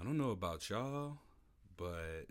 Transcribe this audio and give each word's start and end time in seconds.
I 0.00 0.04
don't 0.04 0.16
know 0.16 0.30
about 0.30 0.70
y'all, 0.70 1.18
but 1.76 2.28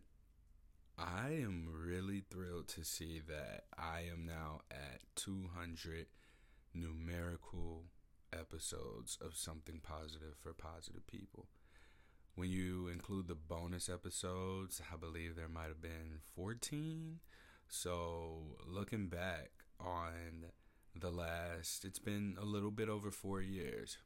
I 0.98 1.34
am 1.34 1.68
really 1.72 2.24
thrilled 2.32 2.68
to 2.70 2.84
see 2.84 3.22
that 3.28 3.66
I 3.78 4.06
am 4.12 4.26
now 4.26 4.62
at 4.72 5.02
200 5.16 6.08
numerical 6.74 7.84
episodes 8.34 9.20
of 9.22 9.36
Something 9.36 9.82
Positive 9.84 10.34
for 10.42 10.52
Positive 10.52 11.06
People. 11.06 11.46
When 12.34 12.50
you 12.50 12.88
include 12.88 13.28
the 13.28 13.36
bonus 13.36 13.88
episodes, 13.88 14.82
I 14.92 14.98
believe 14.98 15.36
there 15.36 15.48
might 15.48 15.68
have 15.68 15.82
been 15.82 16.22
14. 16.36 17.20
So, 17.68 18.58
looking 18.66 19.10
back 19.10 19.52
on 19.80 20.46
the 21.00 21.12
last, 21.12 21.86
it's 21.86 22.00
been 22.00 22.36
a 22.42 22.46
little 22.46 22.72
bit 22.72 22.90
over 22.90 23.12
four 23.12 23.42
years. 23.42 24.00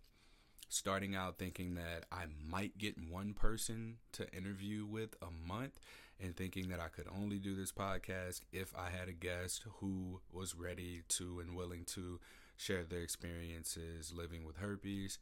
Starting 0.70 1.16
out 1.16 1.38
thinking 1.38 1.76
that 1.76 2.06
I 2.12 2.26
might 2.50 2.78
get 2.78 2.96
one 2.98 3.34
person 3.34 3.98
to 4.14 4.32
interview 4.34 4.86
with 4.86 5.16
a 5.22 5.28
month, 5.48 5.80
and 6.22 6.36
thinking 6.36 6.70
that 6.70 6.80
I 6.80 6.88
could 6.88 7.08
only 7.22 7.38
do 7.38 7.56
this 7.56 7.72
podcast 7.72 8.42
if 8.52 8.74
I 8.78 8.90
had 8.90 9.10
a 9.10 9.14
guest 9.14 9.64
who 9.80 10.22
was 10.32 10.56
ready 10.56 11.04
to 11.10 11.40
and 11.40 11.56
willing 11.56 11.86
to 11.88 12.20
share 12.56 12.84
their 12.84 13.02
experiences 13.02 14.14
living 14.16 14.46
with 14.46 14.58
herpes. 14.58 15.18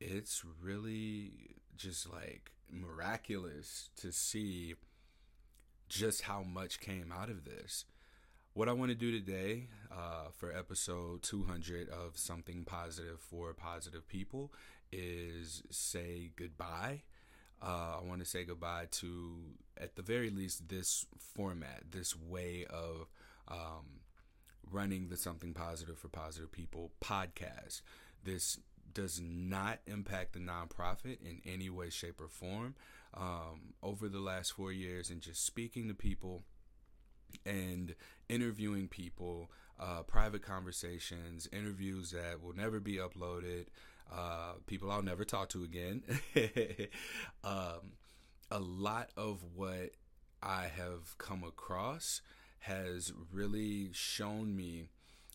It's 0.00 0.44
really 0.62 1.56
just 1.76 2.10
like 2.12 2.52
miraculous 2.70 3.90
to 3.96 4.12
see 4.12 4.74
just 5.88 6.22
how 6.22 6.42
much 6.42 6.80
came 6.80 7.12
out 7.12 7.30
of 7.30 7.44
this. 7.44 7.84
What 8.54 8.68
I 8.68 8.72
want 8.72 8.90
to 8.90 8.94
do 8.94 9.10
today 9.10 9.68
uh, 9.92 10.30
for 10.34 10.50
episode 10.50 11.22
200 11.22 11.88
of 11.90 12.16
Something 12.16 12.64
Positive 12.64 13.20
for 13.20 13.52
Positive 13.52 14.08
People 14.08 14.50
is 14.92 15.62
say 15.70 16.30
goodbye. 16.36 17.02
Uh, 17.62 17.98
I 18.00 18.04
want 18.06 18.20
to 18.20 18.26
say 18.26 18.44
goodbye 18.44 18.88
to, 18.92 19.36
at 19.78 19.96
the 19.96 20.02
very 20.02 20.30
least, 20.30 20.68
this 20.68 21.06
format, 21.18 21.84
this 21.90 22.14
way 22.14 22.66
of 22.68 23.08
um, 23.48 24.00
running 24.70 25.08
the 25.08 25.16
Something 25.16 25.54
Positive 25.54 25.98
for 25.98 26.08
Positive 26.08 26.52
People 26.52 26.92
podcast. 27.02 27.80
This 28.22 28.58
does 28.92 29.20
not 29.20 29.78
impact 29.86 30.34
the 30.34 30.38
nonprofit 30.38 31.18
in 31.22 31.40
any 31.46 31.70
way, 31.70 31.90
shape, 31.90 32.20
or 32.20 32.28
form. 32.28 32.74
Um, 33.14 33.74
over 33.82 34.08
the 34.10 34.20
last 34.20 34.52
four 34.52 34.72
years, 34.72 35.08
and 35.08 35.22
just 35.22 35.46
speaking 35.46 35.88
to 35.88 35.94
people 35.94 36.42
and 37.46 37.94
interviewing 38.28 38.88
people, 38.88 39.50
uh, 39.80 40.02
private 40.02 40.42
conversations, 40.42 41.48
interviews 41.52 42.10
that 42.10 42.42
will 42.42 42.54
never 42.54 42.78
be 42.78 42.96
uploaded, 42.96 43.66
uh, 44.12 44.54
people 44.66 44.90
I'll 44.90 45.02
never 45.02 45.24
talk 45.24 45.48
to 45.50 45.62
again. 45.62 46.02
um, 47.44 47.92
a 48.50 48.58
lot 48.58 49.10
of 49.16 49.42
what 49.54 49.90
I 50.42 50.66
have 50.74 51.18
come 51.18 51.42
across 51.42 52.22
has 52.60 53.12
really 53.32 53.90
shown 53.92 54.56
me 54.56 54.88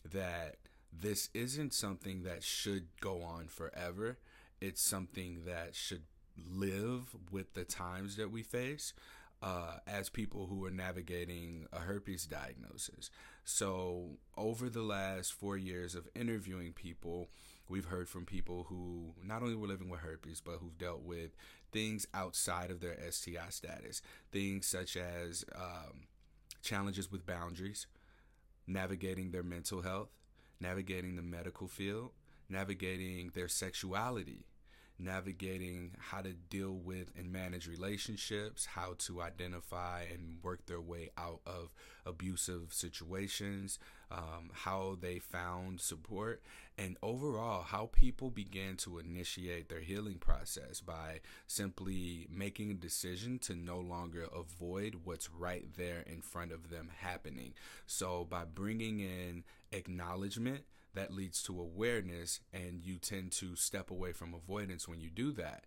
that 0.09 0.55
this 0.91 1.30
isn't 1.33 1.73
something 1.73 2.23
that 2.23 2.44
should 2.44 2.88
go 3.00 3.22
on 3.22 3.47
forever. 3.47 4.17
It's 4.59 4.81
something 4.81 5.44
that 5.45 5.75
should 5.75 6.03
live 6.50 7.16
with 7.31 7.53
the 7.53 7.63
times 7.63 8.16
that 8.17 8.31
we 8.31 8.44
face 8.44 8.94
uh, 9.42 9.78
as 9.88 10.09
people 10.09 10.47
who 10.47 10.64
are 10.66 10.72
navigating 10.72 11.66
a 11.73 11.80
herpes 11.80 12.25
diagnosis. 12.25 13.09
So, 13.44 14.17
over 14.38 14.70
the 14.70 14.84
last 14.84 15.34
four 15.34 15.58
years 15.58 15.95
of 15.95 16.08
interviewing 16.16 16.73
people, 16.73 17.30
we've 17.67 17.86
heard 17.86 18.08
from 18.08 18.25
people 18.25 18.67
who 18.69 19.14
not 19.23 19.42
only 19.42 19.56
were 19.56 19.67
living 19.67 19.89
with 19.89 20.02
herpes, 20.02 20.42
but 20.42 20.58
who've 20.59 20.78
dealt 20.78 21.02
with 21.02 21.31
things 21.72 22.06
outside 22.14 22.69
of 22.69 22.81
their 22.81 22.97
STI 23.09 23.50
status, 23.50 24.02
things 24.31 24.67
such 24.67 24.95
as 24.95 25.44
um, 25.56 26.08
challenges 26.62 27.12
with 27.12 27.25
boundaries, 27.25 27.88
navigating 28.67 29.31
their 29.31 29.44
mental 29.44 29.81
health, 29.81 30.09
navigating 30.59 31.16
the 31.16 31.22
medical 31.23 31.68
field, 31.68 32.12
navigating 32.47 33.31
their 33.34 33.47
sexuality, 33.47 34.46
navigating 35.01 35.91
how 35.97 36.22
to 36.22 36.34
deal 36.34 36.73
with 36.73 37.12
and 37.17 37.31
manage 37.31 37.67
relationships, 37.67 38.66
how 38.66 38.95
to 39.00 39.22
identify 39.22 40.03
and 40.12 40.38
work 40.44 40.66
their 40.66 40.81
way 40.81 41.09
out 41.17 41.41
of 41.45 41.73
abusive 42.06 42.73
situations, 42.73 43.79
um, 44.11 44.50
how 44.53 44.97
they 45.00 45.19
found 45.19 45.79
support, 45.79 46.41
and 46.78 46.97
overall, 47.01 47.63
how 47.63 47.90
people 47.91 48.29
began 48.29 48.75
to 48.75 49.00
initiate 49.00 49.69
their 49.69 49.79
healing 49.79 50.17
process 50.17 50.81
by 50.81 51.19
simply 51.47 52.28
making 52.29 52.72
a 52.72 52.75
decision 52.75 53.40
to 53.40 53.56
no 53.56 53.79
longer 53.79 54.28
avoid 54.35 55.01
what's 55.03 55.29
right 55.29 55.66
there 55.78 56.03
in 56.06 56.22
front 56.22 56.51
of 56.51 56.69
them 56.69 56.90
happening. 57.00 57.53
So, 57.85 58.25
by 58.29 58.45
bringing 58.45 59.00
in 59.00 59.44
acknowledgement, 59.72 60.63
that 60.94 61.13
leads 61.13 61.41
to 61.44 61.59
awareness, 61.59 62.40
and 62.53 62.81
you 62.84 62.97
tend 62.97 63.31
to 63.34 63.56
step 63.56 63.90
away 63.91 64.12
from 64.12 64.34
avoidance 64.34 64.88
when 64.88 65.00
you 65.00 65.09
do 65.09 65.31
that. 65.34 65.66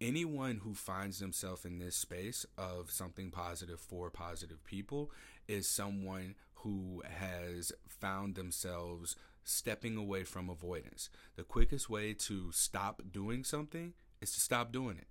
Anyone 0.00 0.60
who 0.62 0.74
finds 0.74 1.18
themselves 1.18 1.64
in 1.64 1.78
this 1.78 1.96
space 1.96 2.44
of 2.58 2.90
something 2.90 3.30
positive 3.30 3.80
for 3.80 4.10
positive 4.10 4.62
people 4.64 5.10
is 5.48 5.66
someone 5.66 6.34
who 6.56 7.02
has 7.18 7.72
found 7.88 8.34
themselves 8.34 9.16
stepping 9.42 9.96
away 9.96 10.24
from 10.24 10.50
avoidance. 10.50 11.08
The 11.36 11.44
quickest 11.44 11.88
way 11.88 12.12
to 12.14 12.52
stop 12.52 13.00
doing 13.10 13.44
something 13.44 13.94
is 14.20 14.32
to 14.32 14.40
stop 14.40 14.72
doing 14.72 14.98
it. 14.98 15.06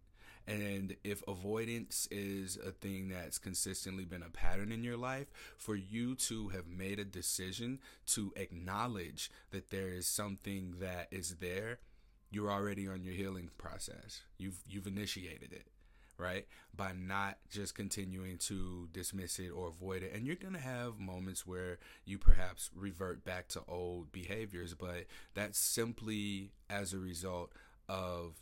And 0.47 0.95
if 1.03 1.23
avoidance 1.27 2.07
is 2.11 2.57
a 2.57 2.71
thing 2.71 3.09
that's 3.09 3.39
consistently 3.39 4.05
been 4.05 4.21
a 4.21 4.29
pattern 4.29 4.71
in 4.71 4.83
your 4.83 4.97
life, 4.97 5.27
for 5.57 5.75
you 5.75 6.15
to 6.15 6.49
have 6.49 6.67
made 6.67 6.99
a 6.99 7.05
decision 7.05 7.79
to 8.07 8.31
acknowledge 8.35 9.31
that 9.51 9.71
there 9.71 9.89
is 9.89 10.07
something 10.07 10.75
that 10.79 11.07
is 11.09 11.37
there, 11.39 11.79
you're 12.29 12.51
already 12.51 12.87
on 12.87 13.03
your 13.03 13.13
healing 13.13 13.49
process. 13.57 14.21
You've 14.37 14.59
you've 14.67 14.87
initiated 14.87 15.51
it, 15.51 15.67
right? 16.17 16.45
By 16.75 16.91
not 16.93 17.37
just 17.49 17.73
continuing 17.75 18.37
to 18.39 18.87
dismiss 18.91 19.39
it 19.39 19.49
or 19.49 19.69
avoid 19.69 20.03
it. 20.03 20.13
And 20.13 20.27
you're 20.27 20.35
going 20.35 20.53
to 20.53 20.59
have 20.59 20.99
moments 20.99 21.47
where 21.47 21.79
you 22.05 22.17
perhaps 22.17 22.69
revert 22.75 23.23
back 23.23 23.47
to 23.49 23.61
old 23.67 24.11
behaviors, 24.11 24.73
but 24.73 25.05
that's 25.33 25.57
simply 25.57 26.51
as 26.69 26.93
a 26.93 26.99
result 26.99 27.51
of 27.87 28.41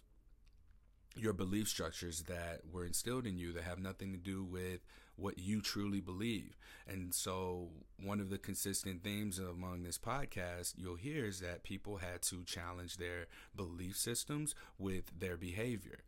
your 1.15 1.33
belief 1.33 1.67
structures 1.67 2.23
that 2.23 2.61
were 2.71 2.85
instilled 2.85 3.25
in 3.25 3.37
you 3.37 3.53
that 3.53 3.63
have 3.63 3.79
nothing 3.79 4.11
to 4.11 4.17
do 4.17 4.43
with 4.43 4.81
what 5.15 5.37
you 5.37 5.61
truly 5.61 6.01
believe. 6.01 6.57
And 6.87 7.13
so, 7.13 7.69
one 8.01 8.19
of 8.19 8.29
the 8.29 8.37
consistent 8.37 9.03
themes 9.03 9.37
among 9.39 9.83
this 9.83 9.97
podcast 9.97 10.73
you'll 10.77 10.95
hear 10.95 11.25
is 11.25 11.39
that 11.39 11.63
people 11.63 11.97
had 11.97 12.21
to 12.23 12.43
challenge 12.43 12.97
their 12.97 13.27
belief 13.55 13.95
systems 13.97 14.55
with 14.77 15.19
their 15.19 15.37
behavior. 15.37 15.99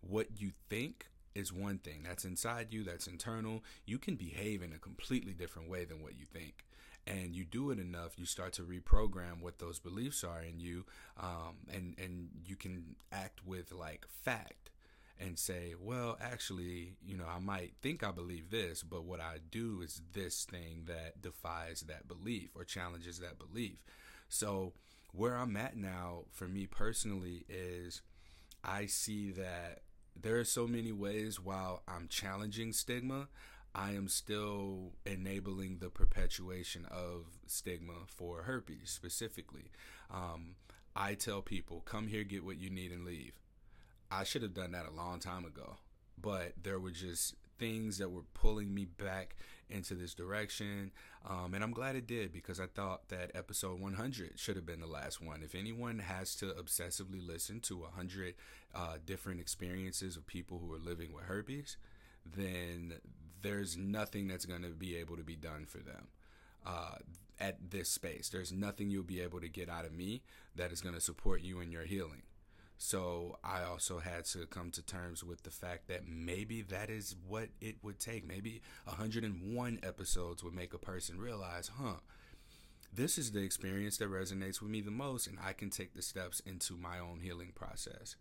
What 0.00 0.40
you 0.40 0.52
think 0.68 1.06
is 1.34 1.52
one 1.52 1.78
thing 1.78 2.02
that's 2.04 2.24
inside 2.24 2.72
you, 2.72 2.84
that's 2.84 3.06
internal. 3.06 3.62
You 3.86 3.98
can 3.98 4.16
behave 4.16 4.62
in 4.62 4.72
a 4.72 4.78
completely 4.78 5.32
different 5.32 5.70
way 5.70 5.84
than 5.84 6.02
what 6.02 6.18
you 6.18 6.26
think 6.30 6.64
and 7.08 7.34
you 7.34 7.44
do 7.44 7.70
it 7.70 7.78
enough, 7.78 8.18
you 8.18 8.26
start 8.26 8.52
to 8.54 8.62
reprogram 8.62 9.40
what 9.40 9.58
those 9.58 9.78
beliefs 9.78 10.22
are 10.22 10.42
in 10.42 10.60
you, 10.60 10.84
um, 11.18 11.56
and 11.72 11.94
and 11.98 12.28
you 12.44 12.54
can 12.56 12.96
act 13.10 13.40
with 13.46 13.72
like 13.72 14.06
fact 14.22 14.70
and 15.20 15.38
say, 15.38 15.74
well, 15.80 16.16
actually, 16.20 16.92
you 17.04 17.16
know, 17.16 17.26
I 17.28 17.40
might 17.40 17.72
think 17.82 18.04
I 18.04 18.12
believe 18.12 18.50
this, 18.50 18.82
but 18.82 19.04
what 19.04 19.20
I 19.20 19.38
do 19.50 19.80
is 19.82 20.00
this 20.12 20.44
thing 20.44 20.84
that 20.86 21.20
defies 21.20 21.80
that 21.88 22.06
belief 22.06 22.50
or 22.54 22.64
challenges 22.64 23.18
that 23.18 23.38
belief. 23.38 23.78
So 24.28 24.74
where 25.12 25.36
I'm 25.36 25.56
at 25.56 25.76
now, 25.76 26.26
for 26.30 26.46
me 26.46 26.66
personally, 26.66 27.44
is 27.48 28.02
I 28.62 28.86
see 28.86 29.30
that 29.32 29.80
there 30.20 30.38
are 30.38 30.44
so 30.44 30.66
many 30.66 30.92
ways 30.92 31.40
while 31.40 31.82
I'm 31.88 32.08
challenging 32.08 32.72
stigma, 32.72 33.28
I 33.78 33.92
am 33.92 34.08
still 34.08 34.94
enabling 35.06 35.78
the 35.78 35.88
perpetuation 35.88 36.84
of 36.90 37.26
stigma 37.46 37.92
for 38.08 38.42
herpes 38.42 38.90
specifically. 38.90 39.70
Um, 40.10 40.56
I 40.96 41.14
tell 41.14 41.42
people, 41.42 41.82
come 41.82 42.08
here, 42.08 42.24
get 42.24 42.44
what 42.44 42.58
you 42.58 42.70
need, 42.70 42.90
and 42.90 43.04
leave. 43.04 43.34
I 44.10 44.24
should 44.24 44.42
have 44.42 44.52
done 44.52 44.72
that 44.72 44.88
a 44.88 44.96
long 44.96 45.20
time 45.20 45.44
ago, 45.44 45.76
but 46.20 46.54
there 46.60 46.80
were 46.80 46.90
just 46.90 47.36
things 47.56 47.98
that 47.98 48.10
were 48.10 48.24
pulling 48.34 48.74
me 48.74 48.84
back 48.84 49.36
into 49.70 49.94
this 49.94 50.12
direction. 50.12 50.90
Um, 51.28 51.54
and 51.54 51.62
I'm 51.62 51.70
glad 51.70 51.94
it 51.94 52.08
did 52.08 52.32
because 52.32 52.58
I 52.58 52.66
thought 52.66 53.10
that 53.10 53.30
episode 53.34 53.80
100 53.80 54.40
should 54.40 54.56
have 54.56 54.66
been 54.66 54.80
the 54.80 54.88
last 54.88 55.20
one. 55.20 55.42
If 55.44 55.54
anyone 55.54 56.00
has 56.00 56.34
to 56.36 56.46
obsessively 56.46 57.24
listen 57.24 57.60
to 57.60 57.76
100 57.76 58.34
uh, 58.74 58.96
different 59.06 59.38
experiences 59.38 60.16
of 60.16 60.26
people 60.26 60.58
who 60.58 60.74
are 60.74 60.78
living 60.78 61.12
with 61.12 61.26
herpes, 61.26 61.76
then 62.26 62.94
there's 63.42 63.76
nothing 63.76 64.28
that's 64.28 64.44
going 64.44 64.62
to 64.62 64.68
be 64.68 64.96
able 64.96 65.16
to 65.16 65.24
be 65.24 65.36
done 65.36 65.66
for 65.66 65.78
them 65.78 66.08
uh, 66.66 66.96
at 67.40 67.70
this 67.70 67.88
space. 67.88 68.28
There's 68.28 68.52
nothing 68.52 68.90
you'll 68.90 69.02
be 69.02 69.20
able 69.20 69.40
to 69.40 69.48
get 69.48 69.68
out 69.68 69.84
of 69.84 69.92
me 69.92 70.22
that 70.56 70.72
is 70.72 70.80
going 70.80 70.94
to 70.94 71.00
support 71.00 71.42
you 71.42 71.60
in 71.60 71.70
your 71.70 71.84
healing. 71.84 72.22
So 72.80 73.38
I 73.42 73.64
also 73.64 73.98
had 73.98 74.24
to 74.26 74.46
come 74.46 74.70
to 74.70 74.82
terms 74.82 75.24
with 75.24 75.42
the 75.42 75.50
fact 75.50 75.88
that 75.88 76.06
maybe 76.06 76.62
that 76.62 76.90
is 76.90 77.16
what 77.26 77.48
it 77.60 77.76
would 77.82 77.98
take. 77.98 78.26
Maybe 78.26 78.62
101 78.84 79.80
episodes 79.82 80.44
would 80.44 80.54
make 80.54 80.72
a 80.72 80.78
person 80.78 81.18
realize, 81.18 81.72
huh, 81.76 81.96
this 82.92 83.18
is 83.18 83.32
the 83.32 83.42
experience 83.42 83.98
that 83.98 84.10
resonates 84.10 84.62
with 84.62 84.70
me 84.70 84.80
the 84.80 84.92
most, 84.92 85.26
and 85.26 85.38
I 85.44 85.52
can 85.54 85.70
take 85.70 85.94
the 85.94 86.02
steps 86.02 86.40
into 86.46 86.74
my 86.74 87.00
own 87.00 87.20
healing 87.20 87.50
process. 87.52 88.14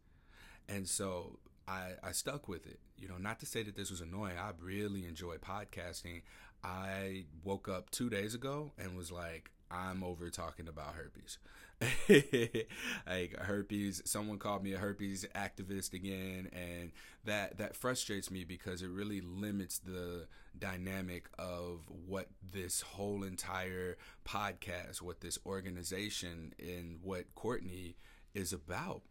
And 0.68 0.88
so 0.88 1.38
I, 1.68 1.92
I 2.04 2.12
stuck 2.12 2.48
with 2.48 2.66
it. 2.66 2.80
You 2.98 3.08
know, 3.08 3.18
not 3.18 3.40
to 3.42 3.46
say 3.46 3.64
that 3.64 3.76
this 3.76 3.92
was 3.92 4.02
annoying. 4.02 4.38
I 4.38 4.52
really 4.62 5.06
enjoy 5.06 5.38
podcasting. 5.38 6.22
I 6.64 7.26
woke 7.44 7.68
up 7.68 7.90
two 7.92 8.10
days 8.10 8.34
ago 8.34 8.72
and 8.78 8.98
was 8.98 9.12
like, 9.12 9.52
I'm 9.70 10.04
over 10.04 10.30
talking 10.30 10.68
about 10.68 10.96
herpes. 10.96 11.38
like 13.08 13.38
herpes, 13.38 14.02
someone 14.06 14.40
called 14.40 14.64
me 14.64 14.74
a 14.74 14.78
herpes 14.78 15.26
activist 15.36 15.94
again, 15.94 16.50
and 16.52 16.92
that 17.26 17.58
that 17.60 17.76
frustrates 17.76 18.32
me 18.32 18.44
because 18.44 18.82
it 18.82 18.90
really 18.90 19.22
limits 19.22 19.78
the 19.78 20.26
dynamic 20.58 21.30
of 21.38 21.82
what 22.08 22.30
this 22.52 22.82
whole 22.82 23.24
entire 23.24 23.98
podcast, 24.28 25.02
what 25.02 25.22
this 25.22 25.38
organization, 25.46 26.54
and 26.58 27.00
what 27.04 27.26
Courtney 27.36 27.96
is 28.34 28.54
about. 28.54 29.04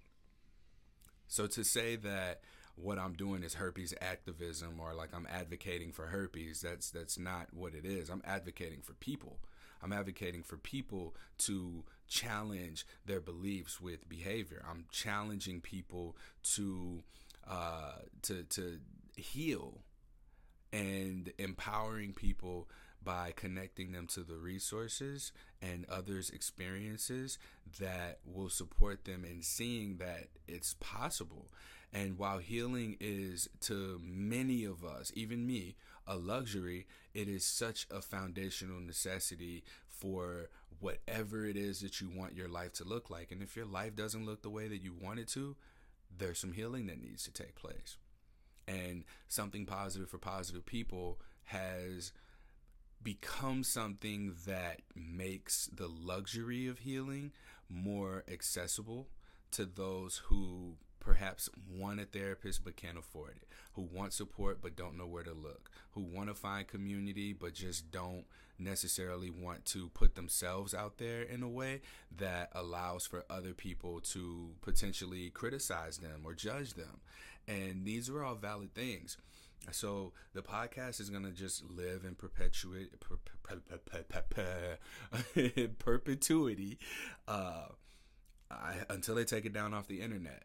So 1.28 1.46
to 1.49 1.64
say 1.64 1.96
that 1.96 2.40
what 2.76 2.99
I'm 2.99 3.14
doing 3.14 3.43
is 3.43 3.55
herpes 3.55 3.94
activism 4.00 4.78
or 4.81 4.94
like 4.94 5.11
I'm 5.14 5.26
advocating 5.31 5.93
for 5.93 6.06
herpes, 6.06 6.61
that's 6.61 6.90
that's 6.90 7.19
not 7.19 7.49
what 7.52 7.75
it 7.75 7.84
is. 7.84 8.11
I'm 8.11 8.23
advocating 8.25 8.81
for 8.82 8.93
people. 8.94 9.38
I'm 9.82 9.93
advocating 9.93 10.43
for 10.43 10.56
people 10.56 11.14
to 11.38 11.84
challenge 12.08 12.87
their 13.05 13.20
beliefs 13.20 13.81
with 13.81 14.08
behavior. 14.08 14.64
I'm 14.69 14.87
challenging 14.90 15.61
people 15.61 16.17
to 16.55 17.02
uh, 17.49 18.00
to 18.22 18.43
to 18.44 18.79
heal 19.17 19.81
and 20.72 21.32
empowering 21.38 22.12
people 22.12 22.69
by 23.06 23.32
connecting 23.37 23.93
them 23.93 24.08
to 24.08 24.20
the 24.25 24.37
resources 24.37 25.31
and 25.62 25.87
others' 25.88 26.29
experiences 26.29 27.38
that 27.79 28.19
will 28.26 28.49
support 28.49 29.05
them 29.05 29.25
in 29.25 29.43
seeing 29.43 29.99
that 29.99 30.26
it's 30.49 30.75
possible. 30.81 31.47
And 31.93 32.19
while 32.19 32.38
healing 32.38 32.97
is 32.99 33.49
to 33.62 34.00
many 34.03 34.64
of 34.64 34.85
us, 34.85 35.12
even 35.14 35.47
me, 35.47 35.76
a 36.05 36.17
luxury, 36.17 36.88
it 37.14 37.29
is 37.29 37.44
such 37.44 37.87
a 37.93 38.03
foundational 38.03 38.81
necessity 38.81 39.62
for 39.87 40.50
whatever 40.81 41.47
it 41.47 41.56
is 41.56 41.81
that 41.81 42.00
you 42.00 42.11
want 42.11 42.35
your 42.35 42.49
life 42.49 42.73
to 42.75 42.85
look 42.85 43.08
like. 43.08 43.31
And 43.31 43.41
if 43.41 43.55
your 43.55 43.67
life 43.67 43.94
doesn't 43.94 44.26
look 44.26 44.43
the 44.43 44.50
way 44.50 44.67
that 44.67 44.82
you 44.82 44.93
want 45.00 45.20
it 45.20 45.29
to, 45.29 45.55
there's 46.19 46.41
some 46.41 46.53
healing 46.53 46.88
that 46.88 47.00
needs 47.00 47.23
to 47.23 47.32
take 47.32 47.55
place. 47.55 47.99
And 48.67 49.05
something 49.29 49.64
positive 49.64 50.11
for 50.11 50.19
positive 50.19 50.67
people 50.67 51.20
has 51.44 52.11
become 53.06 53.62
something 53.62 54.35
that 54.49 54.81
makes 54.97 55.70
the 55.73 55.87
luxury 55.87 56.67
of 56.67 56.81
healing 56.81 57.31
more 57.69 58.25
accessible 58.26 59.06
to 59.53 59.64
those 59.64 60.23
who 60.25 60.73
perhaps 60.99 61.49
want 61.73 62.00
a 62.00 62.05
therapist 62.05 62.64
but 62.64 62.75
can't 62.75 62.99
afford 62.99 63.37
it, 63.37 63.47
who 63.75 63.82
want 63.82 64.12
support 64.12 64.58
but 64.61 64.75
don't 64.75 64.99
know 64.99 65.06
where 65.06 65.23
to 65.23 65.32
look, 65.32 65.70
who 65.93 66.00
want 66.00 66.29
to 66.29 66.35
find 66.35 66.67
community 66.67 67.32
but 67.32 67.55
just 67.55 67.93
don't 67.93 68.25
necessarily 68.58 69.31
want 69.31 69.64
to 69.64 69.88
put 69.91 70.17
themselves 70.17 70.75
out 70.75 70.99
there 70.99 71.23
in 71.23 71.44
a 71.44 71.49
way 71.49 71.82
that 72.17 72.50
allows 72.56 73.06
for 73.06 73.25
other 73.31 73.55
people 73.55 74.00
to 74.00 74.50
potentially 74.62 75.31
criticize 75.31 75.99
them 75.99 76.23
or 76.25 76.35
judge 76.35 76.75
them. 76.75 76.99
And 77.47 77.85
these 77.85 78.11
are 78.11 78.25
all 78.25 78.35
valid 78.35 78.75
things. 78.75 79.17
So 79.73 80.13
the 80.33 80.43
podcast 80.43 81.01
is 81.01 81.11
gonna 81.11 81.33
just 81.33 81.65
live 81.69 82.05
in 82.05 82.15
perpetuate 82.15 82.99
per, 83.01 83.17
per, 83.43 83.61
per, 84.31 84.79
perpetuity 85.79 86.79
uh, 87.27 87.67
I, 88.51 88.75
until 88.91 89.15
they 89.15 89.25
take 89.25 89.45
it 89.45 89.53
down 89.53 89.75
off 89.75 89.89
the 89.89 90.01
internet. 90.01 90.45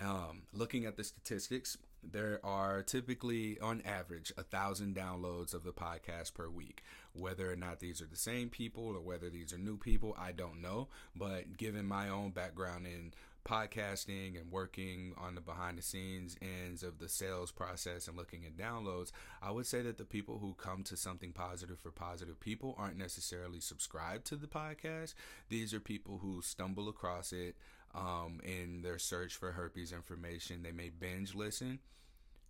Um, 0.00 0.42
looking 0.52 0.86
at 0.86 0.96
the 0.96 1.04
statistics, 1.04 1.76
there 2.02 2.40
are 2.42 2.82
typically, 2.82 3.58
on 3.60 3.82
average, 3.82 4.32
a 4.38 4.42
thousand 4.42 4.96
downloads 4.96 5.52
of 5.52 5.64
the 5.64 5.72
podcast 5.72 6.32
per 6.32 6.48
week. 6.48 6.82
Whether 7.12 7.52
or 7.52 7.56
not 7.56 7.80
these 7.80 8.00
are 8.00 8.06
the 8.06 8.16
same 8.16 8.48
people 8.48 8.84
or 8.84 9.00
whether 9.00 9.28
these 9.28 9.52
are 9.52 9.58
new 9.58 9.76
people, 9.76 10.16
I 10.18 10.32
don't 10.32 10.62
know. 10.62 10.88
But 11.14 11.58
given 11.58 11.86
my 11.86 12.08
own 12.08 12.30
background 12.30 12.86
in 12.86 13.12
podcasting 13.44 14.38
and 14.40 14.50
working 14.50 15.14
on 15.16 15.34
the 15.34 15.40
behind 15.40 15.78
the 15.78 15.82
scenes 15.82 16.36
ends 16.40 16.82
of 16.82 16.98
the 16.98 17.08
sales 17.08 17.50
process 17.50 18.08
and 18.08 18.16
looking 18.16 18.44
at 18.44 18.56
downloads, 18.56 19.12
I 19.42 19.50
would 19.50 19.66
say 19.66 19.82
that 19.82 19.98
the 19.98 20.04
people 20.04 20.38
who 20.38 20.54
come 20.54 20.82
to 20.84 20.96
something 20.96 21.32
positive 21.32 21.78
for 21.78 21.90
positive 21.90 22.38
people 22.40 22.74
aren't 22.78 22.98
necessarily 22.98 23.60
subscribed 23.60 24.26
to 24.26 24.36
the 24.36 24.46
podcast. 24.46 25.14
These 25.48 25.74
are 25.74 25.80
people 25.80 26.18
who 26.22 26.42
stumble 26.42 26.88
across 26.88 27.32
it 27.32 27.56
um, 27.94 28.40
in 28.44 28.82
their 28.82 28.98
search 28.98 29.34
for 29.34 29.52
herpes 29.52 29.92
information. 29.92 30.62
They 30.62 30.72
may 30.72 30.90
binge 30.90 31.34
listen, 31.34 31.80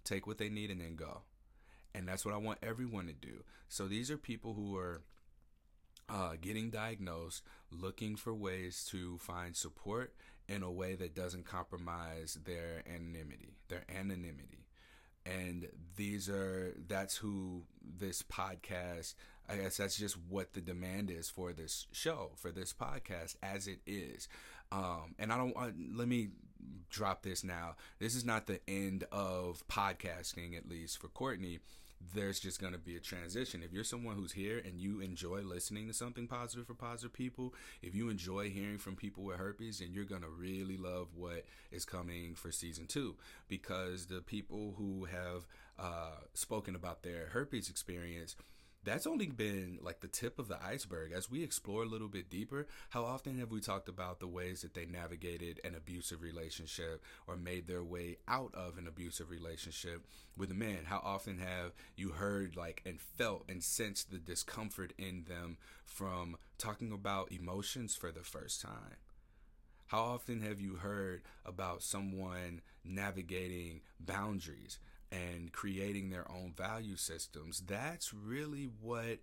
take 0.04 0.26
what 0.26 0.38
they 0.38 0.48
need, 0.48 0.70
and 0.70 0.80
then 0.80 0.96
go. 0.96 1.22
And 1.94 2.06
that's 2.06 2.24
what 2.24 2.34
I 2.34 2.38
want 2.38 2.58
everyone 2.62 3.06
to 3.06 3.12
do. 3.12 3.42
So 3.68 3.88
these 3.88 4.10
are 4.10 4.16
people 4.16 4.54
who 4.54 4.76
are 4.76 5.02
uh, 6.08 6.32
getting 6.40 6.70
diagnosed, 6.70 7.42
looking 7.70 8.16
for 8.16 8.34
ways 8.34 8.86
to 8.90 9.18
find 9.18 9.56
support 9.56 10.14
in 10.50 10.64
a 10.64 10.70
way 10.70 10.96
that 10.96 11.14
doesn't 11.14 11.46
compromise 11.46 12.36
their 12.44 12.82
anonymity, 12.92 13.54
their 13.68 13.84
anonymity. 13.88 14.66
And 15.24 15.68
these 15.96 16.28
are, 16.28 16.74
that's 16.88 17.16
who 17.16 17.62
this 17.82 18.22
podcast, 18.22 19.14
I 19.48 19.56
guess 19.56 19.76
that's 19.76 19.96
just 19.96 20.16
what 20.28 20.54
the 20.54 20.60
demand 20.60 21.10
is 21.10 21.30
for 21.30 21.52
this 21.52 21.86
show, 21.92 22.32
for 22.36 22.50
this 22.50 22.72
podcast, 22.72 23.36
as 23.42 23.68
it 23.68 23.78
is. 23.86 24.28
Um, 24.72 25.14
and 25.18 25.32
I 25.32 25.36
don't 25.36 25.54
want, 25.54 25.74
let 25.94 26.08
me 26.08 26.30
drop 26.88 27.22
this 27.22 27.44
now. 27.44 27.76
This 28.00 28.16
is 28.16 28.24
not 28.24 28.46
the 28.46 28.60
end 28.66 29.04
of 29.12 29.62
podcasting, 29.68 30.56
at 30.56 30.68
least 30.68 31.00
for 31.00 31.08
Courtney. 31.08 31.60
There's 32.14 32.40
just 32.40 32.60
going 32.60 32.72
to 32.72 32.78
be 32.78 32.96
a 32.96 33.00
transition. 33.00 33.62
If 33.62 33.72
you're 33.72 33.84
someone 33.84 34.16
who's 34.16 34.32
here 34.32 34.60
and 34.64 34.80
you 34.80 35.00
enjoy 35.00 35.42
listening 35.42 35.86
to 35.88 35.92
something 35.94 36.26
positive 36.26 36.66
for 36.66 36.74
positive 36.74 37.12
people, 37.12 37.54
if 37.82 37.94
you 37.94 38.08
enjoy 38.08 38.50
hearing 38.50 38.78
from 38.78 38.96
people 38.96 39.22
with 39.22 39.36
herpes, 39.36 39.78
then 39.78 39.92
you're 39.92 40.04
going 40.04 40.22
to 40.22 40.28
really 40.28 40.76
love 40.76 41.08
what 41.14 41.44
is 41.70 41.84
coming 41.84 42.34
for 42.34 42.50
season 42.50 42.86
two 42.86 43.16
because 43.48 44.06
the 44.06 44.22
people 44.22 44.74
who 44.78 45.04
have 45.04 45.46
uh, 45.78 46.16
spoken 46.32 46.74
about 46.74 47.02
their 47.02 47.26
herpes 47.32 47.68
experience 47.68 48.34
that's 48.82 49.06
only 49.06 49.26
been 49.26 49.78
like 49.82 50.00
the 50.00 50.08
tip 50.08 50.38
of 50.38 50.48
the 50.48 50.62
iceberg. 50.62 51.12
As 51.12 51.30
we 51.30 51.42
explore 51.42 51.82
a 51.82 51.88
little 51.88 52.08
bit 52.08 52.30
deeper, 52.30 52.66
how 52.88 53.04
often 53.04 53.38
have 53.38 53.50
we 53.50 53.60
talked 53.60 53.88
about 53.88 54.20
the 54.20 54.26
ways 54.26 54.62
that 54.62 54.74
they 54.74 54.86
navigated 54.86 55.60
an 55.64 55.74
abusive 55.74 56.22
relationship 56.22 57.04
or 57.26 57.36
made 57.36 57.66
their 57.66 57.82
way 57.82 58.16
out 58.26 58.54
of 58.54 58.78
an 58.78 58.86
abusive 58.86 59.30
relationship 59.30 60.06
with 60.36 60.50
a 60.50 60.54
man? 60.54 60.84
How 60.86 61.00
often 61.04 61.38
have 61.38 61.72
you 61.94 62.10
heard 62.10 62.56
like 62.56 62.82
and 62.86 63.00
felt 63.00 63.44
and 63.48 63.62
sensed 63.62 64.10
the 64.10 64.18
discomfort 64.18 64.94
in 64.96 65.24
them 65.28 65.58
from 65.84 66.36
talking 66.56 66.90
about 66.90 67.32
emotions 67.32 67.94
for 67.94 68.10
the 68.10 68.22
first 68.24 68.62
time? 68.62 68.96
How 69.88 70.02
often 70.02 70.40
have 70.42 70.60
you 70.60 70.76
heard 70.76 71.22
about 71.44 71.82
someone 71.82 72.62
navigating 72.84 73.80
boundaries? 73.98 74.78
And 75.12 75.52
creating 75.52 76.10
their 76.10 76.30
own 76.30 76.52
value 76.56 76.96
systems. 76.96 77.62
That's 77.66 78.14
really 78.14 78.68
what 78.80 79.18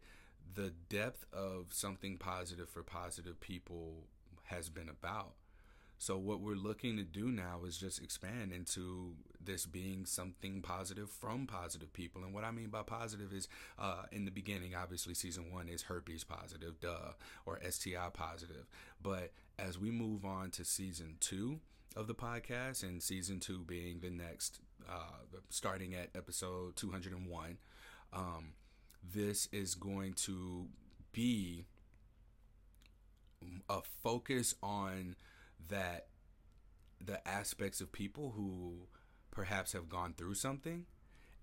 the 0.53 0.73
depth 0.89 1.25
of 1.33 1.67
something 1.71 2.17
positive 2.17 2.69
for 2.69 2.83
positive 2.83 3.39
people 3.39 4.03
has 4.45 4.69
been 4.69 4.89
about. 4.89 5.33
So, 5.99 6.15
what 6.17 6.41
we're 6.41 6.55
looking 6.55 6.95
to 6.97 7.03
do 7.03 7.31
now 7.31 7.61
is 7.65 7.77
just 7.77 8.01
expand 8.03 8.51
into 8.51 9.13
this 9.43 9.65
being 9.65 10.05
something 10.05 10.61
positive 10.61 11.09
from 11.09 11.47
positive 11.47 11.91
people. 11.91 12.23
And 12.23 12.33
what 12.33 12.43
I 12.43 12.51
mean 12.51 12.69
by 12.69 12.83
positive 12.83 13.33
is 13.33 13.47
uh, 13.79 14.03
in 14.11 14.25
the 14.25 14.31
beginning, 14.31 14.75
obviously, 14.75 15.15
season 15.15 15.51
one 15.51 15.67
is 15.67 15.83
herpes 15.83 16.23
positive, 16.23 16.79
duh, 16.79 17.13
or 17.47 17.59
STI 17.67 18.09
positive. 18.13 18.67
But 19.01 19.31
as 19.57 19.79
we 19.79 19.89
move 19.89 20.23
on 20.23 20.51
to 20.51 20.65
season 20.65 21.15
two 21.19 21.61
of 21.95 22.05
the 22.05 22.15
podcast, 22.15 22.83
and 22.83 23.01
season 23.01 23.39
two 23.39 23.63
being 23.63 23.99
the 23.99 24.11
next 24.11 24.59
uh, 24.89 25.37
starting 25.49 25.93
at 25.93 26.09
episode 26.15 26.75
201. 26.75 27.57
Um, 28.13 28.53
this 29.03 29.47
is 29.51 29.75
going 29.75 30.13
to 30.13 30.67
be 31.11 31.65
a 33.69 33.81
focus 34.03 34.55
on 34.61 35.15
that 35.69 36.07
the 37.03 37.25
aspects 37.27 37.81
of 37.81 37.91
people 37.91 38.33
who 38.35 38.87
perhaps 39.31 39.73
have 39.73 39.87
gone 39.87 40.13
through 40.17 40.33
something 40.33 40.85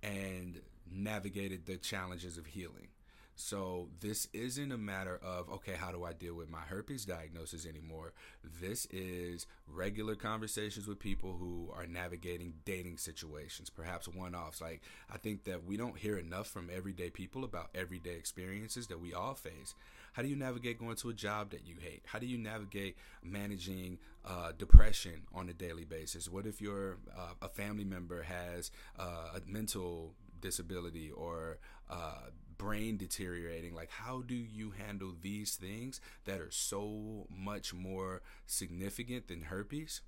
and 0.03 0.61
navigated 0.91 1.67
the 1.67 1.77
challenges 1.77 2.37
of 2.37 2.47
healing. 2.47 2.89
So 3.37 3.88
this 4.00 4.29
isn't 4.33 4.71
a 4.71 4.79
matter 4.79 5.19
of, 5.23 5.50
okay, 5.50 5.75
how 5.75 5.91
do 5.91 6.05
I 6.05 6.12
deal 6.12 6.35
with 6.35 6.49
my 6.49 6.61
herpes 6.61 7.05
diagnosis 7.05 7.67
anymore? 7.67 8.12
This 8.61 8.87
is 8.91 9.47
regular 9.67 10.14
conversations 10.14 10.87
with 10.87 10.99
people 10.99 11.37
who 11.38 11.71
are 11.75 11.87
navigating 11.87 12.55
dating 12.64 12.99
situations, 12.99 13.71
perhaps 13.71 14.07
one 14.07 14.35
offs. 14.35 14.61
Like, 14.61 14.83
I 15.12 15.19
think 15.19 15.45
that 15.45 15.64
we 15.64 15.76
don't 15.76 15.99
hear 15.99 16.17
enough 16.17 16.47
from 16.47 16.71
everyday 16.75 17.11
people 17.11 17.45
about 17.45 17.71
everyday 17.75 18.14
experiences 18.14 18.87
that 18.87 19.00
we 19.00 19.12
all 19.12 19.35
face. 19.35 19.75
How 20.12 20.23
do 20.23 20.29
you 20.29 20.37
navigate 20.37 20.79
going 20.79 20.95
to 20.97 21.09
a 21.09 21.14
job 21.14 21.50
that 21.50 21.67
you 21.67 21.75
hate? 21.81 22.03
How 22.07 22.21
do 22.21 22.26
you 22.26 22.38
navigate 22.38 22.97
managing 23.23 23.99
uh, 24.25 24.53
depression 24.57 25.23
on 25.35 25.49
a 25.49 25.53
daily 25.53 25.85
basis? 25.85 26.29
What 26.29 26.47
if 26.47 26.61
your 26.61 26.99
uh, 27.17 27.33
a 27.43 27.49
family 27.49 27.85
member 27.85 28.23
has 28.23 28.71
uh, 28.97 29.37
a 29.37 29.41
mental 29.45 30.14
disability 30.41 31.11
or 31.11 31.59
uh, 31.91 32.29
brain 32.58 32.96
deteriorating? 32.96 33.75
Like 33.75 33.90
how 33.90 34.23
do 34.23 34.34
you 34.34 34.73
handle 34.73 35.14
these 35.20 35.56
things 35.56 36.00
that 36.25 36.40
are 36.40 36.50
so 36.50 37.26
much 37.30 37.75
more 37.75 38.23
significant 38.46 39.28
than 39.28 39.42
herpes? 39.42 40.00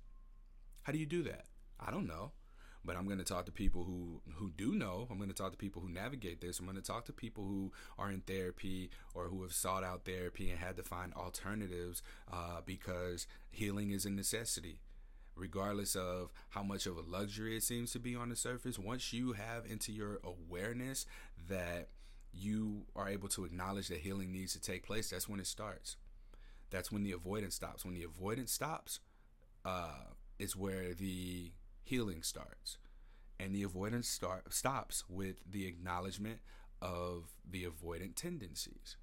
How 0.83 0.93
do 0.93 0.99
you 0.99 1.05
do 1.05 1.23
that? 1.23 1.45
I 1.79 1.91
don't 1.91 2.07
know 2.07 2.31
but 2.87 2.95
i'm 2.95 3.05
going 3.05 3.17
to 3.19 3.23
talk 3.23 3.45
to 3.45 3.51
people 3.51 3.83
who 3.83 4.21
who 4.35 4.49
do 4.57 4.73
know. 4.73 5.07
I'm 5.11 5.17
going 5.17 5.29
to 5.29 5.35
talk 5.35 5.51
to 5.51 5.57
people 5.57 5.81
who 5.81 5.89
navigate 5.89 6.41
this. 6.41 6.59
I'm 6.59 6.65
going 6.65 6.77
to 6.77 6.81
talk 6.81 7.05
to 7.05 7.13
people 7.13 7.43
who 7.43 7.71
are 7.99 8.09
in 8.09 8.21
therapy 8.21 8.89
or 9.13 9.25
who 9.25 9.43
have 9.43 9.53
sought 9.53 9.83
out 9.83 10.05
therapy 10.05 10.49
and 10.49 10.57
had 10.57 10.77
to 10.77 10.83
find 10.83 11.13
alternatives 11.13 12.01
uh, 12.31 12.61
because 12.65 13.27
healing 13.51 13.91
is 13.91 14.05
a 14.05 14.09
necessity. 14.09 14.79
Regardless 15.35 15.95
of 15.95 16.31
how 16.49 16.63
much 16.63 16.87
of 16.87 16.97
a 16.97 17.01
luxury 17.01 17.57
it 17.57 17.63
seems 17.63 17.91
to 17.91 17.99
be 17.99 18.15
on 18.15 18.29
the 18.29 18.35
surface 18.35 18.79
once 18.79 19.13
you 19.13 19.33
have 19.33 19.65
into 19.69 19.91
your 19.91 20.19
awareness 20.23 21.05
that 21.47 21.89
you 22.37 22.85
are 22.95 23.09
able 23.09 23.27
to 23.29 23.45
acknowledge 23.45 23.87
that 23.89 23.99
healing 23.99 24.31
needs 24.31 24.53
to 24.53 24.61
take 24.61 24.85
place, 24.85 25.09
that's 25.09 25.27
when 25.27 25.39
it 25.39 25.47
starts. 25.47 25.97
That's 26.69 26.91
when 26.91 27.03
the 27.03 27.13
avoidance 27.13 27.55
stops. 27.55 27.85
When 27.85 27.93
the 27.93 28.03
avoidance 28.03 28.51
stops, 28.51 28.99
uh, 29.65 30.13
is 30.39 30.55
where 30.55 30.93
the 30.93 31.51
healing 31.83 32.23
starts. 32.23 32.77
And 33.39 33.53
the 33.53 33.63
avoidance 33.63 34.07
start, 34.07 34.53
stops 34.53 35.03
with 35.09 35.37
the 35.49 35.67
acknowledgement 35.67 36.39
of 36.81 37.33
the 37.49 37.65
avoidant 37.65 38.15
tendencies. 38.15 38.97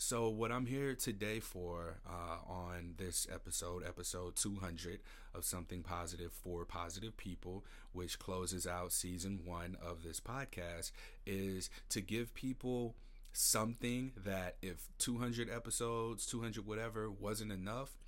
So, 0.00 0.28
what 0.28 0.52
I'm 0.52 0.66
here 0.66 0.94
today 0.94 1.40
for 1.40 1.96
uh, 2.08 2.36
on 2.48 2.94
this 2.98 3.26
episode, 3.34 3.82
episode 3.84 4.36
200 4.36 5.00
of 5.34 5.44
Something 5.44 5.82
Positive 5.82 6.32
for 6.32 6.64
Positive 6.64 7.16
People, 7.16 7.64
which 7.92 8.20
closes 8.20 8.64
out 8.64 8.92
season 8.92 9.40
one 9.44 9.76
of 9.82 10.04
this 10.04 10.20
podcast, 10.20 10.92
is 11.26 11.68
to 11.88 12.00
give 12.00 12.32
people 12.32 12.94
something 13.32 14.12
that 14.16 14.54
if 14.62 14.88
200 14.98 15.50
episodes, 15.50 16.26
200 16.26 16.64
whatever 16.64 17.10
wasn't 17.10 17.50
enough, 17.50 17.98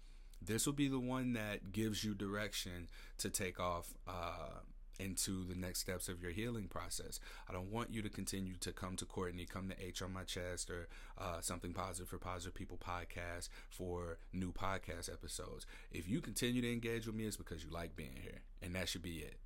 this 0.40 0.66
will 0.66 0.72
be 0.72 0.86
the 0.86 1.00
one 1.00 1.32
that 1.32 1.72
gives 1.72 2.04
you 2.04 2.14
direction 2.14 2.88
to 3.18 3.28
take 3.28 3.58
off 3.58 3.94
uh, 4.06 4.60
into 5.00 5.44
the 5.44 5.54
next 5.54 5.80
steps 5.80 6.08
of 6.08 6.22
your 6.22 6.30
healing 6.30 6.68
process. 6.68 7.18
I 7.48 7.52
don't 7.52 7.70
want 7.70 7.92
you 7.92 8.02
to 8.02 8.08
continue 8.08 8.54
to 8.60 8.72
come 8.72 8.96
to 8.96 9.04
Courtney, 9.04 9.46
come 9.46 9.68
to 9.68 9.84
H 9.84 10.02
on 10.02 10.12
my 10.12 10.24
chest, 10.24 10.70
or 10.70 10.88
uh, 11.18 11.40
something 11.40 11.72
positive 11.72 12.08
for 12.08 12.18
positive 12.18 12.54
people 12.54 12.78
podcast 12.78 13.48
for 13.68 14.18
new 14.32 14.52
podcast 14.52 15.12
episodes. 15.12 15.66
If 15.90 16.08
you 16.08 16.20
continue 16.20 16.62
to 16.62 16.72
engage 16.72 17.06
with 17.06 17.16
me, 17.16 17.24
it's 17.24 17.36
because 17.36 17.64
you 17.64 17.70
like 17.70 17.96
being 17.96 18.18
here, 18.20 18.40
and 18.62 18.74
that 18.74 18.88
should 18.88 19.02
be 19.02 19.18
it. 19.18 19.38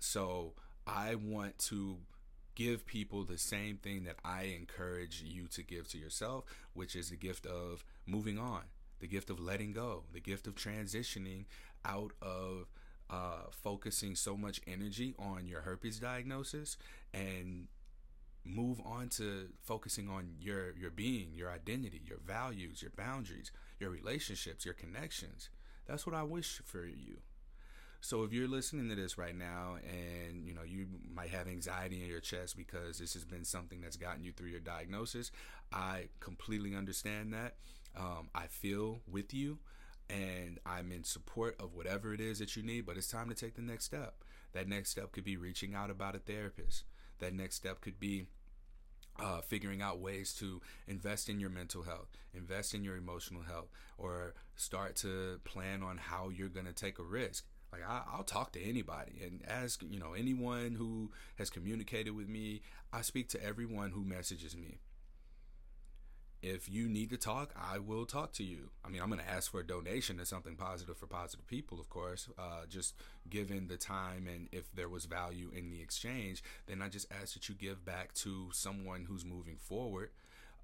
So 0.00 0.54
I 0.86 1.14
want 1.14 1.58
to 1.60 1.98
give 2.54 2.86
people 2.86 3.24
the 3.24 3.38
same 3.38 3.76
thing 3.76 4.04
that 4.04 4.16
I 4.24 4.54
encourage 4.58 5.22
you 5.24 5.46
to 5.48 5.62
give 5.62 5.88
to 5.88 5.98
yourself, 5.98 6.44
which 6.74 6.94
is 6.94 7.10
the 7.10 7.16
gift 7.16 7.46
of 7.46 7.84
moving 8.06 8.38
on, 8.38 8.62
the 9.00 9.06
gift 9.06 9.30
of 9.30 9.40
letting 9.40 9.72
go, 9.72 10.04
the 10.12 10.20
gift 10.20 10.46
of 10.46 10.54
transitioning 10.54 11.44
out 11.84 12.12
of 12.20 12.66
uh, 13.12 13.50
focusing 13.50 14.16
so 14.16 14.36
much 14.36 14.60
energy 14.66 15.14
on 15.18 15.46
your 15.46 15.62
herpes 15.62 16.00
diagnosis 16.00 16.78
and 17.14 17.68
move 18.44 18.80
on 18.84 19.08
to 19.08 19.48
focusing 19.62 20.08
on 20.08 20.34
your 20.40 20.76
your 20.76 20.90
being, 20.90 21.30
your 21.34 21.50
identity, 21.50 22.00
your 22.06 22.18
values, 22.26 22.82
your 22.82 22.92
boundaries, 22.96 23.52
your 23.78 23.90
relationships, 23.90 24.64
your 24.64 24.74
connections. 24.74 25.50
That's 25.86 26.06
what 26.06 26.14
I 26.16 26.22
wish 26.22 26.60
for 26.64 26.84
you. 26.86 27.18
So 28.00 28.24
if 28.24 28.32
you're 28.32 28.48
listening 28.48 28.88
to 28.88 28.96
this 28.96 29.16
right 29.16 29.36
now 29.36 29.76
and 29.88 30.46
you 30.46 30.54
know 30.54 30.62
you 30.64 30.86
might 31.14 31.30
have 31.30 31.46
anxiety 31.46 32.02
in 32.02 32.08
your 32.08 32.20
chest 32.20 32.56
because 32.56 32.98
this 32.98 33.14
has 33.14 33.24
been 33.24 33.44
something 33.44 33.80
that's 33.80 33.96
gotten 33.96 34.24
you 34.24 34.32
through 34.32 34.48
your 34.48 34.60
diagnosis, 34.60 35.30
I 35.72 36.08
completely 36.20 36.74
understand 36.74 37.32
that. 37.34 37.54
Um, 37.96 38.30
I 38.34 38.46
feel 38.46 39.02
with 39.10 39.34
you 39.34 39.58
and 40.12 40.58
I'm 40.66 40.92
in 40.92 41.04
support 41.04 41.56
of 41.58 41.74
whatever 41.74 42.12
it 42.12 42.20
is 42.20 42.38
that 42.38 42.56
you 42.56 42.62
need, 42.62 42.84
but 42.84 42.96
it's 42.96 43.08
time 43.08 43.28
to 43.28 43.34
take 43.34 43.54
the 43.54 43.62
next 43.62 43.84
step. 43.84 44.24
That 44.52 44.68
next 44.68 44.90
step 44.90 45.12
could 45.12 45.24
be 45.24 45.36
reaching 45.36 45.74
out 45.74 45.90
about 45.90 46.14
a 46.14 46.18
therapist. 46.18 46.84
That 47.20 47.32
next 47.32 47.56
step 47.56 47.80
could 47.80 47.98
be 47.98 48.26
uh, 49.18 49.40
figuring 49.40 49.80
out 49.80 50.00
ways 50.00 50.34
to 50.34 50.60
invest 50.86 51.28
in 51.28 51.40
your 51.40 51.50
mental 51.50 51.82
health, 51.82 52.08
invest 52.34 52.74
in 52.74 52.84
your 52.84 52.96
emotional 52.96 53.42
health, 53.42 53.68
or 53.96 54.34
start 54.56 54.96
to 54.96 55.40
plan 55.44 55.82
on 55.82 55.96
how 55.96 56.28
you're 56.28 56.48
going 56.48 56.66
to 56.66 56.72
take 56.72 56.98
a 56.98 57.02
risk. 57.02 57.46
Like 57.72 57.82
I, 57.88 58.02
will 58.16 58.24
talk 58.24 58.52
to 58.52 58.62
anybody 58.62 59.22
and 59.24 59.40
ask, 59.48 59.82
you 59.88 59.98
know, 59.98 60.12
anyone 60.12 60.74
who 60.74 61.10
has 61.36 61.48
communicated 61.48 62.10
with 62.10 62.28
me. 62.28 62.60
I 62.92 63.00
speak 63.00 63.30
to 63.30 63.42
everyone 63.42 63.92
who 63.92 64.04
messages 64.04 64.54
me 64.54 64.80
if 66.42 66.68
you 66.68 66.88
need 66.88 67.10
to 67.10 67.16
talk, 67.16 67.54
I 67.56 67.78
will 67.78 68.04
talk 68.04 68.32
to 68.32 68.42
you. 68.44 68.70
I 68.84 68.88
mean, 68.88 69.00
I'm 69.00 69.08
going 69.08 69.20
to 69.20 69.30
ask 69.30 69.50
for 69.50 69.60
a 69.60 69.66
donation 69.66 70.18
to 70.18 70.26
something 70.26 70.56
positive 70.56 70.96
for 70.96 71.06
positive 71.06 71.46
people, 71.46 71.78
of 71.78 71.88
course. 71.88 72.28
Uh, 72.36 72.66
just 72.68 72.94
given 73.30 73.68
the 73.68 73.76
time 73.76 74.26
and 74.26 74.48
if 74.50 74.72
there 74.74 74.88
was 74.88 75.04
value 75.04 75.52
in 75.56 75.70
the 75.70 75.80
exchange, 75.80 76.42
then 76.66 76.82
I 76.82 76.88
just 76.88 77.06
ask 77.12 77.34
that 77.34 77.48
you 77.48 77.54
give 77.54 77.84
back 77.84 78.12
to 78.14 78.48
someone 78.52 79.06
who's 79.08 79.24
moving 79.24 79.56
forward 79.56 80.10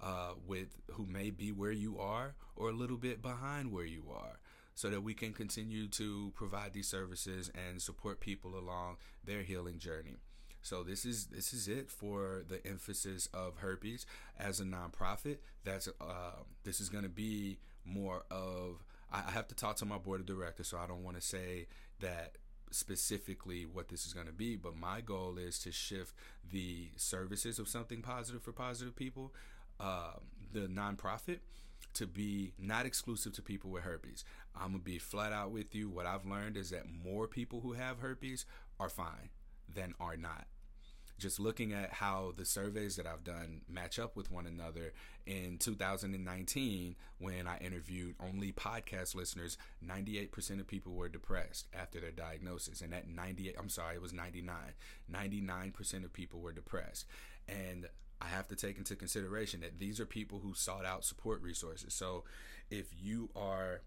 uh, 0.01 0.33
with 0.45 0.75
who 0.91 1.05
may 1.05 1.29
be 1.29 1.51
where 1.53 1.71
you 1.71 1.97
are 1.97 2.35
or 2.57 2.69
a 2.69 2.73
little 2.73 2.97
bit 2.97 3.21
behind 3.21 3.71
where 3.71 3.85
you 3.85 4.03
are. 4.13 4.39
So 4.75 4.89
that 4.89 5.01
we 5.03 5.13
can 5.13 5.33
continue 5.33 5.89
to 5.89 6.31
provide 6.35 6.71
these 6.71 6.87
services 6.87 7.51
and 7.53 7.81
support 7.81 8.21
people 8.21 8.57
along 8.57 8.95
their 9.25 9.43
healing 9.43 9.77
journey. 9.77 10.19
So 10.61 10.83
this 10.83 11.05
is 11.05 11.27
this 11.27 11.53
is 11.53 11.67
it 11.67 11.89
for 11.89 12.43
the 12.47 12.65
emphasis 12.67 13.27
of 13.33 13.57
herpes 13.57 14.05
as 14.37 14.59
a 14.59 14.63
nonprofit. 14.63 15.37
That's 15.63 15.87
uh, 16.01 16.43
this 16.63 16.79
is 16.79 16.89
going 16.89 17.03
to 17.03 17.09
be 17.09 17.59
more 17.85 18.23
of. 18.29 18.83
I 19.11 19.31
have 19.31 19.47
to 19.47 19.55
talk 19.55 19.77
to 19.77 19.85
my 19.85 19.97
board 19.97 20.19
of 20.19 20.27
directors, 20.27 20.67
so 20.67 20.77
I 20.77 20.85
don't 20.85 21.03
want 21.03 21.19
to 21.19 21.25
say 21.25 21.67
that 21.99 22.37
specifically 22.69 23.65
what 23.65 23.87
this 23.89 24.05
is 24.05 24.13
going 24.13 24.27
to 24.27 24.33
be. 24.33 24.55
But 24.55 24.75
my 24.75 25.01
goal 25.01 25.37
is 25.39 25.57
to 25.59 25.71
shift 25.71 26.13
the 26.51 26.89
services 26.95 27.57
of 27.57 27.67
something 27.67 28.03
positive 28.03 28.43
for 28.43 28.51
positive 28.51 28.95
people, 28.95 29.33
uh, 29.79 30.13
the 30.53 30.67
nonprofit 30.67 31.39
to 31.93 32.05
be 32.05 32.53
not 32.59 32.85
exclusive 32.85 33.33
to 33.33 33.41
people 33.41 33.69
with 33.69 33.83
herpes. 33.83 34.23
I'm 34.55 34.71
gonna 34.71 34.79
be 34.79 34.99
flat 34.99 35.33
out 35.33 35.51
with 35.51 35.73
you. 35.73 35.89
What 35.89 36.05
I've 36.05 36.25
learned 36.25 36.57
is 36.57 36.69
that 36.69 36.85
more 36.89 37.27
people 37.27 37.61
who 37.61 37.73
have 37.73 37.99
herpes 37.99 38.45
are 38.79 38.89
fine 38.89 39.29
than 39.73 39.93
are 39.99 40.17
not. 40.17 40.47
Just 41.19 41.39
looking 41.39 41.73
at 41.73 41.93
how 41.93 42.33
the 42.35 42.45
surveys 42.45 42.95
that 42.95 43.05
I've 43.05 43.23
done 43.23 43.61
match 43.69 43.99
up 43.99 44.15
with 44.15 44.31
one 44.31 44.47
another 44.47 44.93
in 45.25 45.57
2019, 45.59 46.95
when 47.19 47.45
I 47.45 47.57
interviewed 47.59 48.15
only 48.19 48.51
podcast 48.51 49.13
listeners, 49.13 49.57
98% 49.85 50.59
of 50.59 50.67
people 50.67 50.93
were 50.93 51.09
depressed 51.09 51.67
after 51.77 51.99
their 51.99 52.11
diagnosis. 52.11 52.81
And 52.81 52.93
at 52.93 53.07
98, 53.07 53.55
I'm 53.59 53.69
sorry, 53.69 53.95
it 53.95 54.01
was 54.01 54.13
99. 54.13 54.55
99% 55.13 56.05
of 56.05 56.13
people 56.13 56.39
were 56.39 56.53
depressed. 56.53 57.05
And 57.47 57.87
I 58.21 58.27
have 58.27 58.47
to 58.47 58.55
take 58.55 58.77
into 58.77 58.95
consideration 58.95 59.61
that 59.61 59.77
these 59.77 59.99
are 59.99 60.05
people 60.05 60.39
who 60.39 60.53
sought 60.53 60.85
out 60.85 61.05
support 61.05 61.41
resources. 61.41 61.93
So 61.93 62.23
if 62.71 62.87
you 62.97 63.29
are 63.35 63.81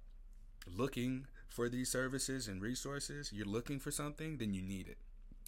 looking 0.66 1.26
for 1.48 1.68
these 1.68 1.90
services 1.90 2.46
and 2.46 2.62
resources, 2.62 3.32
you're 3.32 3.46
looking 3.46 3.78
for 3.78 3.90
something, 3.90 4.38
then 4.38 4.54
you 4.54 4.62
need 4.62 4.88
it. 4.88 4.98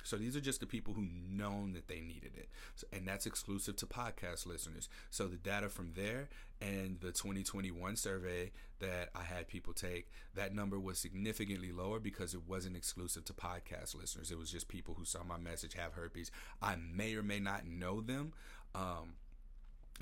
So 0.05 0.17
these 0.17 0.37
are 0.37 0.41
just 0.41 0.61
the 0.61 0.67
people 0.67 0.95
who 0.95 1.07
known 1.29 1.73
that 1.73 1.89
they 1.89 2.01
needed 2.01 2.33
it. 2.37 2.49
So, 2.77 2.87
and 2.93 3.07
that's 3.07 3.27
exclusive 3.27 3.77
to 3.77 3.87
podcast 3.87 4.47
listeners. 4.47 4.89
So 5.11 5.27
the 5.27 5.37
data 5.37 5.69
from 5.69 5.93
there 5.95 6.29
and 6.61 7.01
the 7.01 7.11
2021 7.13 7.97
survey 7.97 8.53
that 8.81 9.11
I 9.15 9.23
had 9.23 9.49
people 9.49 9.73
take, 9.73 10.11
that 10.35 10.55
number 10.55 10.79
was 10.79 10.99
significantly 10.99 11.73
lower 11.73 11.99
because 11.99 12.35
it 12.35 12.43
wasn't 12.47 12.77
exclusive 12.77 13.25
to 13.27 13.33
podcast 13.33 13.95
listeners. 13.99 14.31
It 14.31 14.39
was 14.39 14.51
just 14.51 14.69
people 14.69 14.95
who 14.95 15.05
saw 15.05 15.25
my 15.25 15.39
message 15.39 15.75
have 15.75 15.95
herpes. 15.95 16.31
I 16.63 16.77
may 16.77 17.15
or 17.17 17.23
may 17.23 17.41
not 17.41 17.67
know 17.67 18.01
them. 18.01 18.33
Um, 18.75 19.15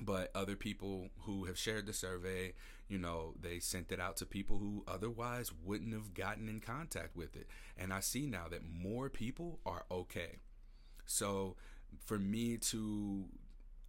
but 0.00 0.30
other 0.34 0.56
people 0.56 1.10
who 1.22 1.44
have 1.44 1.58
shared 1.58 1.86
the 1.86 1.92
survey, 1.92 2.54
you 2.92 2.98
know, 2.98 3.32
they 3.40 3.58
sent 3.58 3.90
it 3.90 3.98
out 3.98 4.18
to 4.18 4.26
people 4.26 4.58
who 4.58 4.84
otherwise 4.86 5.50
wouldn't 5.64 5.94
have 5.94 6.12
gotten 6.12 6.46
in 6.46 6.60
contact 6.60 7.16
with 7.16 7.34
it. 7.36 7.46
And 7.78 7.90
I 7.90 8.00
see 8.00 8.26
now 8.26 8.48
that 8.50 8.60
more 8.70 9.08
people 9.08 9.60
are 9.64 9.86
okay. 9.90 10.40
So 11.06 11.56
for 12.04 12.18
me 12.18 12.58
to 12.58 13.24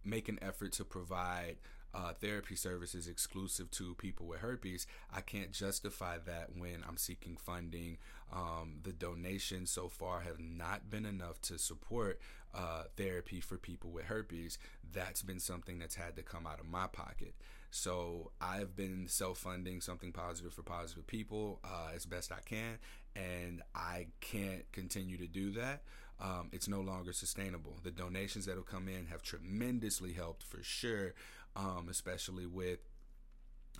make 0.06 0.30
an 0.30 0.38
effort 0.40 0.72
to 0.72 0.86
provide 0.86 1.56
uh, 1.92 2.14
therapy 2.14 2.56
services 2.56 3.06
exclusive 3.06 3.70
to 3.72 3.94
people 3.96 4.24
with 4.26 4.40
herpes, 4.40 4.86
I 5.14 5.20
can't 5.20 5.52
justify 5.52 6.16
that 6.24 6.56
when 6.56 6.82
I'm 6.88 6.96
seeking 6.96 7.36
funding. 7.36 7.98
Um, 8.32 8.76
the 8.84 8.92
donations 8.92 9.70
so 9.70 9.88
far 9.88 10.20
have 10.20 10.40
not 10.40 10.88
been 10.88 11.04
enough 11.04 11.42
to 11.42 11.58
support 11.58 12.20
uh, 12.54 12.84
therapy 12.96 13.40
for 13.40 13.58
people 13.58 13.90
with 13.90 14.06
herpes. 14.06 14.58
That's 14.94 15.20
been 15.20 15.40
something 15.40 15.78
that's 15.78 15.96
had 15.96 16.16
to 16.16 16.22
come 16.22 16.46
out 16.46 16.58
of 16.58 16.66
my 16.66 16.86
pocket. 16.86 17.34
So 17.74 18.30
I've 18.40 18.76
been 18.76 19.08
self 19.08 19.38
funding 19.38 19.80
something 19.80 20.12
positive 20.12 20.54
for 20.54 20.62
positive 20.62 21.08
people 21.08 21.58
uh, 21.64 21.88
as 21.92 22.06
best 22.06 22.30
I 22.30 22.38
can, 22.44 22.78
and 23.16 23.62
I 23.74 24.06
can't 24.20 24.70
continue 24.70 25.18
to 25.18 25.26
do 25.26 25.50
that. 25.54 25.82
Um, 26.20 26.50
it's 26.52 26.68
no 26.68 26.80
longer 26.80 27.12
sustainable. 27.12 27.80
The 27.82 27.90
donations 27.90 28.46
that 28.46 28.54
have 28.54 28.66
come 28.66 28.86
in 28.86 29.06
have 29.06 29.22
tremendously 29.22 30.12
helped 30.12 30.44
for 30.44 30.62
sure, 30.62 31.14
um, 31.56 31.88
especially 31.90 32.46
with 32.46 32.78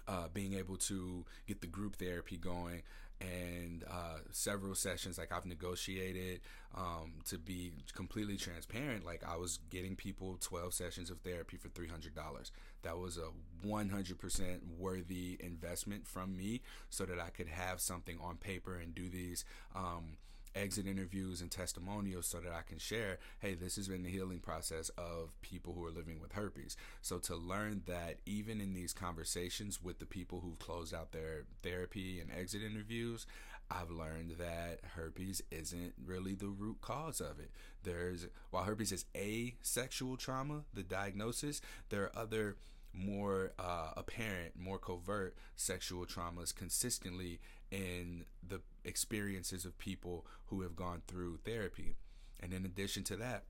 uh, 0.08 0.26
being 0.34 0.54
able 0.54 0.76
to 0.76 1.24
get 1.46 1.60
the 1.60 1.68
group 1.68 1.94
therapy 1.94 2.36
going 2.36 2.82
and 3.20 3.84
uh, 3.90 4.18
several 4.30 4.74
sessions 4.74 5.18
like 5.18 5.32
i've 5.32 5.46
negotiated 5.46 6.40
um, 6.76 7.14
to 7.24 7.38
be 7.38 7.72
completely 7.94 8.36
transparent 8.36 9.04
like 9.04 9.22
i 9.26 9.36
was 9.36 9.58
getting 9.70 9.94
people 9.94 10.36
12 10.40 10.74
sessions 10.74 11.10
of 11.10 11.18
therapy 11.20 11.56
for 11.56 11.68
$300 11.68 12.50
that 12.82 12.98
was 12.98 13.16
a 13.16 13.28
100% 13.66 14.58
worthy 14.78 15.36
investment 15.40 16.06
from 16.06 16.36
me 16.36 16.60
so 16.90 17.04
that 17.04 17.18
i 17.20 17.28
could 17.30 17.48
have 17.48 17.80
something 17.80 18.18
on 18.22 18.36
paper 18.36 18.76
and 18.76 18.94
do 18.94 19.08
these 19.08 19.44
um, 19.74 20.16
exit 20.54 20.86
interviews 20.86 21.40
and 21.40 21.50
testimonials 21.50 22.26
so 22.26 22.38
that 22.38 22.52
I 22.52 22.62
can 22.62 22.78
share, 22.78 23.18
hey, 23.40 23.54
this 23.54 23.76
has 23.76 23.88
been 23.88 24.02
the 24.02 24.10
healing 24.10 24.38
process 24.38 24.90
of 24.96 25.30
people 25.42 25.74
who 25.74 25.84
are 25.84 25.90
living 25.90 26.20
with 26.20 26.32
herpes. 26.32 26.76
So 27.02 27.18
to 27.20 27.36
learn 27.36 27.82
that 27.86 28.18
even 28.26 28.60
in 28.60 28.74
these 28.74 28.92
conversations 28.92 29.82
with 29.82 29.98
the 29.98 30.06
people 30.06 30.40
who've 30.40 30.58
closed 30.58 30.94
out 30.94 31.12
their 31.12 31.44
therapy 31.62 32.20
and 32.20 32.30
exit 32.30 32.62
interviews, 32.62 33.26
I've 33.70 33.90
learned 33.90 34.32
that 34.38 34.80
herpes 34.94 35.42
isn't 35.50 35.94
really 36.04 36.34
the 36.34 36.48
root 36.48 36.80
cause 36.80 37.20
of 37.20 37.38
it. 37.40 37.50
There's 37.82 38.26
while 38.50 38.64
herpes 38.64 38.92
is 38.92 39.04
a 39.14 39.54
sexual 39.62 40.16
trauma, 40.16 40.62
the 40.72 40.82
diagnosis, 40.82 41.60
there 41.88 42.02
are 42.04 42.18
other 42.18 42.56
more 42.94 43.52
uh, 43.58 43.90
apparent, 43.96 44.58
more 44.58 44.78
covert 44.78 45.36
sexual 45.56 46.06
traumas 46.06 46.54
consistently 46.54 47.40
in 47.70 48.24
the 48.46 48.60
experiences 48.84 49.64
of 49.64 49.76
people 49.78 50.26
who 50.46 50.62
have 50.62 50.76
gone 50.76 51.02
through 51.06 51.38
therapy. 51.44 51.96
And 52.40 52.52
in 52.52 52.64
addition 52.64 53.02
to 53.04 53.16
that, 53.16 53.44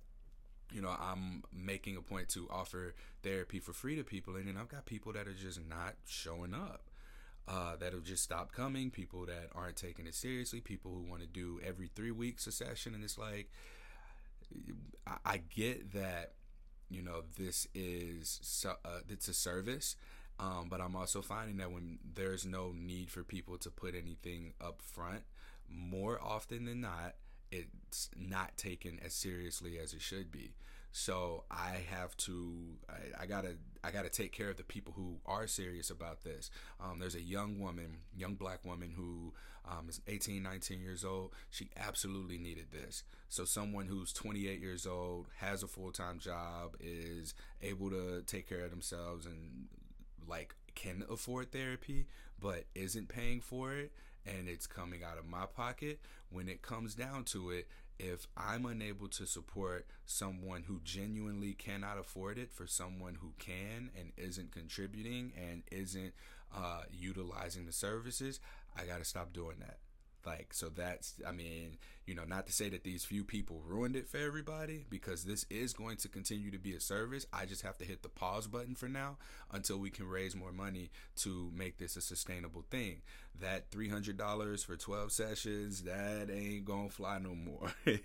you 0.72 0.80
know, 0.80 0.94
I'm 0.98 1.42
making 1.52 1.96
a 1.96 2.00
point 2.00 2.28
to 2.30 2.48
offer 2.50 2.94
therapy 3.22 3.60
for 3.60 3.72
free 3.72 3.96
to 3.96 4.04
people, 4.04 4.36
and 4.36 4.48
then 4.48 4.56
I've 4.56 4.68
got 4.68 4.86
people 4.86 5.12
that 5.12 5.28
are 5.28 5.34
just 5.34 5.60
not 5.68 5.94
showing 6.06 6.54
up. 6.54 6.82
Uh, 7.46 7.76
that 7.76 7.92
have 7.92 8.04
just 8.04 8.22
stopped 8.22 8.54
coming, 8.54 8.90
people 8.90 9.26
that 9.26 9.50
aren't 9.54 9.76
taking 9.76 10.06
it 10.06 10.14
seriously, 10.14 10.62
people 10.62 10.90
who 10.90 11.02
want 11.02 11.20
to 11.20 11.28
do 11.28 11.60
every 11.62 11.90
three 11.94 12.10
weeks 12.10 12.46
a 12.46 12.50
session, 12.50 12.94
and 12.94 13.04
it's 13.04 13.18
like, 13.18 13.50
I, 15.06 15.16
I 15.26 15.40
get 15.54 15.92
that, 15.92 16.32
you 16.94 17.02
know, 17.02 17.22
this 17.36 17.66
is 17.74 18.64
uh, 18.68 19.00
it's 19.08 19.28
a 19.28 19.34
service, 19.34 19.96
um, 20.38 20.68
but 20.70 20.80
I'm 20.80 20.96
also 20.96 21.22
finding 21.22 21.56
that 21.58 21.70
when 21.70 21.98
there's 22.14 22.46
no 22.46 22.72
need 22.76 23.10
for 23.10 23.24
people 23.24 23.58
to 23.58 23.70
put 23.70 23.94
anything 23.94 24.52
up 24.60 24.80
front, 24.80 25.22
more 25.68 26.20
often 26.22 26.66
than 26.66 26.80
not, 26.80 27.14
it's 27.50 28.10
not 28.16 28.56
taken 28.56 29.00
as 29.04 29.12
seriously 29.12 29.78
as 29.78 29.92
it 29.92 30.00
should 30.00 30.30
be. 30.30 30.54
So 30.92 31.44
I 31.50 31.82
have 31.90 32.16
to, 32.18 32.54
I, 32.88 33.22
I, 33.22 33.26
gotta, 33.26 33.56
I 33.85 33.91
gotta 33.91 34.09
take 34.09 34.33
care 34.33 34.50
of 34.50 34.57
the 34.57 34.64
people 34.64 34.95
who 34.97 35.19
are 35.26 35.47
serious 35.47 35.91
about 35.91 36.25
this. 36.25 36.50
Um, 36.81 36.99
there's 36.99 37.14
a 37.14 37.21
young 37.21 37.61
woman, 37.61 37.99
young 38.17 38.35
black 38.35 38.64
woman 38.64 38.93
who 38.97 39.33
um, 39.67 39.88
is 39.88 40.00
18, 40.07 40.43
19 40.43 40.81
years 40.81 41.05
old. 41.05 41.33
She 41.50 41.71
absolutely 41.76 42.38
needed 42.38 42.67
this. 42.73 43.03
So 43.29 43.45
someone 43.45 43.87
who's 43.87 44.12
28 44.12 44.61
years 44.61 44.87
old, 44.87 45.26
has 45.38 45.62
a 45.62 45.69
full 45.69 45.93
time 45.93 46.19
job, 46.19 46.76
is 46.81 47.35
able 47.62 47.90
to 47.90 48.23
take 48.23 48.49
care 48.49 48.64
of 48.64 48.70
themselves 48.70 49.27
and 49.27 49.66
like 50.27 50.55
can 50.75 51.05
afford 51.11 51.53
therapy 51.53 52.07
but 52.40 52.64
isn't 52.75 53.09
paying 53.09 53.40
for 53.40 53.75
it 53.75 53.92
and 54.27 54.49
it's 54.49 54.66
coming 54.66 55.03
out 55.05 55.18
of 55.18 55.27
my 55.27 55.47
pocket 55.47 56.01
when 56.31 56.49
it 56.49 56.62
comes 56.62 56.94
down 56.94 57.25
to 57.25 57.51
it 57.51 57.68
if 57.98 58.26
i'm 58.37 58.66
unable 58.66 59.09
to 59.09 59.26
support 59.26 59.87
someone 60.04 60.64
who 60.66 60.80
genuinely 60.85 61.52
cannot 61.52 61.98
afford 61.98 62.38
it 62.38 62.52
for 62.52 62.66
someone 62.66 63.16
who 63.20 63.33
can 63.38 63.90
and 63.98 64.12
isn't 64.16 64.52
contributing 64.52 65.33
and 65.37 65.62
isn't 65.70 66.12
uh, 66.57 66.83
utilizing 66.92 67.66
the 67.66 67.72
services 67.72 68.40
i 68.76 68.85
got 68.85 68.98
to 68.98 69.04
stop 69.04 69.33
doing 69.33 69.57
that 69.61 69.78
like, 70.26 70.52
so 70.52 70.68
that's, 70.68 71.14
I 71.26 71.32
mean, 71.32 71.78
you 72.06 72.14
know, 72.14 72.24
not 72.24 72.46
to 72.46 72.52
say 72.52 72.68
that 72.68 72.84
these 72.84 73.04
few 73.04 73.24
people 73.24 73.62
ruined 73.66 73.96
it 73.96 74.08
for 74.08 74.18
everybody 74.18 74.84
because 74.90 75.24
this 75.24 75.46
is 75.48 75.72
going 75.72 75.96
to 75.98 76.08
continue 76.08 76.50
to 76.50 76.58
be 76.58 76.74
a 76.74 76.80
service. 76.80 77.26
I 77.32 77.46
just 77.46 77.62
have 77.62 77.78
to 77.78 77.84
hit 77.84 78.02
the 78.02 78.08
pause 78.08 78.46
button 78.46 78.74
for 78.74 78.88
now 78.88 79.16
until 79.52 79.78
we 79.78 79.90
can 79.90 80.06
raise 80.06 80.37
more 80.37 80.52
money 80.52 80.90
to 81.16 81.50
make 81.54 81.78
this 81.78 81.96
a 81.96 82.00
sustainable 82.00 82.64
thing. 82.70 83.02
That 83.40 83.70
$300 83.70 84.64
for 84.64 84.76
12 84.76 85.12
sessions, 85.12 85.82
that 85.82 86.28
ain't 86.30 86.64
gonna 86.64 86.90
fly 86.90 87.18
no 87.18 87.34
more. 87.34 87.72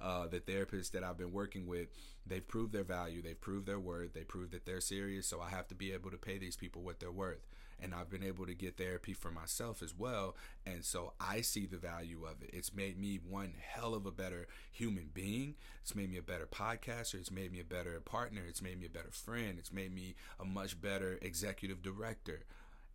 uh, 0.00 0.28
the 0.28 0.40
therapists 0.40 0.92
that 0.92 1.04
I've 1.04 1.18
been 1.18 1.32
working 1.32 1.66
with, 1.66 1.88
they've 2.26 2.46
proved 2.46 2.72
their 2.72 2.84
value, 2.84 3.22
they've 3.22 3.40
proved 3.40 3.66
their 3.66 3.80
worth, 3.80 4.14
they 4.14 4.22
proved 4.24 4.52
that 4.52 4.64
they're 4.66 4.80
serious. 4.80 5.26
So 5.26 5.40
I 5.40 5.50
have 5.50 5.68
to 5.68 5.74
be 5.74 5.92
able 5.92 6.10
to 6.10 6.16
pay 6.16 6.38
these 6.38 6.56
people 6.56 6.82
what 6.82 7.00
they're 7.00 7.10
worth 7.10 7.44
and 7.80 7.94
I've 7.94 8.10
been 8.10 8.24
able 8.24 8.46
to 8.46 8.54
get 8.54 8.76
therapy 8.76 9.12
for 9.12 9.30
myself 9.30 9.82
as 9.82 9.94
well. 9.96 10.36
And 10.66 10.84
so 10.84 11.12
I 11.20 11.40
see 11.40 11.66
the 11.66 11.76
value 11.76 12.24
of 12.24 12.42
it. 12.42 12.50
It's 12.52 12.74
made 12.74 12.98
me 12.98 13.18
one 13.26 13.54
hell 13.60 13.94
of 13.94 14.06
a 14.06 14.10
better 14.10 14.46
human 14.70 15.10
being. 15.12 15.54
It's 15.82 15.94
made 15.94 16.10
me 16.10 16.18
a 16.18 16.22
better 16.22 16.46
podcaster. 16.46 17.14
It's 17.14 17.30
made 17.30 17.52
me 17.52 17.60
a 17.60 17.64
better 17.64 18.00
partner. 18.00 18.42
It's 18.46 18.62
made 18.62 18.80
me 18.80 18.86
a 18.86 18.90
better 18.90 19.10
friend. 19.10 19.58
It's 19.58 19.72
made 19.72 19.94
me 19.94 20.16
a 20.40 20.44
much 20.44 20.80
better 20.80 21.18
executive 21.22 21.82
director. 21.82 22.44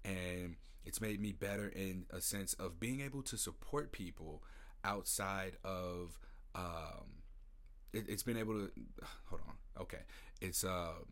And 0.03 0.55
it's 0.85 0.99
made 0.99 1.21
me 1.21 1.31
better 1.31 1.67
in 1.67 2.05
a 2.11 2.21
sense 2.21 2.53
of 2.55 2.79
being 2.79 3.01
able 3.01 3.21
to 3.23 3.37
support 3.37 3.91
people 3.91 4.43
outside 4.83 5.53
of 5.63 6.19
um, 6.55 7.23
it, 7.93 8.09
has 8.09 8.23
been 8.23 8.37
able 8.37 8.53
to 8.53 8.71
hold 9.25 9.41
on 9.47 9.81
okay 9.81 10.01
it's 10.41 10.63
um 10.63 11.05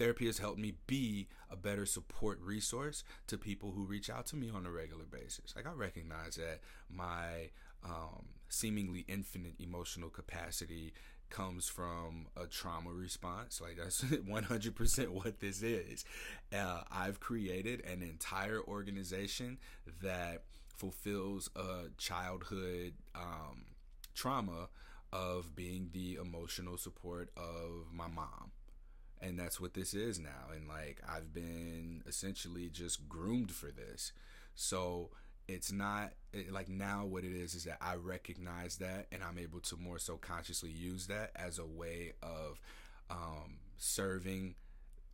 therapy 0.00 0.24
has 0.24 0.38
helped 0.38 0.58
me 0.58 0.72
be 0.86 1.28
a 1.50 1.56
better 1.56 1.84
support 1.84 2.40
resource 2.40 3.04
to 3.26 3.36
people 3.36 3.72
who 3.72 3.84
reach 3.84 4.08
out 4.08 4.24
to 4.24 4.34
me 4.34 4.48
on 4.48 4.64
a 4.64 4.70
regular 4.70 5.04
basis. 5.04 5.54
Like 5.54 5.66
I 5.66 5.72
recognize 5.72 6.36
that 6.36 6.60
my 6.88 7.50
um, 7.84 8.24
seemingly 8.48 9.04
infinite 9.08 9.56
emotional 9.58 10.08
capacity 10.08 10.94
comes 11.28 11.68
from 11.68 12.28
a 12.34 12.46
trauma 12.46 12.90
response. 12.90 13.60
Like 13.60 13.76
that's 13.76 14.02
100% 14.04 15.08
what 15.08 15.38
this 15.40 15.62
is. 15.62 16.06
Uh, 16.50 16.80
I've 16.90 17.20
created 17.20 17.84
an 17.84 18.00
entire 18.00 18.62
organization 18.66 19.58
that 20.02 20.44
fulfills 20.78 21.50
a 21.54 21.90
childhood 21.98 22.94
um, 23.14 23.66
trauma 24.14 24.70
of 25.12 25.54
being 25.54 25.90
the 25.92 26.14
emotional 26.14 26.78
support 26.78 27.28
of 27.36 27.92
my 27.92 28.06
mom 28.08 28.52
and 29.22 29.38
that's 29.38 29.60
what 29.60 29.74
this 29.74 29.94
is 29.94 30.18
now 30.18 30.48
and 30.54 30.68
like 30.68 31.00
i've 31.08 31.32
been 31.32 32.02
essentially 32.06 32.68
just 32.68 33.08
groomed 33.08 33.50
for 33.50 33.70
this 33.70 34.12
so 34.54 35.10
it's 35.48 35.72
not 35.72 36.12
it, 36.32 36.52
like 36.52 36.68
now 36.68 37.04
what 37.04 37.24
it 37.24 37.32
is 37.32 37.54
is 37.54 37.64
that 37.64 37.78
i 37.80 37.94
recognize 37.94 38.76
that 38.76 39.06
and 39.12 39.22
i'm 39.22 39.38
able 39.38 39.60
to 39.60 39.76
more 39.76 39.98
so 39.98 40.16
consciously 40.16 40.70
use 40.70 41.06
that 41.06 41.30
as 41.36 41.58
a 41.58 41.66
way 41.66 42.12
of 42.22 42.60
um, 43.10 43.58
serving 43.76 44.54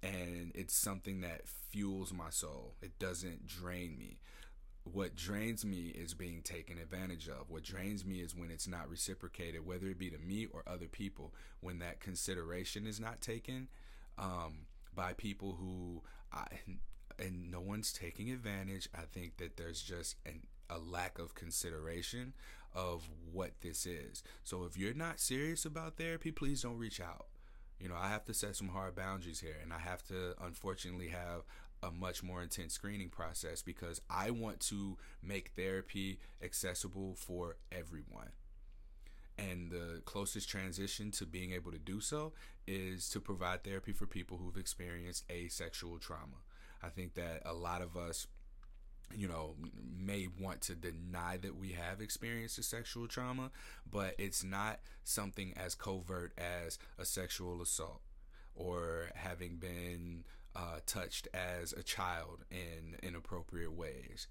and 0.02 0.52
it's 0.54 0.74
something 0.74 1.22
that 1.22 1.48
fuels 1.48 2.12
my 2.12 2.30
soul 2.30 2.74
it 2.82 2.98
doesn't 2.98 3.46
drain 3.46 3.96
me 3.98 4.18
what 4.92 5.16
drains 5.16 5.64
me 5.64 5.88
is 5.88 6.14
being 6.14 6.42
taken 6.42 6.78
advantage 6.78 7.28
of. 7.28 7.50
What 7.50 7.64
drains 7.64 8.04
me 8.04 8.20
is 8.20 8.36
when 8.36 8.50
it's 8.50 8.68
not 8.68 8.88
reciprocated, 8.88 9.66
whether 9.66 9.86
it 9.88 9.98
be 9.98 10.10
to 10.10 10.18
me 10.18 10.46
or 10.46 10.62
other 10.66 10.86
people. 10.86 11.34
When 11.60 11.80
that 11.80 12.00
consideration 12.00 12.86
is 12.86 13.00
not 13.00 13.20
taken, 13.20 13.68
um, 14.18 14.66
by 14.94 15.12
people 15.12 15.56
who 15.60 16.02
I, 16.32 16.46
and 17.18 17.50
no 17.50 17.60
one's 17.60 17.92
taking 17.92 18.30
advantage. 18.30 18.88
I 18.94 19.02
think 19.12 19.36
that 19.38 19.56
there's 19.56 19.82
just 19.82 20.16
an, 20.24 20.46
a 20.68 20.78
lack 20.78 21.18
of 21.18 21.34
consideration 21.34 22.34
of 22.74 23.08
what 23.32 23.52
this 23.62 23.86
is. 23.86 24.22
So 24.44 24.64
if 24.64 24.76
you're 24.76 24.94
not 24.94 25.20
serious 25.20 25.64
about 25.64 25.96
therapy, 25.96 26.30
please 26.30 26.62
don't 26.62 26.78
reach 26.78 27.00
out. 27.00 27.26
You 27.80 27.88
know, 27.88 27.96
I 27.98 28.08
have 28.08 28.24
to 28.26 28.34
set 28.34 28.56
some 28.56 28.68
hard 28.68 28.94
boundaries 28.94 29.40
here, 29.40 29.56
and 29.62 29.72
I 29.72 29.78
have 29.78 30.02
to 30.08 30.34
unfortunately 30.42 31.08
have 31.08 31.42
a 31.82 31.90
much 31.90 32.22
more 32.22 32.42
intense 32.42 32.72
screening 32.72 33.10
process 33.10 33.62
because 33.62 34.00
I 34.08 34.30
want 34.30 34.60
to 34.60 34.96
make 35.22 35.52
therapy 35.56 36.18
accessible 36.42 37.14
for 37.16 37.56
everyone. 37.70 38.30
And 39.38 39.70
the 39.70 40.00
closest 40.04 40.48
transition 40.48 41.10
to 41.12 41.26
being 41.26 41.52
able 41.52 41.70
to 41.70 41.78
do 41.78 42.00
so 42.00 42.32
is 42.66 43.08
to 43.10 43.20
provide 43.20 43.64
therapy 43.64 43.92
for 43.92 44.06
people 44.06 44.38
who've 44.38 44.56
experienced 44.56 45.24
asexual 45.30 45.98
trauma. 45.98 46.38
I 46.82 46.88
think 46.88 47.14
that 47.14 47.42
a 47.44 47.52
lot 47.52 47.82
of 47.82 47.96
us 47.96 48.26
you 49.14 49.28
know, 49.28 49.54
may 49.96 50.28
want 50.40 50.60
to 50.62 50.74
deny 50.74 51.36
that 51.36 51.56
we 51.56 51.72
have 51.72 52.00
experienced 52.00 52.58
a 52.58 52.62
sexual 52.62 53.06
trauma, 53.06 53.50
but 53.90 54.14
it's 54.18 54.42
not 54.42 54.80
something 55.04 55.52
as 55.56 55.74
covert 55.74 56.32
as 56.38 56.78
a 56.98 57.04
sexual 57.04 57.62
assault 57.62 58.00
or 58.54 59.10
having 59.14 59.56
been 59.56 60.24
uh, 60.54 60.78
touched 60.86 61.28
as 61.34 61.72
a 61.72 61.82
child 61.82 62.44
in 62.50 62.96
inappropriate 63.02 63.72
ways. 63.72 64.26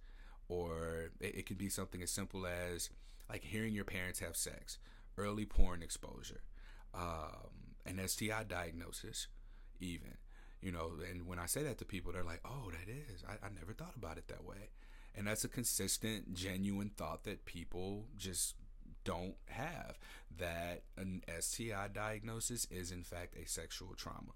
Or 0.49 1.11
it, 1.19 1.35
it 1.35 1.45
could 1.45 1.57
be 1.57 1.69
something 1.69 2.01
as 2.01 2.11
simple 2.11 2.45
as 2.45 2.89
like 3.29 3.43
hearing 3.43 3.73
your 3.73 3.85
parents 3.85 4.19
have 4.19 4.35
sex, 4.35 4.77
early 5.17 5.45
porn 5.45 5.81
exposure, 5.81 6.41
um, 6.93 7.75
an 7.85 8.05
STI 8.07 8.43
diagnosis, 8.47 9.27
even 9.79 10.17
you 10.61 10.71
know 10.71 10.93
and 11.11 11.27
when 11.27 11.37
i 11.37 11.45
say 11.45 11.61
that 11.61 11.77
to 11.77 11.85
people 11.85 12.13
they're 12.13 12.23
like 12.23 12.39
oh 12.45 12.71
that 12.71 12.89
is 12.89 13.23
I, 13.27 13.45
I, 13.45 13.49
never 13.49 13.73
thought 13.73 13.95
about 13.95 14.17
it 14.17 14.27
that 14.29 14.43
way. 14.43 14.69
And 15.17 15.27
that's 15.27 15.45
a 15.45 15.49
consistent 15.49 16.33
genuine 16.33 16.89
thought 16.89 17.23
that 17.23 17.45
people 17.45 18.07
just 18.17 18.55
don't 19.05 19.35
have 19.45 19.97
that 20.37 20.83
an 20.97 21.21
sti 21.39 21.87
diagnosis 21.93 22.65
is 22.69 22.91
in 22.91 23.03
fact 23.03 23.35
a 23.37 23.47
sexual 23.47 23.93
trauma. 23.95 24.33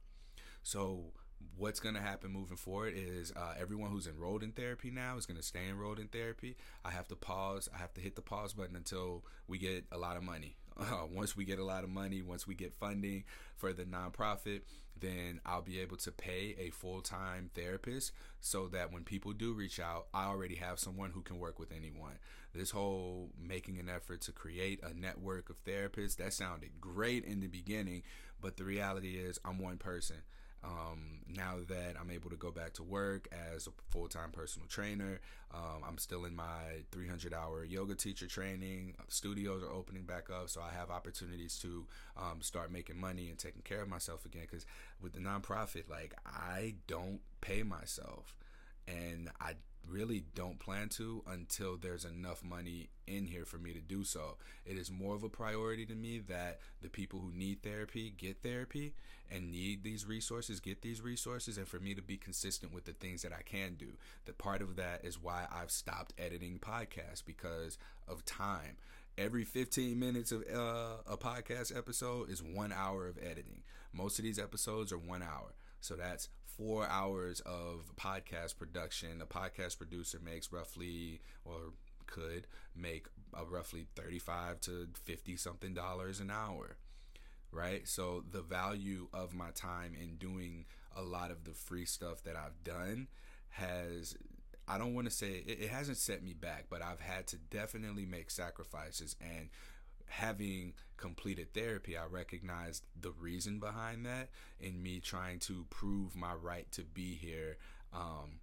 So 0.63 1.13
what's 1.57 1.79
going 1.79 1.95
to 1.95 2.01
happen 2.01 2.31
moving 2.31 2.57
forward 2.57 2.93
is 2.95 3.33
uh, 3.35 3.53
everyone 3.59 3.91
who's 3.91 4.07
enrolled 4.07 4.43
in 4.43 4.51
therapy 4.51 4.91
now 4.91 5.17
is 5.17 5.25
going 5.25 5.37
to 5.37 5.43
stay 5.43 5.67
enrolled 5.69 5.99
in 5.99 6.07
therapy 6.07 6.55
i 6.85 6.91
have 6.91 7.07
to 7.07 7.15
pause 7.15 7.69
i 7.73 7.77
have 7.77 7.93
to 7.93 8.01
hit 8.01 8.15
the 8.15 8.21
pause 8.21 8.53
button 8.53 8.75
until 8.75 9.23
we 9.47 9.57
get 9.57 9.85
a 9.91 9.97
lot 9.97 10.17
of 10.17 10.23
money 10.23 10.55
uh, 10.79 11.05
once 11.11 11.35
we 11.35 11.45
get 11.45 11.59
a 11.59 11.63
lot 11.63 11.83
of 11.83 11.89
money 11.89 12.21
once 12.21 12.47
we 12.47 12.55
get 12.55 12.73
funding 12.73 13.23
for 13.55 13.73
the 13.73 13.83
nonprofit 13.83 14.61
then 15.01 15.39
I'll 15.45 15.61
be 15.61 15.79
able 15.79 15.97
to 15.97 16.11
pay 16.11 16.55
a 16.59 16.69
full 16.71 17.01
time 17.01 17.49
therapist 17.53 18.11
so 18.41 18.67
that 18.69 18.91
when 18.91 19.03
people 19.03 19.33
do 19.33 19.53
reach 19.53 19.79
out, 19.79 20.07
I 20.13 20.25
already 20.25 20.55
have 20.55 20.79
someone 20.79 21.11
who 21.11 21.21
can 21.21 21.39
work 21.39 21.59
with 21.59 21.71
anyone. 21.71 22.19
This 22.53 22.71
whole 22.71 23.29
making 23.39 23.79
an 23.79 23.89
effort 23.89 24.21
to 24.21 24.31
create 24.31 24.79
a 24.83 24.93
network 24.93 25.49
of 25.49 25.63
therapists, 25.63 26.17
that 26.17 26.33
sounded 26.33 26.81
great 26.81 27.23
in 27.23 27.39
the 27.39 27.47
beginning, 27.47 28.03
but 28.41 28.57
the 28.57 28.63
reality 28.63 29.17
is 29.17 29.39
I'm 29.45 29.59
one 29.59 29.77
person. 29.77 30.17
Um, 30.63 31.19
now 31.27 31.55
that 31.67 31.95
I'm 31.99 32.11
able 32.11 32.29
to 32.29 32.35
go 32.35 32.51
back 32.51 32.73
to 32.73 32.83
work 32.83 33.29
as 33.53 33.67
a 33.67 33.71
full 33.91 34.07
time 34.07 34.31
personal 34.31 34.67
trainer, 34.67 35.21
um, 35.53 35.83
I'm 35.87 35.97
still 35.97 36.25
in 36.25 36.35
my 36.35 36.83
300 36.91 37.33
hour 37.33 37.63
yoga 37.63 37.95
teacher 37.95 38.27
training. 38.27 38.95
Studios 39.07 39.63
are 39.63 39.71
opening 39.71 40.03
back 40.03 40.29
up, 40.29 40.49
so 40.49 40.61
I 40.61 40.75
have 40.77 40.89
opportunities 40.89 41.57
to 41.59 41.85
um, 42.17 42.41
start 42.41 42.71
making 42.71 42.99
money 42.99 43.29
and 43.29 43.37
taking 43.37 43.61
care 43.61 43.81
of 43.81 43.89
myself 43.89 44.25
again. 44.25 44.43
Because 44.49 44.65
with 45.01 45.13
the 45.13 45.19
nonprofit, 45.19 45.89
like 45.89 46.13
I 46.25 46.75
don't 46.87 47.21
pay 47.41 47.63
myself, 47.63 48.35
and 48.87 49.29
I 49.39 49.53
really 49.87 50.23
don't 50.35 50.59
plan 50.59 50.89
to 50.89 51.23
until 51.27 51.77
there's 51.77 52.05
enough 52.05 52.43
money 52.43 52.89
in 53.07 53.25
here 53.27 53.45
for 53.45 53.57
me 53.57 53.73
to 53.73 53.81
do 53.81 54.03
so. 54.03 54.37
It 54.65 54.77
is 54.77 54.91
more 54.91 55.15
of 55.15 55.23
a 55.23 55.29
priority 55.29 55.85
to 55.87 55.95
me 55.95 56.19
that 56.27 56.59
the 56.81 56.89
people 56.89 57.19
who 57.19 57.31
need 57.31 57.63
therapy 57.63 58.13
get 58.15 58.43
therapy 58.43 58.93
and 59.31 59.51
need 59.51 59.83
these 59.83 60.05
resources 60.05 60.59
get 60.59 60.81
these 60.81 61.01
resources 61.01 61.57
and 61.57 61.67
for 61.67 61.79
me 61.79 61.93
to 61.93 62.01
be 62.01 62.17
consistent 62.17 62.73
with 62.73 62.85
the 62.85 62.93
things 62.93 63.21
that 63.21 63.33
I 63.33 63.41
can 63.41 63.75
do. 63.75 63.87
The 64.25 64.33
part 64.33 64.61
of 64.61 64.75
that 64.77 65.05
is 65.05 65.21
why 65.21 65.45
I've 65.51 65.71
stopped 65.71 66.13
editing 66.17 66.59
podcasts 66.59 67.23
because 67.25 67.77
of 68.07 68.25
time. 68.25 68.77
Every 69.17 69.43
15 69.43 69.99
minutes 69.99 70.31
of 70.31 70.43
uh, 70.43 71.01
a 71.05 71.17
podcast 71.17 71.75
episode 71.75 72.29
is 72.29 72.41
1 72.41 72.71
hour 72.71 73.07
of 73.07 73.17
editing. 73.17 73.63
Most 73.91 74.17
of 74.17 74.23
these 74.23 74.39
episodes 74.39 74.91
are 74.91 74.97
1 74.97 75.21
hour. 75.21 75.53
So 75.81 75.95
that's 75.95 76.29
four 76.45 76.87
hours 76.87 77.39
of 77.41 77.93
podcast 77.95 78.57
production. 78.57 79.21
A 79.21 79.25
podcast 79.25 79.77
producer 79.77 80.19
makes 80.23 80.51
roughly, 80.51 81.21
or 81.45 81.73
could 82.05 82.47
make 82.75 83.07
a 83.33 83.45
roughly 83.45 83.85
35 83.95 84.59
to 84.61 84.87
50 85.05 85.37
something 85.37 85.73
dollars 85.73 86.19
an 86.19 86.31
hour. 86.31 86.75
Right? 87.51 87.87
So 87.87 88.23
the 88.29 88.41
value 88.41 89.07
of 89.13 89.33
my 89.33 89.49
time 89.51 89.95
in 89.99 90.17
doing 90.17 90.65
a 90.95 91.01
lot 91.01 91.31
of 91.31 91.45
the 91.45 91.51
free 91.51 91.85
stuff 91.85 92.23
that 92.23 92.35
I've 92.35 92.63
done 92.63 93.07
has 93.49 94.15
I 94.67 94.77
don't 94.77 94.93
want 94.93 95.09
to 95.09 95.13
say 95.13 95.43
it, 95.47 95.59
it, 95.61 95.69
hasn't 95.69 95.97
set 95.97 96.23
me 96.23 96.33
back, 96.33 96.65
but 96.69 96.83
I've 96.83 96.99
had 96.99 97.25
to 97.27 97.37
definitely 97.37 98.05
make 98.05 98.29
sacrifices 98.29 99.15
and 99.19 99.49
having 100.09 100.73
completed 100.97 101.53
therapy, 101.53 101.97
I 101.97 102.05
recognized 102.05 102.83
the 102.99 103.11
reason 103.11 103.59
behind 103.59 104.05
that 104.05 104.29
in 104.59 104.81
me 104.81 104.99
trying 104.99 105.39
to 105.39 105.65
prove 105.69 106.15
my 106.15 106.33
right 106.33 106.69
to 106.73 106.83
be 106.83 107.15
here 107.15 107.57
um, 107.93 108.39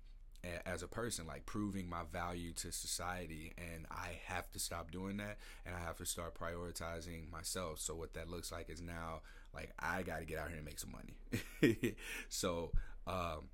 as 0.64 0.82
a 0.82 0.88
person, 0.88 1.26
like 1.26 1.46
proving 1.46 1.88
my 1.88 2.02
value 2.12 2.52
to 2.54 2.72
society. 2.72 3.52
And 3.59 3.87
I 3.90 4.20
have 4.26 4.50
to 4.52 4.59
stop 4.59 4.90
doing 4.90 5.16
that 5.18 5.38
and 5.64 5.74
I 5.74 5.78
have 5.80 5.96
to 5.98 6.06
start 6.06 6.38
prioritizing 6.38 7.30
myself. 7.30 7.80
So, 7.80 7.94
what 7.94 8.14
that 8.14 8.28
looks 8.28 8.52
like 8.52 8.70
is 8.70 8.80
now, 8.80 9.22
like, 9.54 9.72
I 9.78 10.02
got 10.02 10.20
to 10.20 10.24
get 10.24 10.38
out 10.38 10.48
here 10.48 10.56
and 10.56 10.64
make 10.64 10.78
some 10.78 10.92
money. 10.92 11.94
so, 12.28 12.72
um, 13.06 13.48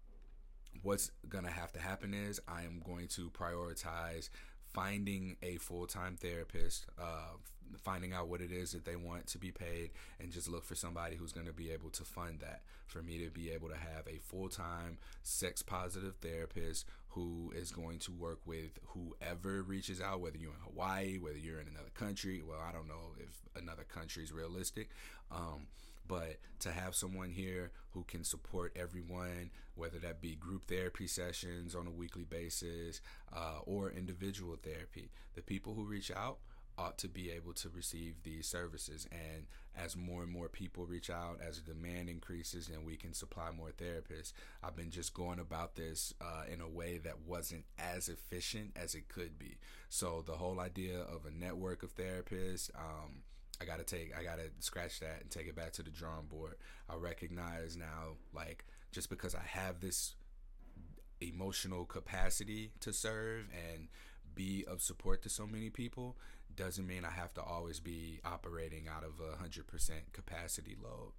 what's 0.82 1.10
going 1.28 1.44
to 1.44 1.50
have 1.50 1.72
to 1.72 1.80
happen 1.80 2.14
is 2.14 2.40
I 2.48 2.62
am 2.62 2.82
going 2.84 3.08
to 3.08 3.30
prioritize 3.30 4.30
finding 4.72 5.36
a 5.42 5.56
full 5.56 5.86
time 5.86 6.16
therapist, 6.16 6.86
uh, 7.00 7.36
finding 7.80 8.12
out 8.12 8.28
what 8.28 8.40
it 8.40 8.52
is 8.52 8.72
that 8.72 8.84
they 8.84 8.96
want 8.96 9.26
to 9.28 9.38
be 9.38 9.50
paid, 9.50 9.90
and 10.20 10.32
just 10.32 10.48
look 10.48 10.64
for 10.64 10.74
somebody 10.74 11.16
who's 11.16 11.32
going 11.32 11.46
to 11.46 11.52
be 11.52 11.70
able 11.70 11.90
to 11.90 12.04
fund 12.04 12.40
that. 12.40 12.62
For 12.86 13.02
me 13.02 13.24
to 13.24 13.30
be 13.30 13.50
able 13.50 13.68
to 13.68 13.76
have 13.76 14.06
a 14.06 14.18
full 14.18 14.48
time 14.48 14.98
sex 15.22 15.62
positive 15.62 16.16
therapist 16.20 16.86
who 17.08 17.52
is 17.54 17.70
going 17.70 17.98
to 18.00 18.12
work 18.12 18.40
with 18.46 18.78
whoever 18.88 19.62
reaches 19.62 20.00
out, 20.00 20.20
whether 20.20 20.38
you're 20.38 20.52
in 20.52 20.72
Hawaii, 20.72 21.18
whether 21.18 21.38
you're 21.38 21.60
in 21.60 21.68
another 21.68 21.90
country. 21.94 22.42
Well, 22.46 22.60
I 22.66 22.72
don't 22.72 22.88
know 22.88 23.14
if 23.18 23.62
another 23.62 23.84
country 23.84 24.24
is 24.24 24.32
realistic. 24.32 24.90
Um, 25.30 25.66
but 26.06 26.38
to 26.60 26.72
have 26.72 26.94
someone 26.94 27.30
here 27.30 27.70
who 27.90 28.04
can 28.04 28.24
support 28.24 28.76
everyone, 28.76 29.50
whether 29.74 29.98
that 29.98 30.20
be 30.20 30.34
group 30.34 30.66
therapy 30.68 31.06
sessions 31.06 31.74
on 31.74 31.86
a 31.86 31.90
weekly 31.90 32.24
basis 32.24 33.00
uh, 33.34 33.58
or 33.64 33.90
individual 33.90 34.56
therapy, 34.62 35.10
the 35.34 35.42
people 35.42 35.74
who 35.74 35.84
reach 35.84 36.10
out 36.10 36.38
ought 36.82 36.98
to 36.98 37.08
be 37.08 37.30
able 37.30 37.52
to 37.52 37.68
receive 37.68 38.14
these 38.22 38.46
services. 38.46 39.06
And 39.12 39.46
as 39.76 39.96
more 39.96 40.22
and 40.22 40.30
more 40.30 40.48
people 40.48 40.84
reach 40.84 41.10
out, 41.10 41.38
as 41.46 41.60
the 41.60 41.72
demand 41.72 42.08
increases, 42.08 42.68
and 42.68 42.84
we 42.84 42.96
can 42.96 43.12
supply 43.12 43.50
more 43.50 43.70
therapists, 43.70 44.32
I've 44.62 44.76
been 44.76 44.90
just 44.90 45.14
going 45.14 45.38
about 45.38 45.76
this 45.76 46.12
uh, 46.20 46.42
in 46.52 46.60
a 46.60 46.68
way 46.68 46.98
that 46.98 47.20
wasn't 47.26 47.64
as 47.78 48.08
efficient 48.08 48.72
as 48.76 48.94
it 48.94 49.08
could 49.08 49.38
be. 49.38 49.58
So 49.88 50.22
the 50.26 50.32
whole 50.32 50.60
idea 50.60 51.00
of 51.00 51.24
a 51.26 51.30
network 51.30 51.82
of 51.82 51.94
therapists, 51.94 52.70
um, 52.74 53.22
I 53.60 53.64
gotta 53.64 53.84
take 53.84 54.12
I 54.18 54.24
gotta 54.24 54.50
scratch 54.58 54.98
that 55.00 55.20
and 55.20 55.30
take 55.30 55.46
it 55.46 55.54
back 55.54 55.72
to 55.74 55.84
the 55.84 55.90
drawing 55.90 56.26
board. 56.26 56.56
I 56.88 56.96
recognize 56.96 57.76
now 57.76 58.16
like 58.34 58.64
just 58.90 59.08
because 59.08 59.36
I 59.36 59.42
have 59.46 59.80
this 59.80 60.16
emotional 61.20 61.84
capacity 61.84 62.72
to 62.80 62.92
serve 62.92 63.44
and 63.52 63.86
be 64.34 64.64
of 64.66 64.80
support 64.80 65.22
to 65.22 65.28
so 65.28 65.46
many 65.46 65.70
people 65.70 66.16
doesn't 66.56 66.86
mean 66.86 67.04
I 67.04 67.10
have 67.10 67.34
to 67.34 67.42
always 67.42 67.80
be 67.80 68.20
operating 68.24 68.88
out 68.88 69.04
of 69.04 69.20
a 69.20 69.36
hundred 69.36 69.66
percent 69.66 70.12
capacity 70.12 70.76
load. 70.82 71.12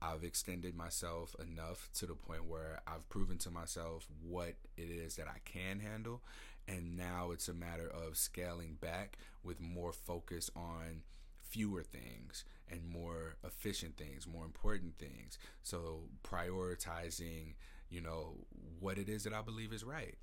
I've 0.00 0.24
extended 0.24 0.74
myself 0.74 1.36
enough 1.40 1.88
to 1.94 2.06
the 2.06 2.14
point 2.14 2.46
where 2.46 2.80
I've 2.86 3.08
proven 3.08 3.38
to 3.38 3.50
myself 3.50 4.08
what 4.20 4.54
it 4.76 4.90
is 4.90 5.16
that 5.16 5.28
I 5.28 5.38
can 5.44 5.78
handle. 5.78 6.22
And 6.66 6.96
now 6.96 7.30
it's 7.32 7.48
a 7.48 7.54
matter 7.54 7.88
of 7.88 8.16
scaling 8.16 8.78
back 8.80 9.16
with 9.44 9.60
more 9.60 9.92
focus 9.92 10.50
on 10.56 11.02
fewer 11.48 11.82
things 11.82 12.44
and 12.68 12.84
more 12.84 13.36
efficient 13.44 13.96
things, 13.96 14.26
more 14.26 14.44
important 14.44 14.98
things. 14.98 15.38
So 15.62 16.08
prioritizing, 16.24 17.54
you 17.88 18.00
know, 18.00 18.38
what 18.80 18.98
it 18.98 19.08
is 19.08 19.24
that 19.24 19.32
I 19.32 19.42
believe 19.42 19.72
is 19.72 19.84
right. 19.84 20.16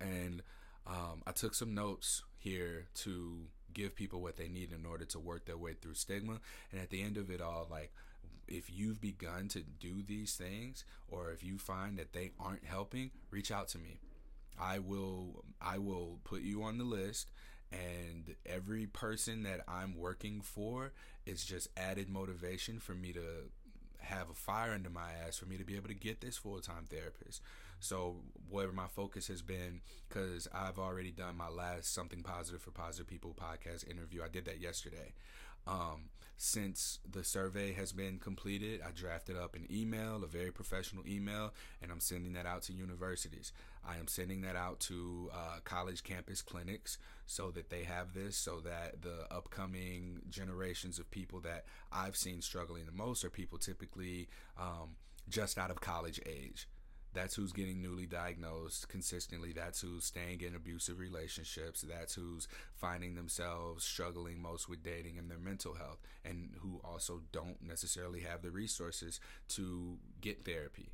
And 0.00 0.42
um, 0.86 1.22
I 1.26 1.32
took 1.32 1.54
some 1.54 1.74
notes 1.74 2.22
here 2.40 2.86
to 2.94 3.42
give 3.72 3.94
people 3.94 4.20
what 4.20 4.36
they 4.36 4.48
need 4.48 4.72
in 4.72 4.84
order 4.84 5.04
to 5.04 5.18
work 5.18 5.46
their 5.46 5.56
way 5.56 5.74
through 5.74 5.94
stigma. 5.94 6.40
And 6.72 6.80
at 6.80 6.90
the 6.90 7.02
end 7.02 7.16
of 7.16 7.30
it 7.30 7.40
all, 7.40 7.68
like, 7.70 7.92
if 8.48 8.68
you've 8.68 9.00
begun 9.00 9.46
to 9.48 9.60
do 9.60 10.02
these 10.02 10.34
things 10.34 10.84
or 11.08 11.30
if 11.30 11.44
you 11.44 11.58
find 11.58 11.96
that 11.98 12.12
they 12.12 12.32
aren't 12.40 12.64
helping, 12.64 13.10
reach 13.30 13.52
out 13.52 13.68
to 13.68 13.78
me. 13.78 14.00
I 14.60 14.78
will 14.80 15.44
I 15.60 15.78
will 15.78 16.18
put 16.24 16.42
you 16.42 16.62
on 16.64 16.76
the 16.76 16.84
list 16.84 17.30
and 17.72 18.34
every 18.44 18.86
person 18.86 19.44
that 19.44 19.60
I'm 19.68 19.96
working 19.96 20.40
for 20.42 20.92
is 21.24 21.44
just 21.44 21.68
added 21.76 22.08
motivation 22.08 22.80
for 22.80 22.92
me 22.94 23.12
to 23.12 23.20
have 23.98 24.28
a 24.28 24.34
fire 24.34 24.72
under 24.72 24.90
my 24.90 25.12
ass 25.26 25.38
for 25.38 25.46
me 25.46 25.56
to 25.56 25.64
be 25.64 25.76
able 25.76 25.88
to 25.88 25.94
get 25.94 26.20
this 26.20 26.36
full 26.36 26.60
time 26.60 26.86
therapist. 26.90 27.40
So, 27.80 28.16
whatever 28.48 28.72
my 28.72 28.88
focus 28.88 29.28
has 29.28 29.42
been, 29.42 29.80
because 30.08 30.46
I've 30.52 30.78
already 30.78 31.10
done 31.10 31.36
my 31.36 31.48
last 31.48 31.94
Something 31.94 32.22
Positive 32.22 32.60
for 32.60 32.70
Positive 32.70 33.06
People 33.06 33.34
podcast 33.34 33.90
interview, 33.90 34.22
I 34.22 34.28
did 34.28 34.44
that 34.44 34.60
yesterday. 34.60 35.14
Um, 35.66 36.10
since 36.36 37.00
the 37.10 37.22
survey 37.22 37.72
has 37.74 37.92
been 37.92 38.18
completed, 38.18 38.80
I 38.86 38.92
drafted 38.92 39.36
up 39.36 39.54
an 39.54 39.66
email, 39.70 40.22
a 40.24 40.26
very 40.26 40.50
professional 40.50 41.06
email, 41.06 41.52
and 41.82 41.92
I'm 41.92 42.00
sending 42.00 42.32
that 42.32 42.46
out 42.46 42.62
to 42.62 42.72
universities. 42.72 43.52
I 43.86 43.98
am 43.98 44.08
sending 44.08 44.40
that 44.42 44.56
out 44.56 44.80
to 44.80 45.30
uh, 45.34 45.58
college 45.64 46.02
campus 46.02 46.40
clinics 46.40 46.96
so 47.26 47.50
that 47.50 47.68
they 47.68 47.84
have 47.84 48.14
this, 48.14 48.36
so 48.36 48.60
that 48.60 49.02
the 49.02 49.26
upcoming 49.30 50.20
generations 50.30 50.98
of 50.98 51.10
people 51.10 51.40
that 51.40 51.64
I've 51.92 52.16
seen 52.16 52.40
struggling 52.40 52.86
the 52.86 52.92
most 52.92 53.24
are 53.24 53.30
people 53.30 53.58
typically 53.58 54.28
um, 54.58 54.96
just 55.28 55.58
out 55.58 55.70
of 55.70 55.80
college 55.80 56.20
age. 56.26 56.66
That's 57.12 57.34
who's 57.34 57.52
getting 57.52 57.82
newly 57.82 58.06
diagnosed 58.06 58.88
consistently. 58.88 59.52
That's 59.52 59.80
who's 59.80 60.04
staying 60.04 60.42
in 60.42 60.54
abusive 60.54 60.98
relationships. 60.98 61.82
That's 61.82 62.14
who's 62.14 62.46
finding 62.76 63.14
themselves 63.14 63.84
struggling 63.84 64.40
most 64.40 64.68
with 64.68 64.82
dating 64.82 65.18
and 65.18 65.30
their 65.30 65.38
mental 65.38 65.74
health, 65.74 65.98
and 66.24 66.50
who 66.60 66.80
also 66.84 67.22
don't 67.32 67.60
necessarily 67.62 68.20
have 68.20 68.42
the 68.42 68.50
resources 68.50 69.20
to 69.48 69.98
get 70.20 70.44
therapy. 70.44 70.90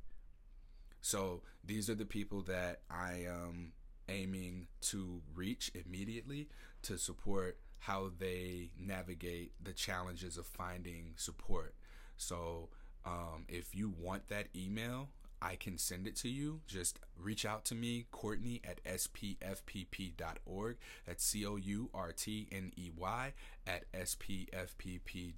So 1.00 1.42
these 1.62 1.88
are 1.90 1.94
the 1.94 2.06
people 2.06 2.42
that 2.42 2.80
I 2.90 3.26
am 3.28 3.72
aiming 4.08 4.68
to 4.80 5.22
reach 5.34 5.70
immediately 5.74 6.48
to 6.82 6.98
support 6.98 7.58
how 7.78 8.10
they 8.18 8.70
navigate 8.78 9.52
the 9.62 9.72
challenges 9.72 10.36
of 10.36 10.46
finding 10.46 11.12
support. 11.16 11.74
So 12.16 12.70
um, 13.04 13.44
if 13.48 13.74
you 13.74 13.92
want 13.96 14.28
that 14.28 14.48
email, 14.56 15.10
I 15.40 15.56
can 15.56 15.78
send 15.78 16.06
it 16.06 16.16
to 16.16 16.28
you. 16.28 16.60
Just 16.66 16.98
reach 17.18 17.44
out 17.44 17.64
to 17.66 17.74
me, 17.74 18.06
Courtney 18.10 18.60
at 18.64 18.82
spfpp.org. 18.84 20.76
That's 21.06 21.24
C 21.24 21.46
O 21.46 21.56
U 21.56 21.90
R 21.94 22.12
T 22.12 22.48
N 22.50 22.72
E 22.76 22.90
Y 22.96 23.32
at 23.66 23.90
spfpp.org. 23.92 25.36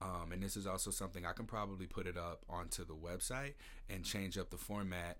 Um, 0.00 0.30
and 0.32 0.42
this 0.42 0.56
is 0.56 0.66
also 0.66 0.90
something 0.90 1.26
I 1.26 1.32
can 1.32 1.46
probably 1.46 1.86
put 1.86 2.06
it 2.06 2.16
up 2.16 2.44
onto 2.48 2.84
the 2.84 2.94
website 2.94 3.54
and 3.90 4.04
change 4.04 4.38
up 4.38 4.50
the 4.50 4.56
format 4.56 5.18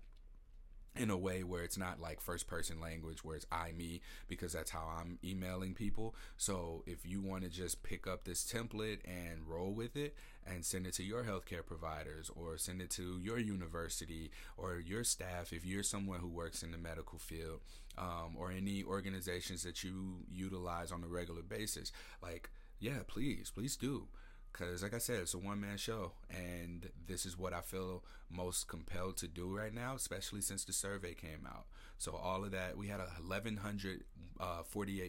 in 0.95 1.09
a 1.09 1.17
way 1.17 1.43
where 1.43 1.63
it's 1.63 1.77
not 1.77 1.99
like 1.99 2.19
first 2.19 2.47
person 2.47 2.81
language 2.81 3.23
where 3.23 3.35
it's 3.35 3.45
I 3.51 3.71
me 3.71 4.01
because 4.27 4.53
that's 4.53 4.71
how 4.71 4.87
I'm 4.99 5.19
emailing 5.23 5.73
people. 5.73 6.15
So 6.37 6.83
if 6.85 7.05
you 7.05 7.21
want 7.21 7.43
to 7.43 7.49
just 7.49 7.83
pick 7.83 8.07
up 8.07 8.23
this 8.23 8.43
template 8.43 8.99
and 9.05 9.47
roll 9.47 9.71
with 9.71 9.95
it 9.95 10.15
and 10.45 10.65
send 10.65 10.87
it 10.87 10.93
to 10.95 11.03
your 11.03 11.23
healthcare 11.23 11.65
providers 11.65 12.31
or 12.35 12.57
send 12.57 12.81
it 12.81 12.89
to 12.91 13.19
your 13.21 13.37
university 13.37 14.31
or 14.57 14.79
your 14.79 15.03
staff 15.03 15.53
if 15.53 15.65
you're 15.65 15.83
someone 15.83 16.19
who 16.19 16.27
works 16.27 16.63
in 16.63 16.71
the 16.71 16.77
medical 16.77 17.19
field 17.19 17.59
um, 17.97 18.35
or 18.37 18.51
any 18.51 18.83
organizations 18.83 19.63
that 19.63 19.83
you 19.83 20.23
utilize 20.31 20.91
on 20.91 21.03
a 21.03 21.07
regular 21.07 21.41
basis, 21.41 21.91
like 22.21 22.49
yeah, 22.79 22.99
please, 23.07 23.51
please 23.53 23.75
do. 23.75 24.07
Because, 24.51 24.83
like 24.83 24.93
I 24.93 24.97
said, 24.97 25.19
it's 25.19 25.33
a 25.33 25.37
one 25.37 25.61
man 25.61 25.77
show, 25.77 26.11
and 26.29 26.89
this 27.07 27.25
is 27.25 27.37
what 27.37 27.53
I 27.53 27.61
feel 27.61 28.03
most 28.29 28.67
compelled 28.67 29.17
to 29.17 29.27
do 29.27 29.47
right 29.47 29.73
now, 29.73 29.95
especially 29.95 30.41
since 30.41 30.65
the 30.65 30.73
survey 30.73 31.13
came 31.13 31.47
out. 31.47 31.65
So, 31.97 32.13
all 32.15 32.43
of 32.43 32.51
that, 32.51 32.77
we 32.77 32.87
had 32.87 32.99
1,148 32.99 34.01
uh, 34.39 34.63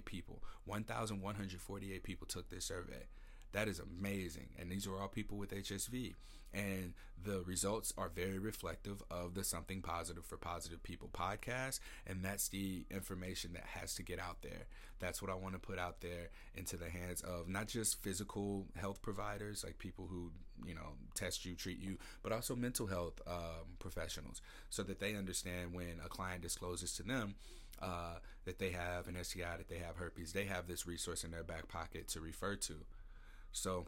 people, 0.04 0.42
1,148 0.66 2.02
people 2.02 2.26
took 2.26 2.48
this 2.50 2.64
survey. 2.64 3.06
That 3.52 3.68
is 3.68 3.80
amazing. 3.80 4.48
And 4.58 4.70
these 4.70 4.86
are 4.86 4.96
all 5.00 5.08
people 5.08 5.36
with 5.36 5.50
HSV. 5.50 6.14
And 6.52 6.94
the 7.22 7.42
results 7.42 7.92
are 7.96 8.08
very 8.08 8.38
reflective 8.38 9.02
of 9.10 9.34
the 9.34 9.44
Something 9.44 9.82
Positive 9.82 10.24
for 10.24 10.36
Positive 10.36 10.82
People 10.82 11.08
podcast. 11.12 11.80
And 12.06 12.24
that's 12.24 12.48
the 12.48 12.84
information 12.90 13.52
that 13.52 13.64
has 13.64 13.94
to 13.96 14.02
get 14.02 14.18
out 14.18 14.42
there. 14.42 14.66
That's 14.98 15.22
what 15.22 15.30
I 15.30 15.34
want 15.34 15.54
to 15.54 15.60
put 15.60 15.78
out 15.78 16.00
there 16.00 16.30
into 16.54 16.76
the 16.76 16.88
hands 16.88 17.22
of 17.22 17.48
not 17.48 17.68
just 17.68 18.02
physical 18.02 18.66
health 18.76 19.00
providers, 19.00 19.64
like 19.64 19.78
people 19.78 20.08
who, 20.10 20.30
you 20.66 20.74
know, 20.74 20.94
test 21.14 21.44
you, 21.44 21.54
treat 21.54 21.80
you, 21.80 21.98
but 22.22 22.32
also 22.32 22.56
mental 22.56 22.86
health 22.86 23.20
um, 23.26 23.76
professionals 23.78 24.42
so 24.70 24.82
that 24.82 24.98
they 24.98 25.14
understand 25.14 25.72
when 25.72 26.00
a 26.04 26.08
client 26.08 26.42
discloses 26.42 26.94
to 26.94 27.02
them 27.02 27.34
uh, 27.80 28.16
that 28.44 28.58
they 28.58 28.70
have 28.70 29.08
an 29.08 29.16
STI, 29.22 29.56
that 29.56 29.68
they 29.68 29.78
have 29.78 29.96
herpes, 29.96 30.32
they 30.32 30.44
have 30.44 30.66
this 30.66 30.86
resource 30.86 31.24
in 31.24 31.30
their 31.30 31.42
back 31.42 31.68
pocket 31.68 32.08
to 32.08 32.20
refer 32.20 32.56
to. 32.56 32.74
So, 33.52 33.86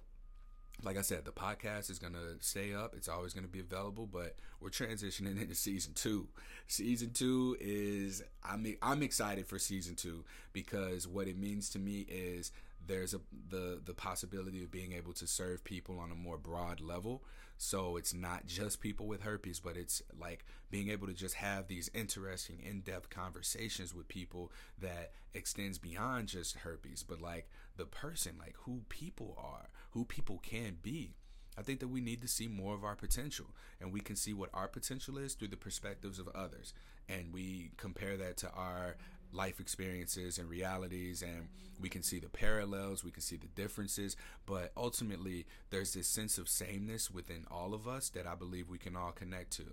like 0.83 0.97
I 0.97 1.03
said, 1.03 1.25
the 1.25 1.33
podcast 1.33 1.91
is 1.91 1.99
going 1.99 2.15
to 2.15 2.37
stay 2.41 2.75
up. 2.75 2.95
It's 2.97 3.09
always 3.09 3.33
going 3.33 3.45
to 3.45 3.51
be 3.51 3.61
available, 3.61 4.07
but 4.07 4.37
we're 4.61 4.71
transitioning 4.71 5.41
into 5.41 5.55
season 5.55 5.93
two. 5.95 6.29
Season 6.67 7.11
two 7.13 7.57
is, 7.61 8.23
I 8.45 8.57
mean, 8.57 8.77
I'm 8.83 9.03
excited 9.03 9.47
for 9.47 9.59
season 9.59 9.95
two 9.95 10.25
because 10.53 11.07
what 11.07 11.29
it 11.29 11.39
means 11.39 11.69
to 11.71 11.79
me 11.79 12.07
is 12.09 12.53
there's 12.85 13.15
a 13.15 13.21
the 13.49 13.81
the 13.85 13.95
possibility 13.95 14.65
of 14.65 14.73
being 14.73 14.93
able 14.93 15.13
to 15.13 15.25
serve 15.25 15.63
people 15.63 16.01
on 16.01 16.11
a 16.11 16.17
more 16.17 16.37
broad 16.37 16.81
level 16.81 17.23
so 17.63 17.97
it's 17.97 18.13
not 18.13 18.45
just 18.45 18.81
people 18.81 19.07
with 19.07 19.23
herpes, 19.23 19.61
but 19.61 19.77
it's 19.77 20.03
like 20.21 20.45
being 20.73 20.91
able 20.91 21.07
to 21.07 21.13
just 21.13 21.37
have 21.37 21.69
these 21.69 21.89
interesting, 21.95 22.61
in 22.61 22.81
depth 22.81 23.09
conversations 23.09 23.95
with 23.95 24.09
people 24.09 24.51
that 24.81 25.13
extends 25.33 25.79
beyond 25.79 26.27
just 26.27 26.57
herpes, 26.57 27.05
but 27.09 27.21
like 27.21 27.49
the 27.77 27.87
person, 27.87 28.33
like 28.39 28.55
who 28.61 28.83
people 28.89 29.37
are, 29.39 29.69
who 29.91 30.05
people 30.05 30.39
can 30.39 30.79
be. 30.83 31.15
I 31.57 31.63
think 31.63 31.81
that 31.81 31.89
we 31.89 32.01
need 32.01 32.23
to 32.23 32.29
see 32.29 32.49
more 32.49 32.75
of 32.75 32.83
our 32.85 32.97
potential, 32.97 33.47
and 33.81 33.93
we 33.93 34.01
can 34.01 34.17
see 34.17 34.33
what 34.33 34.49
our 34.55 34.69
potential 34.69 35.19
is 35.19 35.35
through 35.35 35.49
the 35.49 35.57
perspectives 35.57 36.19
of 36.19 36.29
others. 36.35 36.73
And 37.09 37.33
we 37.33 37.73
compare 37.77 38.17
that 38.17 38.39
to 38.39 38.51
our 38.51 38.97
life 39.33 39.61
experiences 39.61 40.39
and 40.39 40.49
realities 40.49 41.23
and 41.23 41.49
we 41.81 41.89
can 41.89 42.03
see 42.03 42.19
the 42.19 42.29
parallels 42.29 43.03
we 43.03 43.11
can 43.11 43.23
see 43.23 43.37
the 43.37 43.47
differences 43.49 44.15
but 44.45 44.71
ultimately 44.77 45.47
there's 45.71 45.95
this 45.95 46.07
sense 46.07 46.37
of 46.37 46.49
sameness 46.49 47.11
within 47.11 47.47
all 47.51 47.73
of 47.73 47.89
us 47.89 48.11
that 48.11 48.27
i 48.27 48.35
believe 48.35 48.69
we 48.69 48.79
can 48.79 48.95
all 48.95 49.11
connect 49.11 49.51
to 49.51 49.65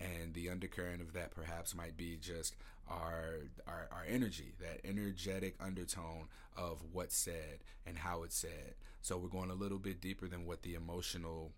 and 0.00 0.34
the 0.34 0.48
undercurrent 0.48 1.00
of 1.00 1.12
that 1.12 1.30
perhaps 1.30 1.74
might 1.74 1.96
be 1.96 2.16
just 2.16 2.56
our, 2.88 3.40
our 3.66 3.88
our 3.90 4.04
energy 4.08 4.54
that 4.60 4.80
energetic 4.84 5.54
undertone 5.60 6.28
of 6.56 6.82
what's 6.92 7.16
said 7.16 7.60
and 7.86 7.98
how 7.98 8.22
it's 8.22 8.36
said. 8.36 8.74
So 9.00 9.16
we're 9.18 9.28
going 9.28 9.50
a 9.50 9.54
little 9.54 9.78
bit 9.78 10.00
deeper 10.00 10.28
than 10.28 10.46
what 10.46 10.62
the 10.62 10.74
emotional 10.74 11.52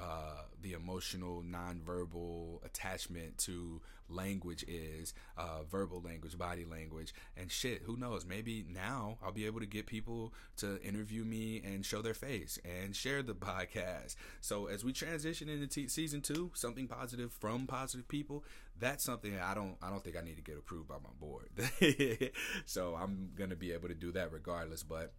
uh, 0.00 0.44
the 0.62 0.72
emotional 0.72 1.42
nonverbal 1.42 2.64
attachment 2.64 3.36
to 3.38 3.80
language 4.08 4.64
is 4.66 5.14
uh, 5.36 5.62
verbal 5.70 6.00
language 6.02 6.36
body 6.38 6.64
language. 6.64 7.12
And 7.36 7.50
shit 7.50 7.82
who 7.84 7.96
knows? 7.96 8.24
Maybe 8.24 8.64
now 8.68 9.18
i'll 9.22 9.30
be 9.32 9.46
able 9.46 9.60
to 9.60 9.66
get 9.66 9.86
people 9.86 10.32
to 10.56 10.80
interview 10.82 11.24
me 11.24 11.62
and 11.64 11.84
show 11.84 12.02
their 12.02 12.14
face 12.14 12.58
and 12.64 12.96
share 12.96 13.22
the 13.22 13.34
podcast. 13.50 14.16
So 14.40 14.66
as 14.66 14.84
we 14.84 14.92
transition 14.92 15.48
into 15.48 15.66
t- 15.66 15.88
season 15.88 16.22
two 16.22 16.50
something 16.54 16.88
positive 16.88 17.32
from 17.32 17.66
positive 17.66 18.08
people 18.08 18.44
that's 18.78 19.04
something 19.04 19.38
i 19.38 19.52
don't 19.52 19.76
i 19.82 19.90
don't 19.90 20.02
think 20.02 20.16
i 20.16 20.22
need 20.22 20.36
to 20.36 20.42
get 20.42 20.56
approved 20.56 20.88
by 20.88 20.96
my 20.96 21.10
board. 21.20 21.50
So 22.64 22.96
i'm 23.00 23.30
gonna 23.36 23.56
be 23.56 23.72
able 23.72 23.88
to 23.88 23.94
do 23.94 24.12
that 24.12 24.32
regardless. 24.32 24.82
But 24.82 25.12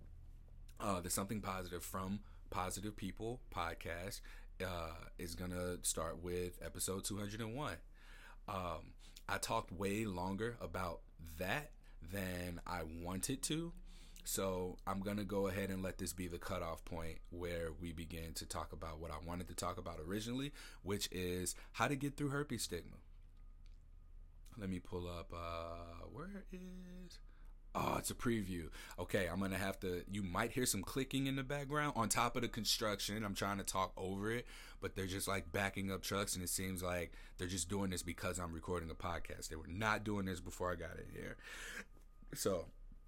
uh, 0.79 0.99
there's 1.01 1.13
something 1.13 1.41
positive 1.41 1.83
from 1.83 2.21
positive 2.49 2.95
people 2.97 3.39
podcast 3.55 4.19
uh, 4.63 4.91
is 5.17 5.35
gonna 5.35 5.77
start 5.83 6.21
with 6.21 6.59
episode 6.63 7.03
201. 7.03 7.73
Um, 8.47 8.57
I 9.29 9.37
talked 9.37 9.71
way 9.71 10.05
longer 10.05 10.57
about 10.61 11.01
that 11.39 11.71
than 12.11 12.61
I 12.65 12.81
wanted 13.03 13.41
to. 13.43 13.73
So 14.23 14.77
I'm 14.85 14.99
gonna 15.01 15.23
go 15.23 15.47
ahead 15.47 15.69
and 15.69 15.81
let 15.81 15.97
this 15.97 16.13
be 16.13 16.27
the 16.27 16.37
cutoff 16.37 16.85
point 16.85 17.17
where 17.29 17.69
we 17.79 17.91
begin 17.91 18.33
to 18.35 18.45
talk 18.45 18.71
about 18.73 18.99
what 18.99 19.11
I 19.11 19.17
wanted 19.25 19.47
to 19.47 19.55
talk 19.55 19.77
about 19.77 19.99
originally, 20.07 20.51
which 20.83 21.09
is 21.11 21.55
how 21.73 21.87
to 21.87 21.95
get 21.95 22.17
through 22.17 22.29
herpes 22.29 22.63
stigma. 22.63 22.97
Let 24.57 24.69
me 24.69 24.79
pull 24.79 25.07
up. 25.07 25.31
Uh, 25.33 26.05
where 26.11 26.45
is? 26.51 27.19
Oh, 27.73 27.95
it's 27.97 28.11
a 28.11 28.15
preview. 28.15 28.69
Okay, 28.99 29.27
I'm 29.31 29.39
gonna 29.39 29.57
have 29.57 29.79
to. 29.79 30.03
You 30.11 30.23
might 30.23 30.51
hear 30.51 30.65
some 30.65 30.81
clicking 30.81 31.27
in 31.27 31.37
the 31.37 31.43
background 31.43 31.93
on 31.95 32.09
top 32.09 32.35
of 32.35 32.41
the 32.41 32.49
construction. 32.49 33.23
I'm 33.23 33.33
trying 33.33 33.59
to 33.59 33.63
talk 33.63 33.93
over 33.95 34.29
it, 34.31 34.45
but 34.81 34.95
they're 34.95 35.07
just 35.07 35.27
like 35.27 35.51
backing 35.53 35.89
up 35.89 36.01
trucks, 36.01 36.35
and 36.35 36.43
it 36.43 36.49
seems 36.49 36.83
like 36.83 37.13
they're 37.37 37.47
just 37.47 37.69
doing 37.69 37.89
this 37.89 38.03
because 38.03 38.39
I'm 38.39 38.51
recording 38.51 38.89
a 38.89 38.93
podcast. 38.93 39.47
They 39.47 39.55
were 39.55 39.67
not 39.67 40.03
doing 40.03 40.25
this 40.25 40.41
before 40.41 40.71
I 40.71 40.75
got 40.75 40.97
in 40.97 41.13
here. 41.13 41.37
So, 42.33 42.65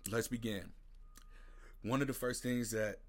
let's 0.09 0.29
begin. 0.29 0.71
One 1.81 2.01
of 2.01 2.07
the 2.07 2.13
first 2.13 2.41
things 2.41 2.71
that 2.71 2.99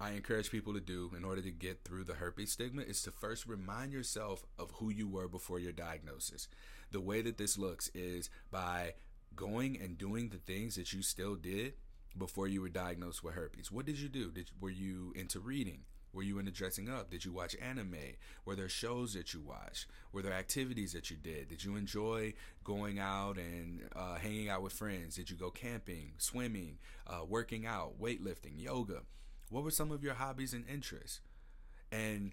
I 0.00 0.12
encourage 0.12 0.50
people 0.50 0.72
to 0.74 0.80
do 0.80 1.10
in 1.16 1.24
order 1.24 1.42
to 1.42 1.50
get 1.50 1.84
through 1.84 2.04
the 2.04 2.14
herpes 2.14 2.52
stigma 2.52 2.82
is 2.82 3.02
to 3.02 3.10
first 3.10 3.46
remind 3.46 3.92
yourself 3.92 4.44
of 4.58 4.70
who 4.76 4.90
you 4.90 5.08
were 5.08 5.28
before 5.28 5.58
your 5.58 5.72
diagnosis. 5.72 6.48
The 6.92 7.00
way 7.00 7.20
that 7.22 7.36
this 7.36 7.58
looks 7.58 7.90
is 7.94 8.30
by 8.50 8.94
going 9.36 9.78
and 9.80 9.98
doing 9.98 10.28
the 10.28 10.38
things 10.38 10.76
that 10.76 10.92
you 10.92 11.02
still 11.02 11.34
did 11.34 11.74
before 12.16 12.48
you 12.48 12.60
were 12.60 12.68
diagnosed 12.68 13.22
with 13.22 13.34
herpes. 13.34 13.70
What 13.70 13.86
did 13.86 13.98
you 13.98 14.08
do? 14.08 14.30
Did 14.30 14.50
were 14.60 14.70
you 14.70 15.12
into 15.14 15.40
reading? 15.40 15.80
Were 16.12 16.22
you 16.22 16.38
into 16.38 16.50
dressing 16.50 16.88
up? 16.88 17.10
Did 17.10 17.24
you 17.24 17.32
watch 17.32 17.54
anime? 17.60 18.16
Were 18.44 18.56
there 18.56 18.68
shows 18.68 19.12
that 19.12 19.34
you 19.34 19.40
watched? 19.40 19.86
Were 20.10 20.22
there 20.22 20.32
activities 20.32 20.92
that 20.92 21.10
you 21.10 21.16
did? 21.16 21.48
Did 21.48 21.62
you 21.62 21.76
enjoy 21.76 22.32
going 22.64 22.98
out 22.98 23.36
and 23.36 23.82
uh, 23.94 24.16
hanging 24.16 24.48
out 24.48 24.62
with 24.62 24.72
friends? 24.72 25.16
Did 25.16 25.28
you 25.30 25.36
go 25.36 25.50
camping, 25.50 26.12
swimming, 26.16 26.78
uh, 27.06 27.24
working 27.28 27.66
out, 27.66 28.00
weightlifting, 28.00 28.54
yoga? 28.56 29.02
What 29.50 29.64
were 29.64 29.70
some 29.70 29.92
of 29.92 30.02
your 30.02 30.14
hobbies 30.14 30.54
and 30.54 30.64
interests? 30.68 31.20
And 31.92 32.32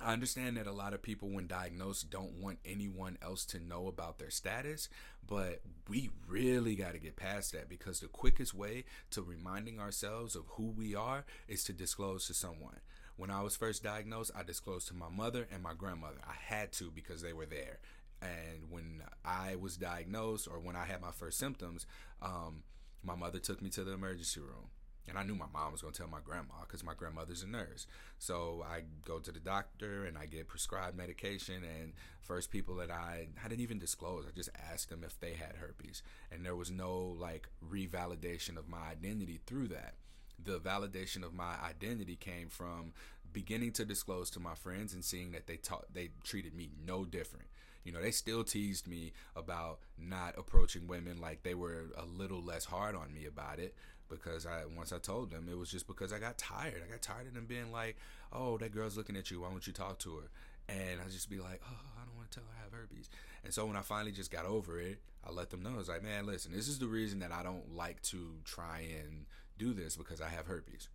I 0.00 0.12
understand 0.12 0.56
that 0.56 0.66
a 0.66 0.72
lot 0.72 0.92
of 0.92 1.02
people, 1.02 1.30
when 1.30 1.46
diagnosed, 1.46 2.10
don't 2.10 2.40
want 2.40 2.58
anyone 2.64 3.16
else 3.22 3.44
to 3.46 3.60
know 3.60 3.86
about 3.86 4.18
their 4.18 4.30
status, 4.30 4.88
but 5.26 5.60
we 5.88 6.10
really 6.26 6.74
got 6.74 6.92
to 6.92 6.98
get 6.98 7.16
past 7.16 7.52
that 7.52 7.68
because 7.68 8.00
the 8.00 8.08
quickest 8.08 8.52
way 8.54 8.84
to 9.10 9.22
reminding 9.22 9.78
ourselves 9.78 10.34
of 10.34 10.44
who 10.56 10.70
we 10.70 10.94
are 10.94 11.24
is 11.48 11.62
to 11.64 11.72
disclose 11.72 12.26
to 12.26 12.34
someone. 12.34 12.80
When 13.16 13.30
I 13.30 13.42
was 13.42 13.56
first 13.56 13.84
diagnosed, 13.84 14.32
I 14.36 14.42
disclosed 14.42 14.88
to 14.88 14.94
my 14.94 15.08
mother 15.08 15.46
and 15.52 15.62
my 15.62 15.74
grandmother. 15.74 16.18
I 16.26 16.34
had 16.54 16.72
to 16.72 16.90
because 16.90 17.22
they 17.22 17.32
were 17.32 17.46
there. 17.46 17.78
And 18.20 18.70
when 18.70 19.02
I 19.24 19.54
was 19.56 19.76
diagnosed 19.76 20.48
or 20.50 20.58
when 20.58 20.74
I 20.74 20.86
had 20.86 21.00
my 21.00 21.12
first 21.12 21.38
symptoms, 21.38 21.86
um, 22.20 22.64
my 23.02 23.14
mother 23.14 23.38
took 23.38 23.62
me 23.62 23.70
to 23.70 23.84
the 23.84 23.92
emergency 23.92 24.40
room. 24.40 24.70
And 25.08 25.18
I 25.18 25.22
knew 25.22 25.34
my 25.34 25.46
mom 25.52 25.72
was 25.72 25.82
going 25.82 25.92
to 25.92 25.98
tell 25.98 26.08
my 26.08 26.20
grandma 26.24 26.54
because 26.62 26.82
my 26.82 26.94
grandmother's 26.94 27.42
a 27.42 27.46
nurse. 27.46 27.86
So 28.18 28.64
I 28.66 28.82
go 29.06 29.18
to 29.18 29.30
the 29.30 29.40
doctor 29.40 30.04
and 30.04 30.16
I 30.16 30.26
get 30.26 30.48
prescribed 30.48 30.96
medication. 30.96 31.56
And 31.56 31.92
first 32.20 32.50
people 32.50 32.76
that 32.76 32.90
I, 32.90 33.28
I 33.44 33.48
didn't 33.48 33.60
even 33.60 33.78
disclose, 33.78 34.24
I 34.26 34.30
just 34.34 34.50
asked 34.72 34.90
them 34.90 35.04
if 35.04 35.18
they 35.20 35.34
had 35.34 35.56
herpes. 35.56 36.02
And 36.32 36.44
there 36.44 36.56
was 36.56 36.70
no 36.70 37.16
like 37.18 37.48
revalidation 37.62 38.56
of 38.56 38.68
my 38.68 38.90
identity 38.90 39.40
through 39.46 39.68
that. 39.68 39.94
The 40.42 40.58
validation 40.58 41.22
of 41.22 41.34
my 41.34 41.54
identity 41.62 42.16
came 42.16 42.48
from 42.48 42.92
beginning 43.32 43.72
to 43.72 43.84
disclose 43.84 44.30
to 44.30 44.40
my 44.40 44.54
friends 44.54 44.94
and 44.94 45.04
seeing 45.04 45.32
that 45.32 45.46
they 45.46 45.56
taught 45.56 45.92
they 45.92 46.10
treated 46.22 46.54
me 46.54 46.70
no 46.86 47.04
different. 47.04 47.46
You 47.84 47.92
know, 47.92 48.00
they 48.00 48.12
still 48.12 48.44
teased 48.44 48.88
me 48.88 49.12
about 49.36 49.80
not 49.98 50.38
approaching 50.38 50.86
women 50.86 51.20
like 51.20 51.42
they 51.42 51.54
were 51.54 51.90
a 51.98 52.04
little 52.06 52.42
less 52.42 52.64
hard 52.64 52.96
on 52.96 53.12
me 53.12 53.26
about 53.26 53.58
it 53.58 53.74
because 54.08 54.46
I 54.46 54.62
once 54.76 54.92
I 54.92 54.98
told 54.98 55.30
them 55.30 55.48
it 55.50 55.58
was 55.58 55.70
just 55.70 55.86
because 55.86 56.12
I 56.12 56.18
got 56.18 56.38
tired. 56.38 56.82
I 56.86 56.90
got 56.90 57.02
tired 57.02 57.26
of 57.26 57.34
them 57.34 57.46
being 57.46 57.72
like, 57.72 57.96
"Oh, 58.32 58.58
that 58.58 58.72
girl's 58.72 58.96
looking 58.96 59.16
at 59.16 59.30
you. 59.30 59.40
Why 59.40 59.50
don't 59.50 59.66
you 59.66 59.72
talk 59.72 59.98
to 60.00 60.16
her?" 60.16 60.28
And 60.68 61.00
I 61.00 61.08
just 61.10 61.28
be 61.30 61.38
like, 61.38 61.60
"Oh, 61.64 61.80
I 62.00 62.04
don't 62.04 62.16
want 62.16 62.30
to 62.30 62.40
tell 62.40 62.46
her 62.48 62.56
I 62.58 62.64
have 62.64 62.72
herpes." 62.72 63.10
And 63.44 63.52
so 63.52 63.66
when 63.66 63.76
I 63.76 63.82
finally 63.82 64.12
just 64.12 64.30
got 64.30 64.46
over 64.46 64.80
it, 64.80 65.00
I 65.24 65.30
let 65.30 65.50
them 65.50 65.62
know. 65.62 65.78
It's 65.78 65.88
like, 65.88 66.02
"Man, 66.02 66.26
listen, 66.26 66.52
this 66.52 66.68
is 66.68 66.78
the 66.78 66.86
reason 66.86 67.20
that 67.20 67.32
I 67.32 67.42
don't 67.42 67.74
like 67.74 68.02
to 68.02 68.36
try 68.44 68.86
and 69.00 69.26
do 69.58 69.72
this 69.74 69.96
because 69.96 70.20
I 70.20 70.28
have 70.28 70.46
herpes." 70.46 70.88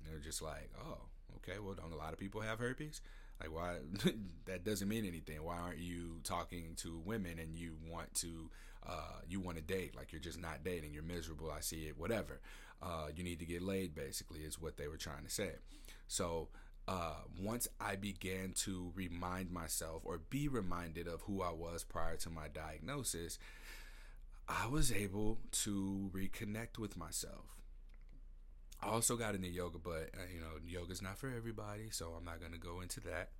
And 0.00 0.12
they're 0.12 0.20
just 0.20 0.42
like, 0.42 0.70
"Oh, 0.84 0.98
okay. 1.36 1.58
Well, 1.58 1.74
don't 1.74 1.92
a 1.92 1.96
lot 1.96 2.12
of 2.12 2.18
people 2.18 2.40
have 2.40 2.58
herpes?" 2.58 3.00
Like, 3.40 3.52
why? 3.52 3.78
that 4.46 4.64
doesn't 4.64 4.88
mean 4.88 5.04
anything. 5.04 5.42
Why 5.42 5.56
aren't 5.56 5.78
you 5.78 6.20
talking 6.22 6.74
to 6.78 7.00
women 7.04 7.38
and 7.38 7.56
you 7.56 7.76
want 7.90 8.14
to, 8.16 8.50
uh, 8.88 9.20
you 9.28 9.40
want 9.40 9.56
to 9.56 9.62
date? 9.62 9.96
Like, 9.96 10.12
you're 10.12 10.20
just 10.20 10.40
not 10.40 10.64
dating. 10.64 10.92
You're 10.94 11.02
miserable. 11.02 11.50
I 11.50 11.60
see 11.60 11.86
it. 11.86 11.98
Whatever. 11.98 12.40
Uh, 12.82 13.06
you 13.14 13.24
need 13.24 13.38
to 13.38 13.46
get 13.46 13.62
laid. 13.62 13.94
Basically, 13.94 14.40
is 14.40 14.60
what 14.60 14.76
they 14.76 14.88
were 14.88 14.96
trying 14.98 15.24
to 15.24 15.30
say. 15.30 15.52
So. 16.08 16.48
Uh, 16.86 17.14
once 17.40 17.66
I 17.80 17.96
began 17.96 18.52
to 18.56 18.92
remind 18.94 19.50
myself 19.50 20.02
or 20.04 20.18
be 20.18 20.48
reminded 20.48 21.08
of 21.08 21.22
who 21.22 21.40
I 21.40 21.50
was 21.50 21.82
prior 21.82 22.16
to 22.16 22.28
my 22.28 22.48
diagnosis, 22.48 23.38
I 24.48 24.66
was 24.66 24.92
able 24.92 25.38
to 25.62 26.10
reconnect 26.14 26.78
with 26.78 26.96
myself. 26.96 27.56
I 28.82 28.88
also 28.88 29.16
got 29.16 29.34
into 29.34 29.48
yoga, 29.48 29.78
but 29.78 30.10
uh, 30.14 30.26
you 30.32 30.40
know, 30.40 30.58
yoga's 30.66 31.00
not 31.00 31.16
for 31.16 31.32
everybody, 31.34 31.88
so 31.90 32.12
I'm 32.18 32.24
not 32.24 32.40
going 32.40 32.52
to 32.52 32.58
go 32.58 32.82
into 32.82 33.00
that. 33.00 33.30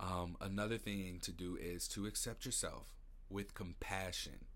Um, 0.00 0.36
another 0.40 0.78
thing 0.78 1.18
to 1.22 1.32
do 1.32 1.58
is 1.60 1.88
to 1.88 2.06
accept 2.06 2.46
yourself 2.46 2.86
with 3.28 3.54
compassion. 3.54 4.46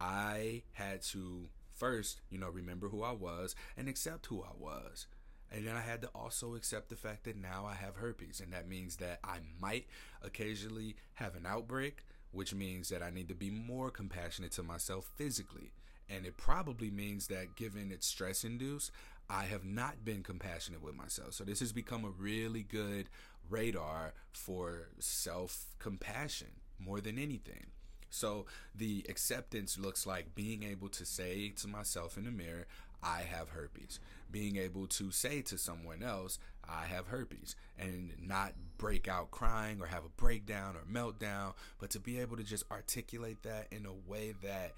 I 0.00 0.62
had 0.72 1.02
to 1.02 1.48
first, 1.74 2.20
you 2.30 2.38
know, 2.38 2.48
remember 2.48 2.88
who 2.88 3.02
I 3.02 3.12
was 3.12 3.54
and 3.76 3.88
accept 3.88 4.26
who 4.26 4.42
I 4.42 4.52
was. 4.58 5.06
And 5.52 5.66
then 5.66 5.76
I 5.76 5.80
had 5.80 6.02
to 6.02 6.08
also 6.14 6.54
accept 6.54 6.90
the 6.90 6.96
fact 6.96 7.24
that 7.24 7.36
now 7.36 7.66
I 7.66 7.74
have 7.74 7.96
herpes, 7.96 8.40
and 8.40 8.52
that 8.52 8.68
means 8.68 8.96
that 8.96 9.18
I 9.24 9.38
might 9.60 9.86
occasionally 10.22 10.94
have 11.14 11.34
an 11.34 11.44
outbreak, 11.44 12.04
which 12.30 12.54
means 12.54 12.88
that 12.90 13.02
I 13.02 13.10
need 13.10 13.28
to 13.28 13.34
be 13.34 13.50
more 13.50 13.90
compassionate 13.90 14.52
to 14.52 14.62
myself 14.62 15.10
physically. 15.16 15.72
And 16.08 16.24
it 16.24 16.36
probably 16.36 16.90
means 16.90 17.26
that 17.28 17.56
given 17.56 17.90
it's 17.90 18.06
stress 18.06 18.44
induced, 18.44 18.92
I 19.28 19.44
have 19.44 19.64
not 19.64 20.04
been 20.04 20.22
compassionate 20.22 20.82
with 20.82 20.94
myself. 20.94 21.34
So 21.34 21.44
this 21.44 21.60
has 21.60 21.72
become 21.72 22.04
a 22.04 22.10
really 22.10 22.62
good 22.62 23.08
radar 23.48 24.12
for 24.32 24.88
self 24.98 25.66
compassion 25.78 26.48
more 26.78 27.00
than 27.00 27.18
anything. 27.18 27.66
So 28.10 28.46
the 28.74 29.04
acceptance 29.08 29.78
looks 29.78 30.06
like 30.06 30.34
being 30.34 30.62
able 30.62 30.88
to 30.90 31.04
say 31.06 31.52
to 31.56 31.68
myself 31.68 32.16
in 32.16 32.24
the 32.24 32.30
mirror, 32.30 32.66
I 33.02 33.22
have 33.22 33.50
herpes. 33.50 33.98
Being 34.30 34.56
able 34.56 34.86
to 34.88 35.10
say 35.10 35.42
to 35.42 35.58
someone 35.58 36.02
else, 36.02 36.38
I 36.68 36.84
have 36.86 37.06
herpes, 37.08 37.56
and 37.78 38.12
not 38.20 38.52
break 38.78 39.08
out 39.08 39.30
crying 39.30 39.80
or 39.80 39.86
have 39.86 40.04
a 40.04 40.20
breakdown 40.20 40.76
or 40.76 40.82
meltdown, 40.92 41.54
but 41.78 41.90
to 41.90 42.00
be 42.00 42.20
able 42.20 42.36
to 42.36 42.44
just 42.44 42.64
articulate 42.70 43.42
that 43.42 43.68
in 43.72 43.86
a 43.86 44.10
way 44.10 44.34
that 44.42 44.72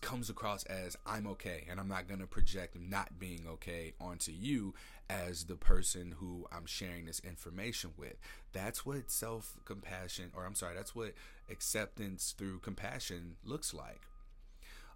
comes 0.00 0.28
across 0.28 0.64
as 0.64 0.96
I'm 1.06 1.26
okay 1.28 1.64
and 1.70 1.78
I'm 1.78 1.86
not 1.86 2.08
going 2.08 2.18
to 2.18 2.26
project 2.26 2.76
not 2.80 3.20
being 3.20 3.44
okay 3.48 3.94
onto 4.00 4.32
you 4.32 4.74
as 5.08 5.44
the 5.44 5.54
person 5.54 6.16
who 6.18 6.46
I'm 6.50 6.66
sharing 6.66 7.06
this 7.06 7.20
information 7.20 7.90
with. 7.96 8.16
That's 8.52 8.84
what 8.84 9.10
self 9.10 9.56
compassion, 9.64 10.32
or 10.34 10.44
I'm 10.44 10.56
sorry, 10.56 10.74
that's 10.74 10.96
what 10.96 11.14
acceptance 11.50 12.34
through 12.36 12.60
compassion 12.60 13.36
looks 13.44 13.72
like. 13.72 14.02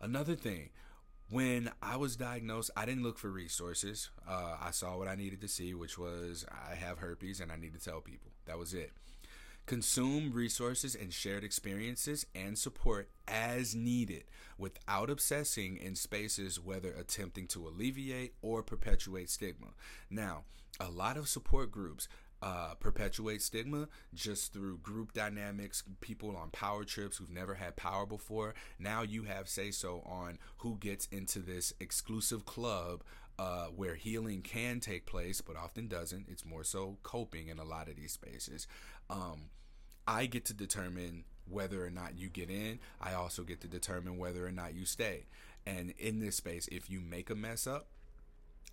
Another 0.00 0.34
thing, 0.34 0.70
when 1.30 1.70
I 1.80 1.96
was 1.96 2.16
diagnosed, 2.16 2.70
I 2.76 2.84
didn't 2.84 3.04
look 3.04 3.18
for 3.18 3.30
resources. 3.30 4.10
Uh, 4.28 4.56
I 4.60 4.70
saw 4.70 4.98
what 4.98 5.08
I 5.08 5.14
needed 5.14 5.40
to 5.40 5.48
see, 5.48 5.72
which 5.74 5.96
was 5.96 6.44
I 6.50 6.74
have 6.74 6.98
herpes 6.98 7.40
and 7.40 7.50
I 7.50 7.56
need 7.56 7.72
to 7.72 7.80
tell 7.80 8.00
people. 8.00 8.32
That 8.46 8.58
was 8.58 8.74
it. 8.74 8.92
Consume 9.64 10.32
resources 10.32 10.96
and 10.96 11.12
shared 11.12 11.44
experiences 11.44 12.26
and 12.34 12.58
support 12.58 13.08
as 13.28 13.74
needed 13.76 14.24
without 14.58 15.08
obsessing 15.08 15.76
in 15.76 15.94
spaces 15.94 16.58
whether 16.58 16.92
attempting 16.92 17.46
to 17.46 17.68
alleviate 17.68 18.34
or 18.42 18.62
perpetuate 18.62 19.30
stigma. 19.30 19.68
Now, 20.10 20.42
a 20.80 20.90
lot 20.90 21.16
of 21.16 21.28
support 21.28 21.70
groups 21.70 22.08
uh, 22.42 22.74
perpetuate 22.80 23.40
stigma 23.40 23.88
just 24.12 24.52
through 24.52 24.78
group 24.78 25.12
dynamics, 25.12 25.84
people 26.00 26.36
on 26.36 26.50
power 26.50 26.84
trips 26.84 27.16
who've 27.16 27.30
never 27.30 27.54
had 27.54 27.76
power 27.76 28.04
before. 28.04 28.54
Now 28.78 29.02
you 29.02 29.22
have 29.22 29.48
say 29.48 29.70
so 29.70 30.02
on 30.04 30.38
who 30.58 30.76
gets 30.78 31.06
into 31.06 31.38
this 31.38 31.72
exclusive 31.78 32.44
club 32.44 33.04
uh, 33.38 33.66
where 33.66 33.94
healing 33.94 34.42
can 34.42 34.80
take 34.80 35.06
place, 35.06 35.40
but 35.40 35.56
often 35.56 35.86
doesn't. 35.86 36.26
It's 36.28 36.44
more 36.44 36.64
so 36.64 36.98
coping 37.02 37.48
in 37.48 37.58
a 37.58 37.64
lot 37.64 37.88
of 37.88 37.96
these 37.96 38.12
spaces. 38.12 38.66
Um, 39.08 39.50
I 40.06 40.26
get 40.26 40.44
to 40.46 40.54
determine 40.54 41.24
whether 41.48 41.84
or 41.84 41.90
not 41.90 42.18
you 42.18 42.28
get 42.28 42.50
in. 42.50 42.80
I 43.00 43.14
also 43.14 43.42
get 43.42 43.60
to 43.60 43.68
determine 43.68 44.18
whether 44.18 44.46
or 44.46 44.52
not 44.52 44.74
you 44.74 44.84
stay. 44.84 45.26
And 45.64 45.94
in 45.98 46.18
this 46.18 46.36
space, 46.36 46.68
if 46.72 46.90
you 46.90 47.00
make 47.00 47.30
a 47.30 47.34
mess 47.34 47.66
up, 47.66 47.86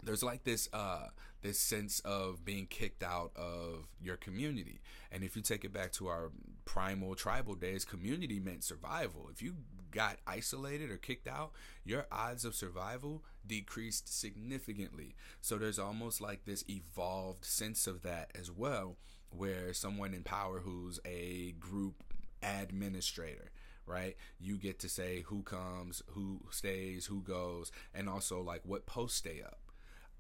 there's 0.03 0.23
like 0.23 0.43
this 0.43 0.69
uh 0.73 1.07
this 1.41 1.59
sense 1.59 2.01
of 2.01 2.43
being 2.43 2.65
kicked 2.65 3.03
out 3.03 3.31
of 3.35 3.87
your 4.01 4.17
community. 4.17 4.81
And 5.11 5.23
if 5.23 5.35
you 5.35 5.41
take 5.41 5.63
it 5.63 5.73
back 5.73 5.93
to 5.93 6.07
our 6.07 6.31
primal 6.65 7.15
tribal 7.15 7.55
days 7.55 7.85
community 7.85 8.39
meant 8.39 8.63
survival. 8.63 9.29
If 9.31 9.41
you 9.41 9.55
got 9.91 10.17
isolated 10.27 10.91
or 10.91 10.97
kicked 10.97 11.27
out 11.27 11.51
your 11.83 12.05
odds 12.11 12.45
of 12.45 12.55
survival 12.55 13.23
decreased 13.47 14.13
significantly. 14.19 15.15
So 15.41 15.57
there's 15.57 15.79
almost 15.79 16.21
like 16.21 16.45
this 16.45 16.63
evolved 16.69 17.45
sense 17.45 17.87
of 17.87 18.03
that 18.03 18.31
as 18.37 18.51
well 18.51 18.97
where 19.31 19.73
someone 19.73 20.13
in 20.13 20.23
power 20.23 20.59
who's 20.59 20.99
a 21.05 21.53
group 21.59 22.03
administrator 22.43 23.51
right? 23.85 24.15
You 24.39 24.57
get 24.57 24.77
to 24.81 24.89
say 24.89 25.23
who 25.25 25.41
comes 25.41 26.03
who 26.09 26.41
stays 26.51 27.07
who 27.07 27.23
goes 27.23 27.71
and 27.93 28.07
also 28.07 28.39
like 28.39 28.61
what 28.63 28.85
posts 28.85 29.17
stay 29.17 29.41
up 29.43 29.57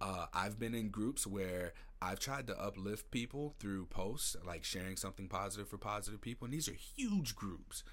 uh, 0.01 0.27
I've 0.33 0.59
been 0.59 0.73
in 0.73 0.89
groups 0.89 1.27
where 1.27 1.73
I've 2.01 2.19
tried 2.19 2.47
to 2.47 2.59
uplift 2.59 3.11
people 3.11 3.55
through 3.59 3.87
posts, 3.87 4.35
like 4.45 4.63
sharing 4.63 4.95
something 4.95 5.27
positive 5.27 5.67
for 5.67 5.77
positive 5.77 6.21
people, 6.21 6.45
and 6.45 6.53
these 6.53 6.69
are 6.69 6.73
huge 6.73 7.35
groups. 7.35 7.83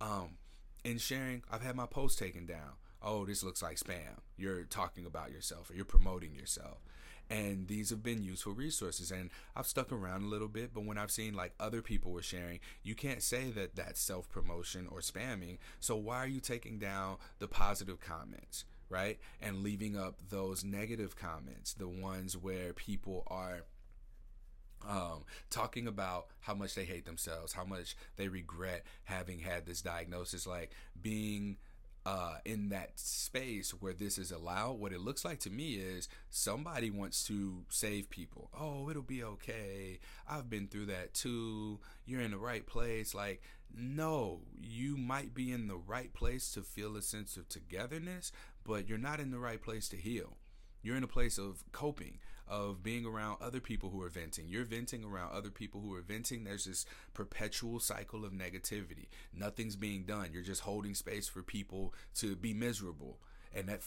Um, 0.00 0.36
in 0.84 0.98
sharing, 0.98 1.42
I've 1.50 1.62
had 1.62 1.76
my 1.76 1.86
post 1.86 2.18
taken 2.18 2.44
down. 2.44 2.74
Oh, 3.02 3.24
this 3.24 3.42
looks 3.42 3.62
like 3.62 3.76
spam. 3.76 4.20
You're 4.36 4.64
talking 4.64 5.06
about 5.06 5.30
yourself 5.30 5.70
or 5.70 5.74
you're 5.74 5.84
promoting 5.84 6.34
yourself. 6.34 6.78
And 7.30 7.68
these 7.68 7.88
have 7.90 8.02
been 8.02 8.22
useful 8.22 8.52
resources. 8.52 9.10
And 9.10 9.30
I've 9.56 9.66
stuck 9.66 9.92
around 9.92 10.24
a 10.24 10.28
little 10.28 10.48
bit, 10.48 10.74
but 10.74 10.84
when 10.84 10.98
I've 10.98 11.10
seen 11.10 11.34
like 11.34 11.54
other 11.58 11.80
people 11.80 12.12
were 12.12 12.22
sharing, 12.22 12.60
you 12.82 12.94
can't 12.94 13.22
say 13.22 13.50
that 13.50 13.76
that's 13.76 14.00
self 14.00 14.28
promotion 14.28 14.86
or 14.90 14.98
spamming. 15.00 15.58
So 15.80 15.96
why 15.96 16.18
are 16.18 16.26
you 16.26 16.40
taking 16.40 16.78
down 16.78 17.16
the 17.38 17.48
positive 17.48 18.00
comments? 18.00 18.64
Right? 18.94 19.18
And 19.42 19.64
leaving 19.64 19.98
up 19.98 20.20
those 20.30 20.62
negative 20.64 21.16
comments, 21.16 21.74
the 21.74 21.88
ones 21.88 22.36
where 22.36 22.72
people 22.72 23.24
are 23.26 23.64
um, 24.88 25.24
talking 25.50 25.88
about 25.88 26.26
how 26.40 26.54
much 26.54 26.74
they 26.76 26.84
hate 26.84 27.04
themselves, 27.04 27.52
how 27.52 27.64
much 27.64 27.96
they 28.16 28.28
regret 28.28 28.84
having 29.02 29.40
had 29.40 29.66
this 29.66 29.82
diagnosis, 29.82 30.46
like 30.46 30.70
being 31.02 31.56
uh, 32.06 32.36
in 32.44 32.68
that 32.68 32.92
space 32.98 33.70
where 33.70 33.94
this 33.94 34.16
is 34.18 34.30
allowed, 34.30 34.78
what 34.78 34.92
it 34.92 35.00
looks 35.00 35.24
like 35.24 35.40
to 35.40 35.50
me 35.50 35.74
is 35.74 36.08
somebody 36.30 36.90
wants 36.90 37.24
to 37.26 37.64
save 37.68 38.10
people. 38.10 38.50
Oh, 38.58 38.90
it'll 38.90 39.02
be 39.02 39.24
okay. 39.24 39.98
I've 40.28 40.50
been 40.50 40.68
through 40.68 40.86
that 40.86 41.14
too. 41.14 41.80
You're 42.06 42.20
in 42.20 42.30
the 42.30 42.38
right 42.38 42.66
place. 42.66 43.14
Like, 43.14 43.42
no, 43.76 44.40
you 44.60 44.96
might 44.96 45.34
be 45.34 45.50
in 45.50 45.66
the 45.66 45.76
right 45.76 46.12
place 46.12 46.52
to 46.52 46.62
feel 46.62 46.96
a 46.96 47.02
sense 47.02 47.36
of 47.36 47.48
togetherness, 47.48 48.30
but 48.64 48.88
you're 48.88 48.98
not 48.98 49.20
in 49.20 49.30
the 49.30 49.38
right 49.38 49.60
place 49.60 49.88
to 49.90 49.96
heal. 49.96 50.36
You're 50.82 50.96
in 50.96 51.04
a 51.04 51.08
place 51.08 51.38
of 51.38 51.64
coping, 51.72 52.18
of 52.46 52.82
being 52.82 53.06
around 53.06 53.38
other 53.40 53.60
people 53.60 53.90
who 53.90 54.02
are 54.02 54.10
venting. 54.10 54.48
You're 54.48 54.64
venting 54.64 55.02
around 55.02 55.32
other 55.32 55.50
people 55.50 55.80
who 55.80 55.94
are 55.94 56.02
venting. 56.02 56.44
There's 56.44 56.66
this 56.66 56.84
perpetual 57.14 57.80
cycle 57.80 58.24
of 58.24 58.32
negativity. 58.32 59.08
Nothing's 59.32 59.76
being 59.76 60.04
done. 60.04 60.28
You're 60.32 60.42
just 60.42 60.60
holding 60.62 60.94
space 60.94 61.26
for 61.26 61.42
people 61.42 61.94
to 62.16 62.36
be 62.36 62.52
miserable. 62.52 63.18
And 63.54 63.68
that 63.68 63.80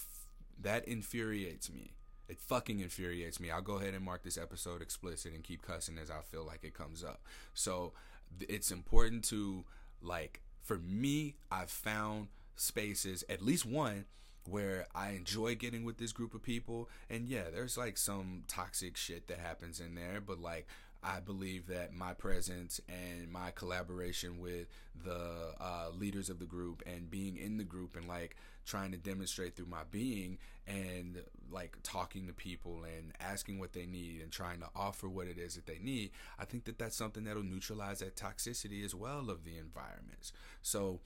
that 0.59 0.87
infuriates 0.87 1.71
me. 1.71 1.93
It 2.27 2.39
fucking 2.39 2.79
infuriates 2.79 3.39
me. 3.39 3.51
I'll 3.51 3.61
go 3.61 3.75
ahead 3.75 3.93
and 3.93 4.03
mark 4.03 4.23
this 4.23 4.37
episode 4.37 4.81
explicit 4.81 5.33
and 5.33 5.43
keep 5.43 5.61
cussing 5.61 5.97
as 5.97 6.09
I 6.09 6.21
feel 6.21 6.45
like 6.45 6.63
it 6.63 6.73
comes 6.73 7.03
up. 7.03 7.21
So 7.53 7.93
it's 8.41 8.71
important 8.71 9.23
to 9.25 9.65
like 10.01 10.41
for 10.63 10.79
me, 10.79 11.35
I've 11.51 11.69
found 11.69 12.27
spaces, 12.55 13.23
at 13.29 13.41
least 13.41 13.65
one 13.65 14.05
where 14.49 14.87
I 14.95 15.11
enjoy 15.11 15.55
getting 15.55 15.83
with 15.83 15.97
this 15.97 16.11
group 16.11 16.33
of 16.33 16.41
people. 16.41 16.89
And 17.09 17.27
yeah, 17.27 17.49
there's 17.53 17.77
like 17.77 17.97
some 17.97 18.43
toxic 18.47 18.97
shit 18.97 19.27
that 19.27 19.39
happens 19.39 19.79
in 19.79 19.95
there, 19.95 20.21
but 20.25 20.39
like 20.39 20.67
I 21.03 21.19
believe 21.19 21.67
that 21.67 21.93
my 21.93 22.13
presence 22.13 22.81
and 22.89 23.31
my 23.31 23.51
collaboration 23.51 24.39
with 24.39 24.67
the 25.03 25.53
uh, 25.59 25.89
leaders 25.97 26.29
of 26.29 26.39
the 26.39 26.45
group 26.45 26.81
and 26.85 27.09
being 27.09 27.37
in 27.37 27.57
the 27.57 27.63
group 27.63 27.95
and 27.95 28.07
like 28.07 28.35
trying 28.65 28.91
to 28.91 28.97
demonstrate 28.97 29.55
through 29.55 29.67
my 29.67 29.83
being 29.91 30.37
and 30.67 31.23
like 31.49 31.77
talking 31.83 32.27
to 32.27 32.33
people 32.33 32.83
and 32.83 33.13
asking 33.21 33.59
what 33.59 33.73
they 33.73 33.85
need 33.85 34.21
and 34.21 34.31
trying 34.31 34.59
to 34.59 34.67
offer 34.75 35.07
what 35.07 35.27
it 35.27 35.37
is 35.37 35.55
that 35.55 35.65
they 35.65 35.79
need, 35.81 36.11
I 36.37 36.45
think 36.45 36.65
that 36.65 36.77
that's 36.77 36.95
something 36.95 37.23
that'll 37.23 37.43
neutralize 37.43 37.99
that 37.99 38.17
toxicity 38.17 38.83
as 38.83 38.93
well 38.93 39.29
of 39.29 39.45
the 39.45 39.57
environments. 39.57 40.33
So, 40.61 40.99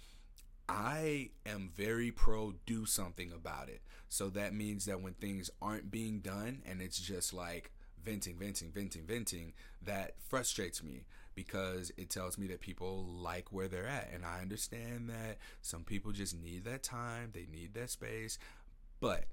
I 0.67 1.29
am 1.45 1.71
very 1.75 2.11
pro 2.11 2.53
do 2.65 2.85
something 2.85 3.31
about 3.31 3.69
it. 3.69 3.81
So 4.09 4.29
that 4.29 4.53
means 4.53 4.85
that 4.85 5.01
when 5.01 5.13
things 5.13 5.49
aren't 5.61 5.91
being 5.91 6.19
done 6.19 6.61
and 6.65 6.81
it's 6.81 6.99
just 6.99 7.33
like 7.33 7.71
venting, 8.03 8.37
venting, 8.37 8.71
venting, 8.71 9.05
venting, 9.05 9.53
that 9.83 10.15
frustrates 10.27 10.83
me 10.83 11.05
because 11.35 11.91
it 11.97 12.09
tells 12.09 12.37
me 12.37 12.47
that 12.47 12.61
people 12.61 13.05
like 13.05 13.51
where 13.51 13.67
they're 13.67 13.87
at. 13.87 14.09
And 14.13 14.25
I 14.25 14.41
understand 14.41 15.09
that 15.09 15.37
some 15.61 15.83
people 15.83 16.11
just 16.11 16.35
need 16.35 16.65
that 16.65 16.83
time, 16.83 17.31
they 17.33 17.47
need 17.51 17.73
that 17.75 17.89
space. 17.89 18.37
But 18.99 19.25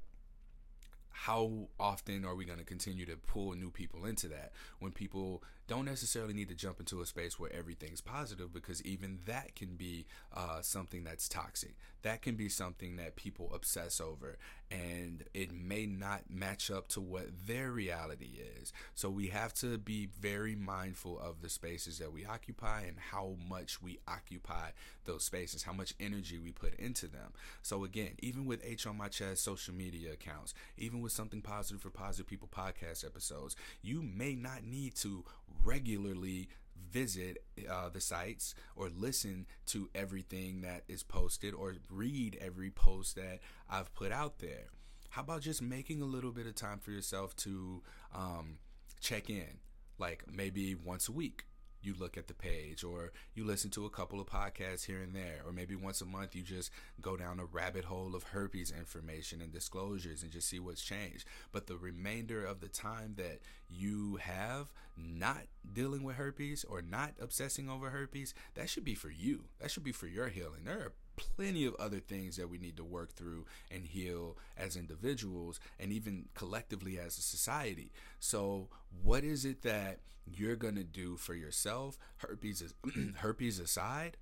how 1.10 1.68
often 1.80 2.24
are 2.24 2.34
we 2.34 2.44
going 2.44 2.60
to 2.60 2.64
continue 2.64 3.04
to 3.06 3.16
pull 3.16 3.52
new 3.54 3.70
people 3.70 4.04
into 4.04 4.28
that 4.28 4.52
when 4.78 4.92
people 4.92 5.42
don't 5.68 5.84
necessarily 5.84 6.32
need 6.32 6.48
to 6.48 6.54
jump 6.54 6.80
into 6.80 7.02
a 7.02 7.06
space 7.06 7.38
where 7.38 7.52
everything's 7.54 8.00
positive 8.00 8.52
because 8.52 8.82
even 8.84 9.18
that 9.26 9.54
can 9.54 9.76
be 9.76 10.06
uh, 10.34 10.62
something 10.62 11.04
that's 11.04 11.28
toxic. 11.28 11.76
That 12.02 12.22
can 12.22 12.36
be 12.36 12.48
something 12.48 12.96
that 12.96 13.16
people 13.16 13.50
obsess 13.54 14.00
over 14.00 14.38
and 14.70 15.24
it 15.34 15.52
may 15.52 15.86
not 15.86 16.22
match 16.30 16.70
up 16.70 16.88
to 16.88 17.00
what 17.00 17.26
their 17.46 17.70
reality 17.70 18.38
is. 18.60 18.72
So 18.94 19.10
we 19.10 19.28
have 19.28 19.52
to 19.54 19.78
be 19.78 20.08
very 20.20 20.54
mindful 20.54 21.18
of 21.18 21.42
the 21.42 21.48
spaces 21.48 21.98
that 21.98 22.12
we 22.12 22.24
occupy 22.24 22.82
and 22.82 22.96
how 23.10 23.36
much 23.48 23.82
we 23.82 23.98
occupy 24.08 24.70
those 25.04 25.24
spaces, 25.24 25.62
how 25.62 25.72
much 25.72 25.94
energy 26.00 26.38
we 26.38 26.52
put 26.52 26.74
into 26.78 27.06
them. 27.06 27.32
So 27.62 27.84
again, 27.84 28.12
even 28.20 28.46
with 28.46 28.64
H 28.64 28.86
on 28.86 28.96
my 28.96 29.08
chest 29.08 29.42
social 29.42 29.74
media 29.74 30.12
accounts, 30.12 30.54
even 30.76 31.00
with 31.00 31.12
something 31.12 31.40
positive 31.42 31.82
for 31.82 31.90
positive 31.90 32.26
people 32.26 32.48
podcast 32.54 33.04
episodes, 33.04 33.56
you 33.82 34.02
may 34.02 34.34
not 34.34 34.64
need 34.64 34.94
to 34.96 35.24
regularly 35.64 36.48
visit 36.90 37.44
uh, 37.70 37.88
the 37.88 38.00
sites 38.00 38.54
or 38.74 38.88
listen 38.88 39.46
to 39.66 39.88
everything 39.94 40.62
that 40.62 40.84
is 40.88 41.02
posted 41.02 41.54
or 41.54 41.74
read 41.90 42.38
every 42.40 42.70
post 42.70 43.16
that 43.16 43.40
I've 43.68 43.92
put 43.94 44.12
out 44.12 44.38
there. 44.38 44.68
How 45.10 45.22
about 45.22 45.42
just 45.42 45.62
making 45.62 46.02
a 46.02 46.06
little 46.06 46.32
bit 46.32 46.46
of 46.46 46.54
time 46.54 46.78
for 46.78 46.90
yourself 46.90 47.34
to 47.36 47.82
um, 48.14 48.58
check 49.00 49.30
in, 49.30 49.58
like 49.98 50.24
maybe 50.30 50.74
once 50.74 51.08
a 51.08 51.12
week? 51.12 51.44
You 51.82 51.94
look 51.98 52.16
at 52.16 52.28
the 52.28 52.34
page 52.34 52.82
or 52.82 53.12
you 53.34 53.44
listen 53.44 53.70
to 53.70 53.86
a 53.86 53.90
couple 53.90 54.20
of 54.20 54.26
podcasts 54.26 54.86
here 54.86 55.02
and 55.02 55.14
there. 55.14 55.42
Or 55.46 55.52
maybe 55.52 55.74
once 55.74 56.00
a 56.00 56.06
month 56.06 56.34
you 56.34 56.42
just 56.42 56.70
go 57.00 57.16
down 57.16 57.40
a 57.40 57.44
rabbit 57.44 57.84
hole 57.84 58.14
of 58.14 58.24
herpes 58.24 58.72
information 58.76 59.40
and 59.40 59.52
disclosures 59.52 60.22
and 60.22 60.32
just 60.32 60.48
see 60.48 60.58
what's 60.58 60.82
changed. 60.82 61.24
But 61.52 61.66
the 61.66 61.76
remainder 61.76 62.44
of 62.44 62.60
the 62.60 62.68
time 62.68 63.14
that 63.16 63.40
you 63.68 64.16
have 64.16 64.72
not 64.96 65.42
dealing 65.72 66.02
with 66.02 66.16
herpes 66.16 66.64
or 66.64 66.82
not 66.82 67.12
obsessing 67.20 67.68
over 67.68 67.90
herpes 67.90 68.34
that 68.54 68.68
should 68.68 68.84
be 68.84 68.94
for 68.94 69.10
you. 69.10 69.44
That 69.60 69.70
should 69.70 69.84
be 69.84 69.92
for 69.92 70.06
your 70.06 70.28
healing. 70.28 70.64
There 70.64 70.78
are 70.78 70.92
plenty 71.18 71.64
of 71.64 71.74
other 71.76 72.00
things 72.00 72.36
that 72.36 72.48
we 72.48 72.58
need 72.58 72.76
to 72.76 72.84
work 72.84 73.12
through 73.14 73.46
and 73.70 73.86
heal 73.86 74.36
as 74.56 74.76
individuals 74.76 75.60
and 75.78 75.92
even 75.92 76.28
collectively 76.34 76.98
as 76.98 77.18
a 77.18 77.22
society. 77.22 77.92
So, 78.20 78.68
what 79.02 79.24
is 79.24 79.44
it 79.44 79.62
that 79.62 80.00
you're 80.26 80.56
going 80.56 80.76
to 80.76 80.84
do 80.84 81.16
for 81.16 81.34
yourself, 81.34 81.98
herpes 82.18 82.62
is, 82.62 82.74
herpes 83.16 83.58
aside, 83.58 84.16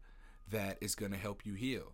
that 0.50 0.78
is 0.80 0.94
going 0.94 1.12
to 1.12 1.18
help 1.18 1.44
you 1.44 1.54
heal? 1.54 1.92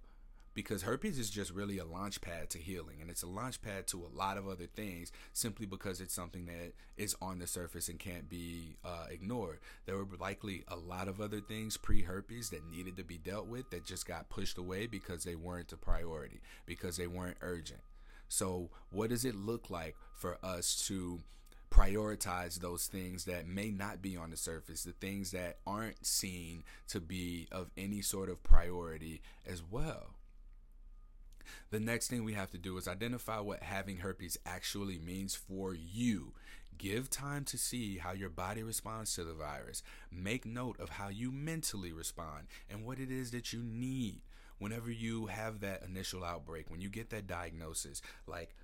Because 0.55 0.83
herpes 0.83 1.19
is 1.19 1.31
just 1.31 1.51
really 1.51 1.79
a 1.79 1.85
launch 1.85 2.21
pad 2.21 2.51
to 2.51 2.59
healing 2.59 2.97
and 3.01 3.11
it's 3.11 3.23
a 3.23 3.29
launch 3.29 3.61
pad 3.63 3.87
to 3.87 4.05
a 4.05 4.17
lot 4.17 4.37
of 4.37 4.47
other 4.47 4.67
things 4.67 5.13
simply 5.33 5.67
because 5.67 6.01
it's 6.01 6.15
something 6.15 6.47
that 6.47 6.73
is 6.97 7.17
on 7.23 7.39
the 7.39 7.47
surface 7.47 7.89
and 7.89 7.99
can't 7.99 8.29
be 8.29 8.77
uh, 8.85 9.07
ignored 9.11 9.59
there 9.87 9.97
were 9.97 10.07
likely 10.21 10.65
a 10.69 10.77
lot 10.77 11.09
of 11.09 11.21
other 11.21 11.41
things 11.41 11.77
pre-herpes 11.77 12.51
that 12.51 12.69
needed 12.71 12.97
to 12.97 13.05
be 13.05 13.19
dealt 13.19 13.47
with 13.47 13.71
that 13.71 13.85
just 13.85 14.07
got 14.07 14.29
pushed 14.29 14.59
away 14.59 14.87
because 14.87 15.25
they 15.25 15.35
weren't 15.35 15.73
a 15.73 15.77
priority 15.77 16.41
because 16.67 16.97
they 16.97 17.07
weren't 17.07 17.37
urgent 17.41 17.81
so 18.29 18.71
what 18.91 19.11
does 19.11 19.25
it 19.25 19.35
look 19.35 19.71
like 19.71 19.97
for 20.15 20.39
us 20.43 20.87
to 20.87 21.21
prioritize 21.73 22.61
those 22.61 22.87
things 22.87 23.25
that 23.25 23.47
may 23.47 23.71
not 23.71 24.03
be 24.03 24.15
on 24.15 24.31
the 24.31 24.37
surface, 24.37 24.85
the 24.85 24.93
things 24.93 25.31
that 25.31 25.57
aren't 25.67 26.05
seen 26.05 26.63
to 26.87 27.01
be 27.01 27.49
of 27.51 27.71
any 27.79 28.03
sort 28.03 28.29
of 28.29 28.43
priority 28.43 29.23
as 29.51 29.63
well. 29.63 30.11
The 31.71 31.81
next 31.81 32.09
thing 32.09 32.25
we 32.25 32.35
have 32.35 32.51
to 32.53 32.59
do 32.59 32.77
is 32.77 32.89
identify 32.89 33.41
what 33.41 33.63
having 33.63 33.99
herpes 33.99 34.39
actually 34.45 34.99
means 34.99 35.35
for 35.35 35.75
you. 35.75 36.33
Give 36.79 37.11
time 37.11 37.45
to 37.45 37.59
see 37.59 37.99
how 37.99 38.13
your 38.13 38.31
body 38.31 38.63
responds 38.63 39.15
to 39.15 39.25
the 39.25 39.35
virus. 39.35 39.83
Make 40.11 40.47
note 40.47 40.81
of 40.81 40.91
how 40.91 41.09
you 41.09 41.31
mentally 41.31 41.93
respond 41.93 42.47
and 42.69 42.85
what 42.85 42.99
it 42.99 43.11
is 43.11 43.31
that 43.31 43.53
you 43.53 43.63
need 43.63 44.23
whenever 44.59 44.91
you 44.91 45.27
have 45.27 45.61
that 45.61 45.83
initial 45.83 46.25
outbreak, 46.25 46.71
when 46.71 46.81
you 46.81 46.89
get 46.89 47.11
that 47.11 47.27
diagnosis. 47.27 48.01
Like, 48.27 48.55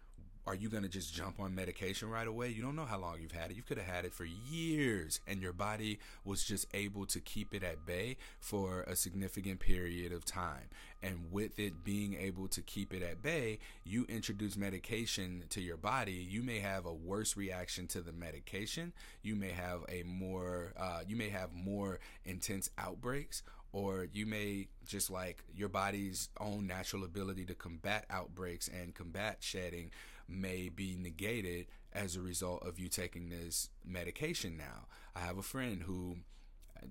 are 0.49 0.55
you 0.55 0.71
going 0.71 0.83
to 0.83 0.89
just 0.89 1.13
jump 1.13 1.39
on 1.41 1.55
medication 1.55 2.09
right 2.09 2.27
away? 2.27 2.49
You 2.49 2.63
don't 2.63 2.75
know 2.75 2.87
how 2.87 2.99
long 2.99 3.19
you've 3.21 3.33
had 3.33 3.51
it. 3.51 3.57
You 3.59 3.63
could 3.63 3.77
have 3.77 3.87
had 3.87 4.07
it 4.07 4.15
for 4.15 4.25
years 4.25 5.21
and 5.27 5.43
your 5.43 5.53
body 5.53 5.99
was 6.25 6.43
just 6.43 6.67
able 6.73 7.05
to 7.05 7.21
keep 7.21 7.53
it 7.53 7.63
at 7.63 7.85
bay 7.85 8.17
for 8.41 8.81
a 8.87 8.97
significant 8.97 9.61
period 9.61 10.11
of 10.11 10.25
time. 10.25 10.71
And 11.03 11.31
with 11.31 11.59
it 11.59 11.85
being 11.85 12.15
able 12.15 12.49
to 12.49 12.63
keep 12.63 12.95
it 12.95 13.03
at 13.03 13.23
bay, 13.23 13.59
you 13.85 14.07
introduce 14.09 14.57
medication 14.57 15.45
to 15.51 15.61
your 15.61 15.77
body. 15.77 16.27
You 16.27 16.43
may 16.43 16.61
have 16.61 16.87
a 16.87 16.95
worse 16.95 17.37
reaction 17.37 17.87
to 17.89 18.01
the 18.01 18.13
medication. 18.13 18.95
You 19.23 19.37
may 19.37 19.51
have 19.51 19.81
a 19.91 20.03
more, 20.05 20.73
uh, 20.79 21.01
you 21.07 21.17
may 21.17 21.29
have 21.29 21.53
more 21.53 21.99
intense 22.25 22.71
outbreaks 22.79 23.43
or 23.73 24.09
you 24.15 24.25
may 24.25 24.67
just 24.87 25.11
like 25.11 25.45
your 25.55 25.69
body's 25.69 26.31
own 26.41 26.67
natural 26.67 27.05
ability 27.05 27.45
to 27.45 27.55
combat 27.55 28.07
outbreaks 28.09 28.69
and 28.69 28.95
combat 28.95 29.37
shedding 29.41 29.91
may 30.29 30.69
be 30.69 30.97
negated 30.99 31.67
as 31.93 32.15
a 32.17 32.21
result 32.21 32.63
of 32.67 32.79
you 32.79 32.89
taking 32.89 33.29
this 33.29 33.71
medication 33.85 34.57
now. 34.57 34.87
I 35.17 35.21
have 35.21 35.39
a 35.39 35.43
friend 35.43 35.83
who 35.83 36.19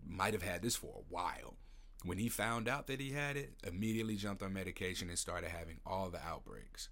might 0.05 0.33
have 0.33 0.43
had 0.43 0.61
this 0.61 0.75
for 0.75 0.93
a 0.97 1.13
while. 1.13 1.55
When 2.03 2.17
he 2.17 2.29
found 2.29 2.67
out 2.67 2.87
that 2.87 2.99
he 2.99 3.11
had 3.11 3.37
it, 3.37 3.53
immediately 3.65 4.15
jumped 4.15 4.43
on 4.43 4.53
medication 4.53 5.09
and 5.09 5.17
started 5.17 5.49
having 5.49 5.79
all 5.85 6.09
the 6.09 6.23
outbreaks. 6.25 6.89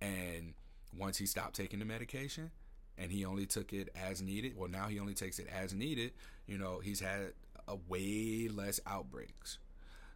And 0.00 0.54
once 0.96 1.18
he 1.18 1.26
stopped 1.26 1.54
taking 1.54 1.78
the 1.78 1.84
medication 1.84 2.50
and 2.98 3.10
he 3.10 3.24
only 3.24 3.46
took 3.46 3.72
it 3.72 3.88
as 3.94 4.22
needed, 4.22 4.56
well, 4.56 4.68
now 4.68 4.88
he 4.88 5.00
only 5.00 5.14
takes 5.14 5.38
it 5.38 5.48
as 5.48 5.74
needed, 5.74 6.12
you 6.46 6.58
know, 6.58 6.80
he's 6.80 7.00
had 7.00 7.32
a 7.66 7.76
way 7.88 8.48
less 8.48 8.80
outbreaks. 8.86 9.58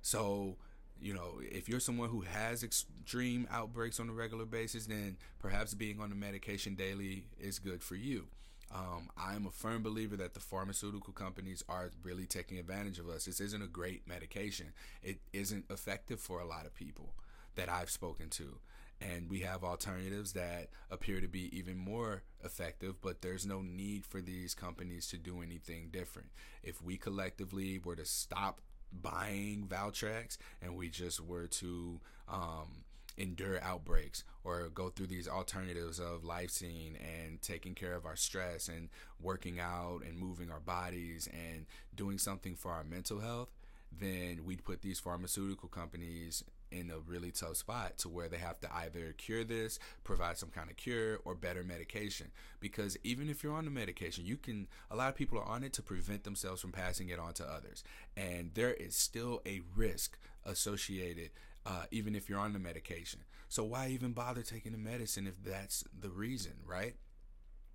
So 0.02 0.56
you 1.01 1.14
know, 1.14 1.40
if 1.40 1.68
you're 1.68 1.80
someone 1.80 2.09
who 2.11 2.22
has 2.22 2.62
extreme 2.62 3.46
outbreaks 3.51 4.01
on 4.01 4.09
a 4.09 4.12
regular 4.12 4.44
basis, 4.44 4.86
then 4.86 5.16
perhaps 5.38 5.74
being 5.74 6.01
on 6.01 6.11
the 6.11 6.16
medication 6.16 6.74
daily 6.74 7.24
is 7.40 7.59
good 7.59 7.82
for 7.82 7.94
you. 7.94 8.26
Um, 8.74 9.09
I'm 9.16 9.46
a 9.46 9.51
firm 9.51 9.82
believer 9.82 10.16
that 10.16 10.34
the 10.34 10.40
pharmaceutical 10.40 11.12
companies 11.12 11.64
are 11.68 11.90
really 12.03 12.26
taking 12.26 12.59
advantage 12.59 12.99
of 12.99 13.09
us. 13.09 13.24
This 13.24 13.40
isn't 13.40 13.62
a 13.62 13.66
great 13.66 14.07
medication. 14.07 14.72
It 15.03 15.20
isn't 15.32 15.64
effective 15.70 16.20
for 16.20 16.40
a 16.40 16.46
lot 16.46 16.66
of 16.66 16.74
people. 16.74 17.14
that 17.57 17.68
I've 17.68 17.90
spoken 17.90 18.28
to. 18.30 18.59
And 19.01 19.30
we 19.30 19.40
have 19.40 19.62
alternatives 19.62 20.32
that 20.32 20.68
appear 20.90 21.20
to 21.20 21.28
be 21.28 21.57
even 21.57 21.76
more 21.76 22.22
effective, 22.44 23.01
but 23.01 23.22
there's 23.22 23.46
no 23.46 23.62
need 23.62 24.05
for 24.05 24.20
these 24.20 24.55
companies 24.55 25.07
to 25.09 25.18
do 25.18 25.40
anything 25.42 25.90
different. 25.92 26.30
If 26.62 26.82
we 26.82 26.96
collectively 26.96 27.78
were 27.78 27.96
to 27.96 28.05
stop 28.05 28.61
buying 28.93 29.66
Valtrex 29.68 30.39
and 30.62 30.76
we 30.76 30.89
just 30.89 31.20
were 31.20 31.47
to 31.47 32.01
um, 32.28 32.84
endure 33.16 33.62
outbreaks 33.62 34.24
or 34.45 34.68
go 34.68 34.89
through 34.89 35.07
these 35.07 35.28
alternatives 35.28 35.99
of 35.99 36.22
lysine 36.22 36.95
and 37.01 37.41
taking 37.43 37.74
care 37.74 37.95
of 37.95 38.07
our 38.07 38.16
stress 38.16 38.68
and 38.68 38.89
working 39.20 39.61
out 39.61 40.01
and 40.07 40.18
moving 40.18 40.51
our 40.51 40.61
bodies 40.61 41.28
and 41.32 41.66
doing 41.95 42.18
something 42.18 42.55
for 42.55 42.70
our 42.70 42.84
mental 42.84 43.20
health, 43.20 43.51
then 43.99 44.41
we'd 44.45 44.64
put 44.64 44.82
these 44.82 45.01
pharmaceutical 45.01 45.68
companies 45.68 46.45
in 46.70 46.90
a 46.90 46.98
really 46.98 47.30
tough 47.30 47.56
spot 47.56 47.98
to 47.98 48.08
where 48.08 48.28
they 48.28 48.38
have 48.38 48.60
to 48.60 48.74
either 48.74 49.14
cure 49.16 49.44
this, 49.44 49.78
provide 50.04 50.38
some 50.38 50.50
kind 50.50 50.70
of 50.70 50.76
cure, 50.76 51.18
or 51.24 51.34
better 51.34 51.64
medication. 51.64 52.28
Because 52.60 52.96
even 53.04 53.28
if 53.28 53.42
you're 53.42 53.54
on 53.54 53.64
the 53.64 53.70
medication, 53.70 54.26
you 54.26 54.36
can, 54.36 54.68
a 54.90 54.96
lot 54.96 55.08
of 55.08 55.14
people 55.14 55.38
are 55.38 55.48
on 55.48 55.64
it 55.64 55.72
to 55.74 55.82
prevent 55.82 56.24
themselves 56.24 56.60
from 56.60 56.72
passing 56.72 57.08
it 57.08 57.18
on 57.18 57.32
to 57.34 57.44
others. 57.44 57.82
And 58.16 58.50
there 58.54 58.74
is 58.74 58.94
still 58.96 59.40
a 59.46 59.60
risk 59.76 60.18
associated 60.44 61.30
uh, 61.68 61.84
even 61.90 62.14
if 62.14 62.28
you're 62.28 62.38
on 62.38 62.54
the 62.54 62.58
medication. 62.58 63.20
So 63.48 63.62
why 63.62 63.88
even 63.88 64.12
bother 64.12 64.42
taking 64.42 64.72
the 64.72 64.78
medicine 64.78 65.26
if 65.26 65.42
that's 65.44 65.84
the 65.98 66.08
reason, 66.08 66.52
right? 66.66 66.94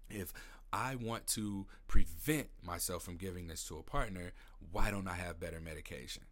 If 0.10 0.34
I 0.72 0.96
want 0.96 1.28
to 1.28 1.68
prevent 1.88 2.48
myself 2.64 3.04
from 3.04 3.18
giving 3.18 3.48
this 3.48 3.64
to 3.68 3.78
a 3.78 3.84
partner, 3.84 4.34
why 4.72 4.90
don't 4.90 5.08
I 5.08 5.14
have 5.14 5.40
better 5.40 5.60
medication? 5.60 6.24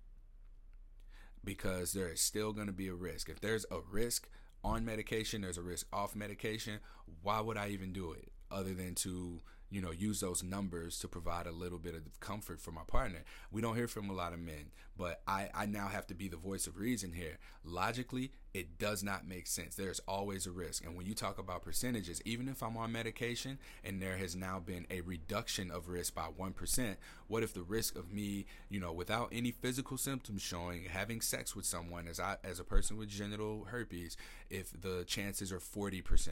Because 1.44 1.94
there 1.94 2.10
is 2.10 2.22
still 2.22 2.54
going 2.54 2.68
to 2.68 2.74
be 2.74 2.88
a 2.88 2.94
risk. 2.94 3.30
If 3.30 3.42
there's 3.42 3.66
a 3.72 3.80
risk 3.92 4.30
on 4.64 4.86
medication, 4.86 5.42
there's 5.42 5.58
a 5.58 5.64
risk 5.64 5.88
off 5.92 6.16
medication. 6.16 6.80
Why 7.24 7.42
would 7.42 7.58
I 7.58 7.70
even 7.70 7.94
do 7.94 8.12
it 8.12 8.32
other 8.52 8.74
than 8.74 8.96
to 8.96 9.42
you 9.72 9.82
know, 9.82 9.92
use 9.92 10.20
those 10.20 10.44
numbers 10.44 11.00
to 11.00 11.08
provide 11.08 11.48
a 11.48 11.52
little 11.52 11.80
bit 11.80 11.96
of 11.96 12.20
comfort 12.20 12.60
for 12.60 12.72
my 12.72 12.82
partner. 12.86 13.24
We 13.52 13.62
don't 13.62 13.78
hear 13.78 13.88
from 13.88 14.10
a 14.10 14.14
lot 14.14 14.34
of 14.34 14.40
men, 14.40 14.72
but 14.98 15.22
I, 15.26 15.50
I 15.56 15.66
now 15.66 15.88
have 15.88 16.06
to 16.08 16.14
be 16.14 16.28
the 16.28 16.36
voice 16.36 16.68
of 16.68 16.78
reason 16.78 17.14
here. 17.14 17.38
Logically, 17.64 18.34
it 18.54 18.78
does 18.78 19.04
not 19.04 19.28
make 19.28 19.48
sense. 19.48 19.76
There's 19.76 20.00
always 20.08 20.46
a 20.46 20.52
risk. 20.52 20.84
And 20.86 20.96
when 20.96 21.06
you 21.06 21.14
talk 21.14 21.38
about 21.38 21.64
percentages, 21.64 22.22
even 22.26 22.48
if 22.50 22.62
I'm 22.62 22.76
on 22.78 22.92
medication 22.92 23.60
and 23.84 24.02
there 24.02 24.18
has 24.18 24.36
now 24.36 24.60
been 24.60 24.86
a 24.90 25.02
reduction 25.02 25.72
of 25.72 25.88
risk 25.88 26.14
by 26.14 26.28
1%, 26.38 26.96
what 27.28 27.44
if 27.44 27.54
the 27.54 27.64
risk 27.64 27.96
of 27.96 28.12
me, 28.12 28.46
you 28.70 28.80
know, 28.80 28.92
without 28.92 29.30
any 29.32 29.52
physical 29.52 29.98
symptoms 29.98 30.42
showing, 30.42 30.86
having 30.86 31.22
sex 31.22 31.56
with 31.56 31.66
someone 31.66 32.08
as 32.08 32.20
I 32.20 32.38
as 32.44 32.60
a 32.60 32.64
person 32.64 32.98
with 32.98 33.10
genital 33.10 33.66
herpes, 33.66 34.18
if 34.50 34.80
the 34.80 35.06
chances 35.06 35.52
are 35.52 35.60
40%? 35.60 36.30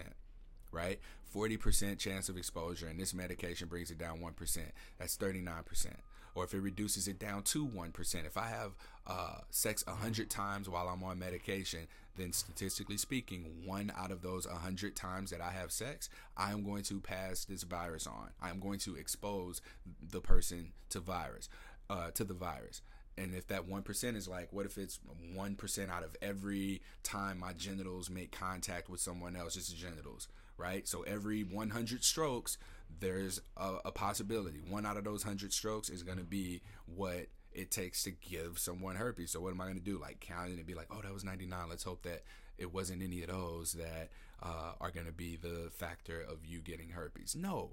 Right? 0.72 1.00
40% 1.34 2.00
chance 2.00 2.30
of 2.30 2.38
exposure, 2.38 2.88
and 2.88 3.00
this 3.00 3.14
medication 3.14 3.68
brings 3.68 3.92
it 3.92 3.98
down 3.98 4.20
1%. 4.20 4.58
That's 4.98 5.18
39%. 5.18 5.88
Or 6.36 6.44
if 6.44 6.54
it 6.54 6.60
reduces 6.60 7.08
it 7.08 7.20
down 7.20 7.44
to 7.44 7.68
1%. 7.68 8.26
If 8.26 8.38
I 8.38 8.48
have 8.48 8.72
uh, 9.06 9.40
sex 9.50 9.86
100 9.86 10.30
times 10.30 10.70
while 10.70 10.88
I'm 10.88 11.04
on 11.04 11.20
medication, 11.20 11.88
then 12.18 12.34
statistically 12.34 12.98
speaking, 12.98 13.64
one 13.66 13.92
out 13.98 14.12
of 14.12 14.22
those 14.22 14.48
100 14.48 14.96
times 14.96 15.32
that 15.32 15.42
I 15.42 15.52
have 15.52 15.72
sex, 15.72 16.10
I 16.38 16.52
am 16.52 16.64
going 16.64 16.84
to 16.84 17.00
pass 17.00 17.46
this 17.46 17.64
virus 17.64 18.08
on. 18.08 18.30
I'm 18.42 18.60
going 18.60 18.80
to 18.80 18.96
expose 18.96 19.62
the 20.02 20.22
person 20.22 20.72
to 20.90 21.00
virus, 21.00 21.50
uh, 21.90 22.12
to 22.12 22.24
the 22.24 22.34
virus 22.34 22.82
and 23.20 23.36
if 23.36 23.48
that 23.48 23.68
1% 23.68 24.16
is 24.16 24.28
like 24.28 24.48
what 24.52 24.66
if 24.66 24.78
it's 24.78 25.00
1% 25.36 25.90
out 25.90 26.04
of 26.04 26.16
every 26.22 26.82
time 27.04 27.40
my 27.40 27.54
genitals 27.54 28.10
make 28.10 28.32
contact 28.32 28.90
with 28.90 29.02
someone 29.02 29.36
else's 29.36 29.68
genitals 29.70 30.28
right? 30.60 30.88
So 30.88 31.02
every 31.04 31.44
100 31.44 32.04
strokes, 32.04 32.58
there's 33.00 33.42
a, 33.58 33.76
a 33.86 33.92
possibility. 33.92 34.60
One 34.68 34.86
out 34.86 34.98
of 34.98 35.04
those 35.04 35.26
100 35.26 35.54
strokes 35.54 35.90
is 35.90 36.04
going 36.04 36.18
to 36.18 36.24
be 36.24 36.62
what 36.86 37.28
it 37.52 37.72
takes 37.72 38.04
to 38.04 38.12
give 38.12 38.60
someone 38.60 38.96
herpes. 38.96 39.32
So 39.32 39.40
what 39.42 39.54
am 39.54 39.62
I 39.62 39.66
going 39.66 39.78
to 39.78 39.84
do? 39.84 39.98
Like 40.00 40.20
count 40.20 40.52
it 40.52 40.58
and 40.58 40.66
be 40.66 40.76
like, 40.76 40.88
oh, 40.92 41.02
that 41.02 41.14
was 41.14 41.24
99. 41.24 41.70
Let's 41.70 41.84
hope 41.84 42.04
that 42.04 42.24
it 42.58 42.74
wasn't 42.74 43.02
any 43.02 43.22
of 43.22 43.30
those 43.30 43.74
that 43.74 44.10
uh, 44.44 44.74
are 44.80 44.92
going 44.92 45.06
to 45.06 45.12
be 45.12 45.36
the 45.36 45.70
factor 45.72 46.22
of 46.22 46.46
you 46.46 46.60
getting 46.60 46.90
herpes. 46.90 47.36
No. 47.36 47.72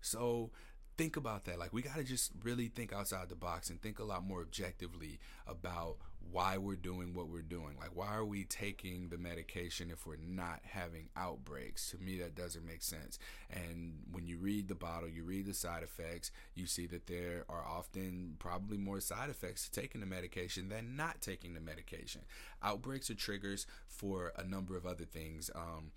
So 0.00 0.50
think 0.96 1.16
about 1.16 1.44
that. 1.44 1.58
Like 1.58 1.72
we 1.72 1.82
got 1.82 1.96
to 1.96 2.04
just 2.04 2.32
really 2.42 2.68
think 2.68 2.92
outside 2.92 3.28
the 3.28 3.34
box 3.34 3.70
and 3.70 3.80
think 3.80 3.98
a 3.98 4.04
lot 4.04 4.24
more 4.24 4.40
objectively 4.40 5.18
about 5.46 5.96
why 6.30 6.56
we're 6.56 6.76
doing 6.76 7.14
what 7.14 7.28
we're 7.28 7.42
doing. 7.42 7.76
Like 7.78 7.94
why 7.94 8.14
are 8.14 8.24
we 8.24 8.44
taking 8.44 9.08
the 9.08 9.18
medication 9.18 9.90
if 9.90 10.06
we're 10.06 10.16
not 10.16 10.60
having 10.64 11.08
outbreaks? 11.16 11.90
To 11.90 11.98
me 11.98 12.18
that 12.18 12.34
doesn't 12.34 12.66
make 12.66 12.82
sense. 12.82 13.18
And 13.50 13.94
when 14.10 14.26
you 14.26 14.38
read 14.38 14.68
the 14.68 14.74
bottle, 14.74 15.08
you 15.08 15.24
read 15.24 15.46
the 15.46 15.54
side 15.54 15.82
effects, 15.82 16.30
you 16.54 16.66
see 16.66 16.86
that 16.86 17.06
there 17.06 17.44
are 17.48 17.64
often 17.64 18.36
probably 18.38 18.78
more 18.78 19.00
side 19.00 19.30
effects 19.30 19.68
to 19.68 19.80
taking 19.80 20.00
the 20.00 20.06
medication 20.06 20.68
than 20.68 20.96
not 20.96 21.20
taking 21.20 21.54
the 21.54 21.60
medication. 21.60 22.22
Outbreaks 22.62 23.10
are 23.10 23.14
triggers 23.14 23.66
for 23.86 24.32
a 24.36 24.44
number 24.44 24.76
of 24.76 24.86
other 24.86 25.04
things. 25.04 25.50
Um, 25.54 25.92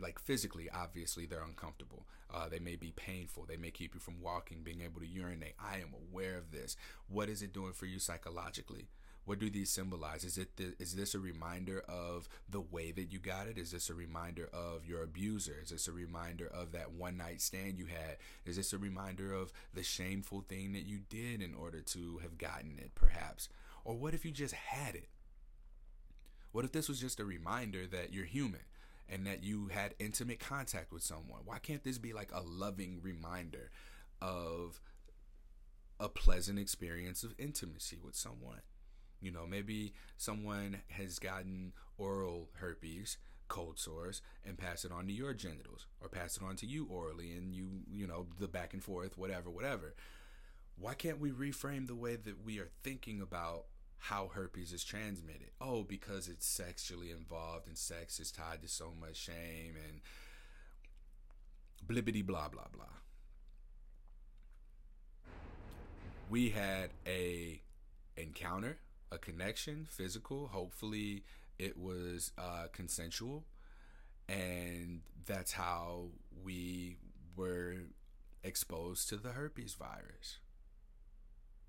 like 0.00 0.18
physically 0.18 0.68
obviously 0.74 1.26
they're 1.26 1.42
uncomfortable 1.42 2.06
uh, 2.32 2.48
they 2.48 2.58
may 2.58 2.76
be 2.76 2.92
painful 2.96 3.44
they 3.48 3.56
may 3.56 3.70
keep 3.70 3.94
you 3.94 4.00
from 4.00 4.20
walking 4.20 4.58
being 4.62 4.82
able 4.82 5.00
to 5.00 5.06
urinate 5.06 5.54
i 5.58 5.76
am 5.76 5.94
aware 6.10 6.36
of 6.36 6.50
this 6.50 6.76
what 7.08 7.28
is 7.28 7.42
it 7.42 7.52
doing 7.52 7.72
for 7.72 7.86
you 7.86 7.98
psychologically 7.98 8.88
what 9.24 9.38
do 9.38 9.50
these 9.50 9.70
symbolize? 9.70 10.24
Is 10.24 10.38
it 10.38 10.56
the, 10.56 10.74
is 10.78 10.94
this 10.94 11.14
a 11.14 11.18
reminder 11.18 11.82
of 11.88 12.28
the 12.48 12.60
way 12.60 12.92
that 12.92 13.12
you 13.12 13.18
got 13.18 13.46
it? 13.46 13.58
Is 13.58 13.70
this 13.70 13.88
a 13.88 13.94
reminder 13.94 14.48
of 14.52 14.86
your 14.86 15.02
abuser? 15.02 15.56
Is 15.62 15.70
this 15.70 15.88
a 15.88 15.92
reminder 15.92 16.46
of 16.46 16.72
that 16.72 16.92
one 16.92 17.16
night 17.16 17.40
stand 17.40 17.78
you 17.78 17.86
had? 17.86 18.18
Is 18.44 18.56
this 18.56 18.72
a 18.72 18.78
reminder 18.78 19.32
of 19.32 19.52
the 19.72 19.82
shameful 19.82 20.44
thing 20.48 20.72
that 20.72 20.86
you 20.86 21.00
did 21.08 21.42
in 21.42 21.54
order 21.54 21.80
to 21.80 22.18
have 22.18 22.38
gotten 22.38 22.78
it 22.78 22.94
perhaps? 22.94 23.48
Or 23.84 23.94
what 23.96 24.14
if 24.14 24.24
you 24.24 24.30
just 24.30 24.54
had 24.54 24.94
it? 24.94 25.08
What 26.52 26.64
if 26.64 26.72
this 26.72 26.88
was 26.88 27.00
just 27.00 27.20
a 27.20 27.24
reminder 27.24 27.86
that 27.86 28.12
you're 28.12 28.26
human 28.26 28.60
and 29.08 29.26
that 29.26 29.44
you 29.44 29.68
had 29.68 29.94
intimate 29.98 30.40
contact 30.40 30.92
with 30.92 31.02
someone. 31.02 31.40
Why 31.44 31.58
can't 31.58 31.84
this 31.84 31.98
be 31.98 32.12
like 32.12 32.30
a 32.32 32.40
loving 32.40 33.00
reminder 33.02 33.70
of 34.20 34.80
a 36.00 36.08
pleasant 36.08 36.58
experience 36.58 37.22
of 37.22 37.34
intimacy 37.38 37.98
with 38.02 38.14
someone? 38.14 38.60
You 39.24 39.32
know, 39.32 39.46
maybe 39.46 39.94
someone 40.16 40.82
has 40.88 41.18
gotten 41.18 41.72
oral 41.98 42.50
herpes, 42.54 43.16
cold 43.48 43.78
sores, 43.78 44.22
and 44.44 44.58
pass 44.58 44.84
it 44.84 44.92
on 44.92 45.06
to 45.06 45.12
your 45.12 45.34
genitals 45.34 45.86
or 46.00 46.08
pass 46.08 46.36
it 46.36 46.42
on 46.42 46.56
to 46.56 46.66
you 46.66 46.86
orally 46.90 47.32
and 47.32 47.54
you, 47.54 47.68
you 47.90 48.06
know, 48.06 48.26
the 48.38 48.48
back 48.48 48.72
and 48.74 48.82
forth, 48.82 49.16
whatever, 49.16 49.50
whatever. 49.50 49.94
Why 50.76 50.94
can't 50.94 51.20
we 51.20 51.30
reframe 51.30 51.86
the 51.86 51.94
way 51.94 52.16
that 52.16 52.44
we 52.44 52.58
are 52.58 52.70
thinking 52.82 53.20
about 53.20 53.66
how 54.08 54.30
herpes 54.34 54.72
is 54.72 54.84
transmitted. 54.84 55.50
Oh, 55.62 55.82
because 55.82 56.28
it's 56.28 56.46
sexually 56.46 57.10
involved 57.10 57.66
and 57.66 57.78
sex 57.78 58.20
is 58.20 58.30
tied 58.30 58.60
to 58.60 58.68
so 58.68 58.92
much 59.00 59.16
shame 59.16 59.76
and 59.88 60.02
blibbity 61.86 62.24
blah 62.24 62.48
blah 62.48 62.66
blah. 62.70 62.84
We 66.28 66.50
had 66.50 66.90
a 67.06 67.62
encounter, 68.16 68.76
a 69.12 69.18
connection, 69.18 69.86
physical. 69.88 70.48
Hopefully, 70.48 71.24
it 71.58 71.76
was 71.76 72.32
uh, 72.38 72.66
consensual, 72.72 73.44
and 74.28 75.00
that's 75.26 75.52
how 75.52 76.08
we 76.44 76.96
were 77.36 77.74
exposed 78.42 79.08
to 79.08 79.16
the 79.16 79.30
herpes 79.30 79.74
virus. 79.74 80.38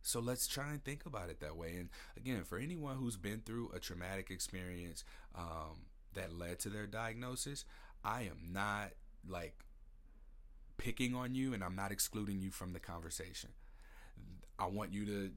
So 0.02 0.20
let's 0.20 0.46
try 0.46 0.70
and 0.70 0.84
think 0.84 1.08
about 1.08 1.30
it 1.30 1.40
that 1.40 1.58
way. 1.58 1.76
And 1.78 1.90
again, 2.16 2.44
for 2.44 2.60
anyone 2.60 2.98
who's 2.98 3.18
been 3.18 3.42
through 3.44 3.72
a 3.74 3.80
traumatic 3.80 4.30
experience 4.30 5.04
um, 5.36 5.88
that 6.14 6.38
led 6.38 6.60
to 6.60 6.70
their 6.70 6.86
diagnosis, 6.86 7.66
I 8.04 8.22
am 8.22 8.52
not 8.52 8.92
like 9.28 9.56
picking 10.78 11.16
on 11.16 11.34
you 11.34 11.56
and 11.56 11.64
I'm 11.64 11.76
not 11.76 11.92
excluding 11.92 12.40
you 12.40 12.52
from 12.52 12.74
the 12.74 12.80
conversation. 12.80 13.50
I 14.60 14.68
want 14.68 14.94
you 14.94 15.06
to 15.06 15.32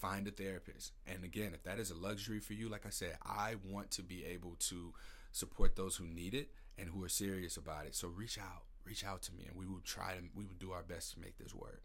find 0.00 0.26
a 0.26 0.30
therapist. 0.30 0.92
And 1.06 1.24
again, 1.24 1.52
if 1.54 1.62
that 1.64 1.78
is 1.78 1.90
a 1.90 1.96
luxury 1.96 2.40
for 2.40 2.54
you, 2.54 2.68
like 2.68 2.86
I 2.86 2.90
said, 2.90 3.16
I 3.24 3.56
want 3.64 3.90
to 3.92 4.02
be 4.02 4.24
able 4.24 4.56
to 4.70 4.94
support 5.32 5.76
those 5.76 5.96
who 5.96 6.06
need 6.06 6.34
it 6.34 6.50
and 6.78 6.88
who 6.88 7.04
are 7.04 7.08
serious 7.08 7.56
about 7.56 7.86
it. 7.86 7.94
So 7.94 8.08
reach 8.08 8.38
out, 8.38 8.64
reach 8.84 9.04
out 9.04 9.22
to 9.22 9.34
me 9.34 9.46
and 9.46 9.56
we 9.56 9.66
will 9.66 9.82
try 9.84 10.14
to 10.14 10.22
we 10.34 10.44
will 10.44 10.58
do 10.58 10.72
our 10.72 10.82
best 10.82 11.12
to 11.14 11.20
make 11.20 11.38
this 11.38 11.54
work 11.54 11.82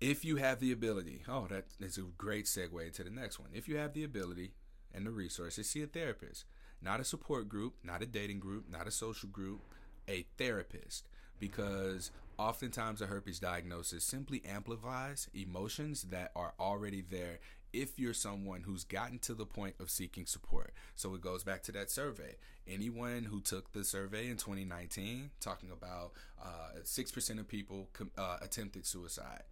if 0.00 0.24
you 0.24 0.36
have 0.36 0.60
the 0.60 0.72
ability, 0.72 1.22
oh, 1.28 1.46
that 1.48 1.64
is 1.80 1.96
a 1.96 2.02
great 2.02 2.44
segue 2.44 2.92
to 2.92 3.04
the 3.04 3.10
next 3.10 3.38
one. 3.38 3.48
If 3.54 3.68
you 3.68 3.78
have 3.78 3.94
the 3.94 4.04
ability 4.04 4.52
and 4.92 5.06
the 5.06 5.10
resources, 5.10 5.70
see 5.70 5.82
a 5.82 5.86
therapist, 5.86 6.44
not 6.82 7.00
a 7.00 7.04
support 7.04 7.48
group, 7.48 7.76
not 7.82 8.02
a 8.02 8.06
dating 8.06 8.40
group, 8.40 8.66
not 8.70 8.86
a 8.86 8.90
social 8.90 9.28
group, 9.28 9.62
a 10.06 10.26
therapist, 10.36 11.08
because 11.38 12.10
oftentimes 12.38 13.00
a 13.00 13.06
herpes 13.06 13.38
diagnosis 13.38 14.04
simply 14.04 14.42
amplifies 14.44 15.28
emotions 15.34 16.02
that 16.04 16.30
are 16.34 16.54
already 16.58 17.00
there 17.02 17.40
if 17.72 17.98
you're 17.98 18.14
someone 18.14 18.62
who's 18.62 18.84
gotten 18.84 19.18
to 19.18 19.34
the 19.34 19.44
point 19.46 19.74
of 19.80 19.90
seeking 19.90 20.26
support. 20.26 20.72
So 20.94 21.14
it 21.14 21.20
goes 21.20 21.42
back 21.42 21.62
to 21.64 21.72
that 21.72 21.90
survey. 21.90 22.36
Anyone 22.68 23.24
who 23.24 23.40
took 23.40 23.72
the 23.72 23.82
survey 23.84 24.28
in 24.28 24.36
2019, 24.36 25.30
talking 25.40 25.70
about 25.72 26.12
uh, 26.40 26.80
6% 26.82 27.40
of 27.40 27.48
people 27.48 27.88
uh, 28.16 28.36
attempted 28.40 28.86
suicide 28.86 29.42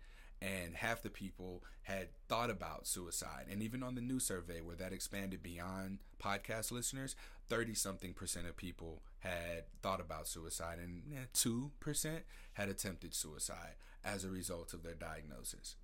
and 0.43 0.75
half 0.75 1.03
the 1.03 1.11
people 1.11 1.63
had 1.83 2.09
thought 2.29 2.51
about 2.51 2.87
suicide. 2.87 3.47
And 3.51 3.63
even 3.63 3.83
on 3.83 3.95
the 3.95 4.01
new 4.01 4.19
survey, 4.19 4.61
where 4.61 4.77
that 4.77 4.93
expanded 4.93 5.43
beyond 5.43 5.99
podcast 6.23 6.73
listeners, 6.73 7.15
30 7.49 7.75
something 7.75 8.13
percent 8.13 8.47
of 8.47 8.57
people 8.57 9.03
had 9.23 9.65
thought 9.83 10.01
about 10.01 10.27
suicide, 10.27 10.79
and 10.79 11.03
eh, 11.13 11.27
2% 11.35 12.21
had 12.55 12.69
attempted 12.69 13.15
suicide 13.15 13.75
as 14.05 14.25
a 14.25 14.31
result 14.31 14.75
of 14.75 14.83
their 14.83 14.95
diagnosis. 14.95 15.77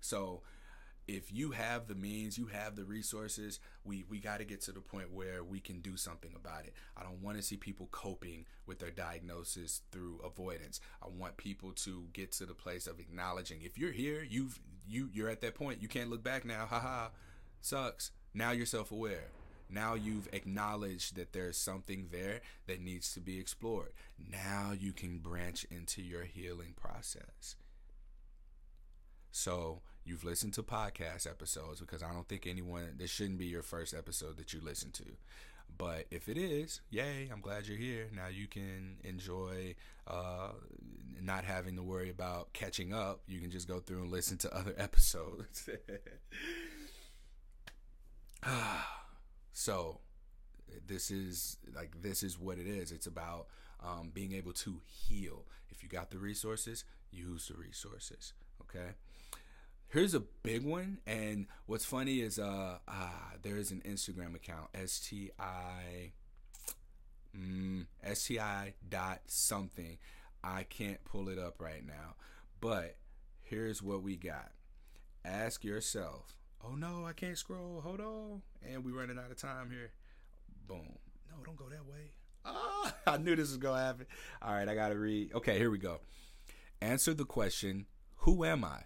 So, 0.00 0.42
if 1.08 1.32
you 1.32 1.52
have 1.52 1.86
the 1.86 1.94
means, 1.94 2.36
you 2.36 2.46
have 2.46 2.74
the 2.74 2.84
resources, 2.84 3.60
we, 3.84 4.04
we 4.08 4.18
got 4.18 4.38
to 4.38 4.44
get 4.44 4.60
to 4.62 4.72
the 4.72 4.80
point 4.80 5.12
where 5.12 5.44
we 5.44 5.60
can 5.60 5.80
do 5.80 5.96
something 5.96 6.32
about 6.34 6.64
it. 6.64 6.74
I 6.96 7.04
don't 7.04 7.22
want 7.22 7.36
to 7.36 7.44
see 7.44 7.56
people 7.56 7.88
coping 7.92 8.44
with 8.66 8.80
their 8.80 8.90
diagnosis 8.90 9.82
through 9.92 10.20
avoidance. 10.24 10.80
I 11.00 11.06
want 11.06 11.36
people 11.36 11.70
to 11.72 12.08
get 12.12 12.32
to 12.32 12.46
the 12.46 12.54
place 12.54 12.88
of 12.88 12.98
acknowledging 12.98 13.62
if 13.62 13.78
you're 13.78 13.92
here, 13.92 14.26
you've 14.28 14.58
you 14.88 15.08
you're 15.12 15.28
at 15.28 15.40
that 15.42 15.54
point. 15.54 15.80
You 15.80 15.88
can't 15.88 16.10
look 16.10 16.24
back 16.24 16.44
now. 16.44 16.66
Haha. 16.66 17.08
Sucks. 17.60 18.10
Now 18.34 18.50
you're 18.50 18.66
self-aware. 18.66 19.28
Now 19.68 19.94
you've 19.94 20.28
acknowledged 20.32 21.16
that 21.16 21.32
there's 21.32 21.56
something 21.56 22.08
there 22.10 22.40
that 22.66 22.80
needs 22.80 23.12
to 23.14 23.20
be 23.20 23.38
explored. 23.38 23.92
Now 24.18 24.72
you 24.78 24.92
can 24.92 25.18
branch 25.18 25.66
into 25.70 26.02
your 26.02 26.24
healing 26.24 26.74
process. 26.76 27.56
So 29.30 29.82
you've 30.04 30.24
listened 30.24 30.54
to 30.54 30.62
podcast 30.62 31.26
episodes 31.26 31.80
because 31.80 32.02
I 32.02 32.12
don't 32.12 32.28
think 32.28 32.46
anyone 32.46 32.94
this 32.96 33.10
shouldn't 33.10 33.38
be 33.38 33.46
your 33.46 33.62
first 33.62 33.92
episode 33.92 34.38
that 34.38 34.52
you 34.52 34.60
listen 34.62 34.92
to. 34.92 35.04
But 35.78 36.06
if 36.10 36.28
it 36.28 36.38
is, 36.38 36.80
yay, 36.90 37.28
I'm 37.30 37.40
glad 37.40 37.66
you're 37.66 37.76
here. 37.76 38.08
Now 38.14 38.28
you 38.28 38.46
can 38.46 38.96
enjoy 39.04 39.74
uh, 40.06 40.52
not 41.20 41.44
having 41.44 41.76
to 41.76 41.82
worry 41.82 42.08
about 42.08 42.52
catching 42.52 42.94
up. 42.94 43.20
You 43.26 43.40
can 43.40 43.50
just 43.50 43.68
go 43.68 43.80
through 43.80 44.02
and 44.02 44.10
listen 44.10 44.38
to 44.38 44.56
other 44.56 44.74
episodes. 44.78 45.68
so 49.56 50.00
this 50.86 51.10
is 51.10 51.56
like 51.74 52.02
this 52.02 52.22
is 52.22 52.38
what 52.38 52.58
it 52.58 52.66
is. 52.66 52.92
It's 52.92 53.06
about 53.06 53.46
um, 53.82 54.10
being 54.12 54.34
able 54.34 54.52
to 54.52 54.82
heal. 54.84 55.46
If 55.70 55.82
you 55.82 55.88
got 55.88 56.10
the 56.10 56.18
resources, 56.18 56.84
use 57.10 57.48
the 57.48 57.54
resources. 57.54 58.34
Okay. 58.60 58.90
Here's 59.88 60.12
a 60.12 60.20
big 60.20 60.62
one, 60.62 60.98
and 61.06 61.46
what's 61.64 61.86
funny 61.86 62.20
is 62.20 62.38
uh, 62.38 62.78
uh 62.86 63.08
there 63.42 63.56
is 63.56 63.70
an 63.70 63.80
Instagram 63.88 64.34
account 64.34 64.68
sti 64.84 66.12
mm, 67.34 67.86
sti 68.12 68.74
dot 68.86 69.20
something. 69.26 69.96
I 70.44 70.64
can't 70.64 71.02
pull 71.04 71.30
it 71.30 71.38
up 71.38 71.62
right 71.62 71.84
now, 71.84 72.16
but 72.60 72.96
here's 73.40 73.82
what 73.82 74.02
we 74.02 74.16
got. 74.16 74.52
Ask 75.24 75.64
yourself. 75.64 76.36
Oh 76.66 76.74
no, 76.74 77.06
I 77.06 77.12
can't 77.12 77.38
scroll. 77.38 77.80
Hold 77.84 78.00
on, 78.00 78.42
and 78.66 78.84
we're 78.84 78.98
running 78.98 79.18
out 79.18 79.30
of 79.30 79.36
time 79.36 79.70
here. 79.70 79.90
Boom. 80.66 80.98
No, 81.30 81.44
don't 81.44 81.56
go 81.56 81.68
that 81.68 81.86
way. 81.86 82.10
Ah, 82.44 82.94
I 83.06 83.16
knew 83.18 83.36
this 83.36 83.48
was 83.48 83.58
gonna 83.58 83.82
happen. 83.82 84.06
All 84.42 84.52
right, 84.52 84.68
I 84.68 84.74
gotta 84.74 84.96
read. 84.96 85.34
Okay, 85.34 85.58
here 85.58 85.70
we 85.70 85.78
go. 85.78 86.00
Answer 86.80 87.14
the 87.14 87.24
question: 87.24 87.86
Who 88.18 88.44
am 88.44 88.64
I? 88.64 88.82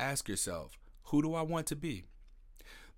ask 0.00 0.28
yourself, 0.28 0.78
who 1.04 1.20
do 1.20 1.34
I 1.34 1.42
want 1.42 1.66
to 1.66 1.76
be? 1.76 2.04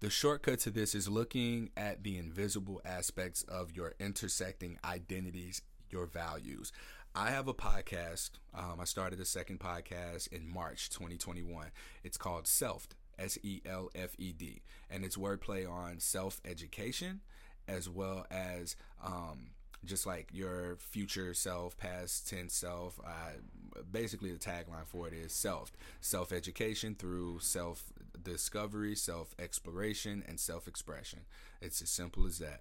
The 0.01 0.09
shortcut 0.09 0.61
to 0.61 0.71
this 0.71 0.95
is 0.95 1.09
looking 1.09 1.71
at 1.77 2.05
the 2.05 2.17
invisible 2.17 2.81
aspects 2.85 3.43
of 3.43 3.75
your 3.75 3.95
intersecting 3.99 4.79
identities, 4.85 5.63
your 5.91 6.07
values. 6.07 6.73
I 7.15 7.31
have 7.31 7.49
a 7.49 7.55
podcast. 7.55 8.31
Um, 8.55 8.79
I 8.81 8.85
started 8.85 9.21
a 9.21 9.25
second 9.25 9.61
podcast 9.61 10.29
in 10.29 10.49
March 10.49 10.91
2021. 10.91 11.71
It's 12.05 12.17
called 12.17 12.45
Selfed, 12.45 12.93
S 13.19 13.39
E 13.43 13.61
L 13.67 13.91
F 13.95 14.11
E 14.19 14.33
D, 14.33 14.63
and 14.91 15.05
it's 15.05 15.17
wordplay 15.17 15.71
on 15.71 16.01
self 16.01 16.41
education 16.45 17.21
as 17.69 17.89
well 17.89 18.27
as 18.31 18.77
um, 19.05 19.51
just 19.85 20.07
like 20.07 20.29
your 20.33 20.77
future 20.77 21.35
self, 21.35 21.77
past 21.77 22.29
tense 22.29 22.55
self. 22.55 23.01
Uh, 23.05 23.81
basically, 23.91 24.33
the 24.33 24.39
tagline 24.39 24.87
for 24.87 25.09
it 25.09 25.15
is 25.15 25.33
self 25.33 25.73
self 26.01 26.33
education 26.33 26.95
through 26.95 27.39
self 27.41 27.93
discovery, 28.23 28.95
self 28.95 29.35
exploration, 29.39 30.23
and 30.27 30.39
self 30.39 30.69
expression. 30.69 31.21
It's 31.61 31.83
as 31.83 31.91
simple 31.91 32.27
as 32.27 32.39
that. 32.39 32.61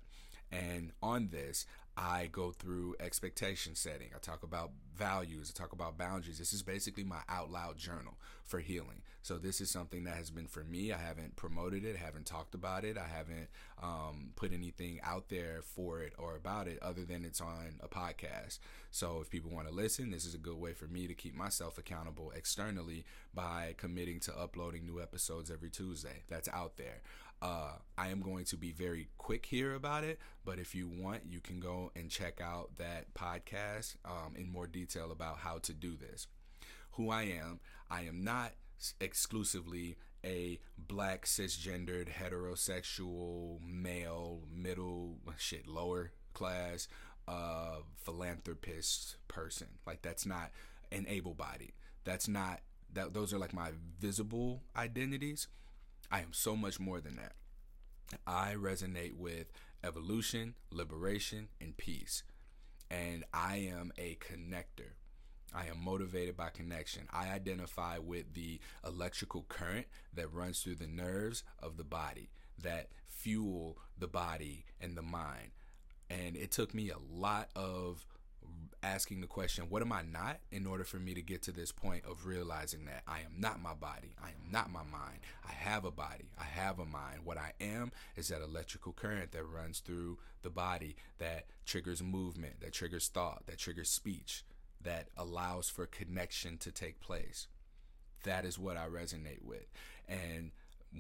And 0.51 0.91
on 1.01 1.29
this, 1.31 1.65
I 1.95 2.27
go 2.31 2.51
through 2.51 2.95
expectation 2.99 3.75
setting. 3.75 4.09
I 4.15 4.19
talk 4.19 4.43
about 4.43 4.71
values. 4.95 5.53
I 5.53 5.57
talk 5.57 5.71
about 5.71 5.97
boundaries. 5.97 6.39
This 6.39 6.53
is 6.53 6.63
basically 6.63 7.03
my 7.03 7.21
out 7.29 7.51
loud 7.51 7.77
journal 7.77 8.17
for 8.43 8.59
healing. 8.59 9.01
So 9.21 9.37
this 9.37 9.61
is 9.61 9.69
something 9.69 10.03
that 10.05 10.15
has 10.15 10.31
been 10.31 10.47
for 10.47 10.63
me. 10.63 10.91
I 10.91 10.97
haven't 10.97 11.35
promoted 11.35 11.85
it, 11.85 11.95
haven't 11.95 12.25
talked 12.25 12.55
about 12.55 12.83
it, 12.83 12.97
I 12.97 13.07
haven't 13.07 13.49
um, 13.81 14.31
put 14.35 14.51
anything 14.51 14.99
out 15.03 15.29
there 15.29 15.61
for 15.61 16.01
it 16.01 16.13
or 16.17 16.35
about 16.35 16.67
it 16.67 16.79
other 16.81 17.05
than 17.05 17.23
it's 17.23 17.39
on 17.41 17.75
a 17.81 17.87
podcast. 17.87 18.59
So 18.89 19.19
if 19.21 19.29
people 19.29 19.51
want 19.51 19.67
to 19.67 19.73
listen, 19.73 20.11
this 20.11 20.25
is 20.25 20.33
a 20.33 20.39
good 20.39 20.57
way 20.57 20.73
for 20.73 20.85
me 20.85 21.07
to 21.07 21.13
keep 21.13 21.35
myself 21.35 21.77
accountable 21.77 22.31
externally 22.35 23.05
by 23.33 23.75
committing 23.77 24.19
to 24.21 24.37
uploading 24.37 24.85
new 24.85 25.01
episodes 25.01 25.51
every 25.51 25.69
Tuesday. 25.69 26.23
That's 26.27 26.49
out 26.49 26.77
there. 26.77 27.01
Uh, 27.41 27.73
I 27.97 28.09
am 28.09 28.21
going 28.21 28.45
to 28.45 28.57
be 28.57 28.71
very 28.71 29.07
quick 29.17 29.47
here 29.47 29.73
about 29.73 30.03
it, 30.03 30.19
but 30.45 30.59
if 30.59 30.75
you 30.75 30.87
want, 30.87 31.23
you 31.27 31.39
can 31.39 31.59
go 31.59 31.91
and 31.95 32.09
check 32.09 32.39
out 32.39 32.77
that 32.77 33.13
podcast 33.15 33.95
um, 34.05 34.35
in 34.35 34.51
more 34.51 34.67
detail 34.67 35.11
about 35.11 35.37
how 35.37 35.57
to 35.59 35.73
do 35.73 35.95
this. 35.95 36.27
Who 36.95 37.09
I 37.09 37.23
am, 37.23 37.59
I 37.89 38.01
am 38.03 38.23
not 38.23 38.51
exclusively 38.99 39.97
a 40.23 40.59
black 40.77 41.25
cisgendered 41.25 42.09
heterosexual 42.09 43.59
male 43.61 44.41
middle 44.53 45.17
shit 45.37 45.67
lower 45.67 46.11
class 46.33 46.87
uh 47.27 47.77
philanthropist 47.95 49.17
person 49.27 49.67
like 49.85 50.01
that's 50.01 50.25
not 50.25 50.51
an 50.91 51.05
able 51.07 51.33
bodied 51.33 51.73
that's 52.03 52.27
not 52.27 52.59
that 52.93 53.13
those 53.13 53.33
are 53.33 53.39
like 53.39 53.53
my 53.53 53.71
visible 53.99 54.61
identities 54.75 55.47
I 56.11 56.19
am 56.19 56.33
so 56.33 56.57
much 56.57 56.79
more 56.79 56.99
than 56.99 57.15
that. 57.15 57.35
I 58.27 58.55
resonate 58.55 59.15
with 59.15 59.51
evolution, 59.81 60.55
liberation, 60.69 61.47
and 61.61 61.77
peace. 61.77 62.23
And 62.89 63.23
I 63.33 63.57
am 63.73 63.93
a 63.97 64.17
connector. 64.17 64.91
I 65.53 65.67
am 65.67 65.83
motivated 65.83 66.37
by 66.37 66.49
connection. 66.49 67.03
I 67.11 67.29
identify 67.29 67.97
with 67.97 68.33
the 68.33 68.59
electrical 68.85 69.45
current 69.47 69.87
that 70.13 70.33
runs 70.33 70.61
through 70.61 70.75
the 70.75 70.87
nerves 70.87 71.43
of 71.59 71.77
the 71.77 71.83
body 71.83 72.29
that 72.61 72.87
fuel 73.07 73.77
the 73.97 74.07
body 74.07 74.65
and 74.79 74.95
the 74.95 75.01
mind. 75.01 75.51
And 76.09 76.35
it 76.35 76.51
took 76.51 76.73
me 76.73 76.89
a 76.89 76.97
lot 77.13 77.49
of 77.55 78.05
asking 78.83 79.21
the 79.21 79.27
question, 79.27 79.65
what 79.69 79.81
am 79.81 79.91
I 79.91 80.01
not, 80.01 80.39
in 80.51 80.65
order 80.65 80.83
for 80.83 80.97
me 80.97 81.13
to 81.13 81.21
get 81.21 81.43
to 81.43 81.51
this 81.51 81.71
point 81.71 82.03
of 82.05 82.25
realizing 82.25 82.85
that 82.85 83.03
I 83.07 83.19
am 83.19 83.39
not 83.39 83.61
my 83.61 83.75
body, 83.75 84.15
I 84.21 84.29
am 84.29 84.51
not 84.51 84.71
my 84.71 84.83
mind. 84.83 85.19
I 85.47 85.51
have 85.51 85.85
a 85.85 85.91
body, 85.91 86.31
I 86.39 86.45
have 86.45 86.79
a 86.79 86.85
mind. 86.85 87.19
What 87.23 87.37
I 87.37 87.53
am 87.61 87.91
is 88.15 88.29
that 88.29 88.41
electrical 88.41 88.91
current 88.93 89.31
that 89.33 89.43
runs 89.43 89.79
through 89.79 90.17
the 90.41 90.49
body 90.49 90.95
that 91.19 91.45
triggers 91.65 92.01
movement, 92.01 92.59
that 92.61 92.73
triggers 92.73 93.07
thought, 93.07 93.45
that 93.45 93.59
triggers 93.59 93.89
speech, 93.89 94.43
that 94.83 95.09
allows 95.17 95.69
for 95.69 95.85
connection 95.85 96.57
to 96.59 96.71
take 96.71 96.99
place. 96.99 97.47
That 98.23 98.45
is 98.45 98.59
what 98.59 98.77
I 98.77 98.87
resonate 98.87 99.43
with. 99.43 99.71
And 100.07 100.51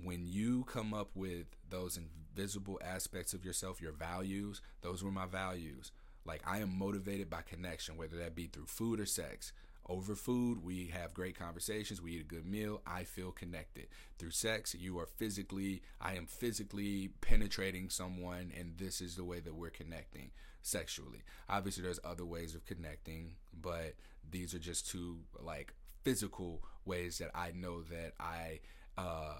when 0.03 0.25
you 0.25 0.63
come 0.63 0.93
up 0.93 1.09
with 1.15 1.47
those 1.69 1.97
invisible 1.97 2.79
aspects 2.83 3.33
of 3.33 3.45
yourself, 3.45 3.81
your 3.81 3.91
values, 3.91 4.61
those 4.81 5.03
were 5.03 5.11
my 5.11 5.25
values 5.25 5.91
like 6.25 6.41
I 6.45 6.59
am 6.59 6.77
motivated 6.77 7.29
by 7.29 7.41
connection, 7.41 7.97
whether 7.97 8.17
that 8.17 8.35
be 8.35 8.47
through 8.47 8.67
food 8.67 8.99
or 8.99 9.05
sex. 9.05 9.53
Over 9.89 10.15
food, 10.15 10.63
we 10.63 10.87
have 10.93 11.13
great 11.13 11.37
conversations, 11.37 12.01
we 12.01 12.11
eat 12.13 12.21
a 12.21 12.23
good 12.23 12.45
meal, 12.45 12.81
I 12.85 13.03
feel 13.03 13.31
connected. 13.31 13.87
Through 14.19 14.31
sex, 14.31 14.75
you 14.75 14.99
are 14.99 15.07
physically, 15.07 15.81
I 15.99 16.13
am 16.13 16.27
physically 16.27 17.09
penetrating 17.19 17.89
someone, 17.89 18.51
and 18.57 18.77
this 18.77 19.01
is 19.01 19.15
the 19.15 19.23
way 19.23 19.39
that 19.39 19.55
we're 19.55 19.71
connecting 19.71 20.31
sexually. 20.61 21.23
Obviously, 21.49 21.83
there's 21.83 21.99
other 22.03 22.25
ways 22.25 22.55
of 22.55 22.65
connecting, 22.65 23.33
but 23.53 23.95
these 24.29 24.53
are 24.53 24.59
just 24.59 24.89
two 24.89 25.19
like 25.39 25.73
physical 26.03 26.63
ways 26.85 27.17
that 27.19 27.31
I 27.35 27.51
know 27.51 27.81
that 27.83 28.13
I 28.19 28.59
uh, 28.97 29.35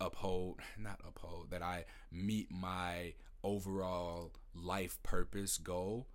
uphold, 0.00 0.60
not 0.78 1.00
uphold, 1.06 1.50
that 1.50 1.62
I 1.62 1.84
meet 2.10 2.50
my 2.50 3.14
overall 3.42 4.32
life 4.54 5.02
purpose 5.02 5.58
goal 5.58 6.06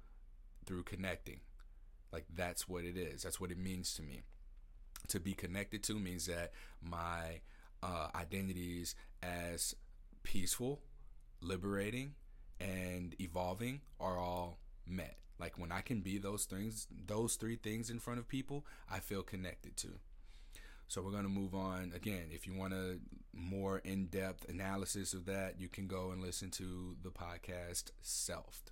through 0.65 0.83
connecting. 0.83 1.39
Like 2.11 2.25
that's 2.33 2.67
what 2.67 2.83
it 2.83 2.97
is. 2.97 3.23
That's 3.23 3.39
what 3.39 3.51
it 3.51 3.57
means 3.57 3.93
to 3.95 4.01
me. 4.01 4.23
To 5.09 5.19
be 5.19 5.33
connected 5.33 5.83
to 5.83 5.99
means 5.99 6.25
that 6.27 6.51
my 6.81 7.41
uh, 7.83 8.07
identities 8.15 8.95
as 9.21 9.75
peaceful, 10.23 10.81
liberating, 11.41 12.13
and 12.59 13.15
evolving 13.19 13.81
are 13.99 14.17
all 14.17 14.59
met. 14.87 15.17
Like 15.39 15.59
when 15.59 15.71
I 15.71 15.81
can 15.81 16.01
be 16.01 16.17
those 16.17 16.45
things, 16.45 16.87
those 17.07 17.35
three 17.35 17.57
things 17.57 17.89
in 17.89 17.99
front 17.99 18.19
of 18.19 18.27
people, 18.27 18.65
I 18.89 18.99
feel 18.99 19.21
connected 19.21 19.75
to. 19.77 19.89
So 20.87 21.01
we're 21.01 21.11
going 21.11 21.23
to 21.23 21.29
move 21.29 21.55
on. 21.55 21.91
Again, 21.95 22.27
if 22.31 22.45
you 22.45 22.53
want 22.53 22.73
a 22.73 22.99
more 23.33 23.79
in 23.79 24.05
depth 24.05 24.47
analysis 24.47 25.13
of 25.13 25.25
that, 25.25 25.59
you 25.59 25.67
can 25.67 25.87
go 25.87 26.11
and 26.11 26.21
listen 26.21 26.51
to 26.51 26.95
the 27.01 27.09
podcast 27.09 27.91
Selfed. 28.03 28.71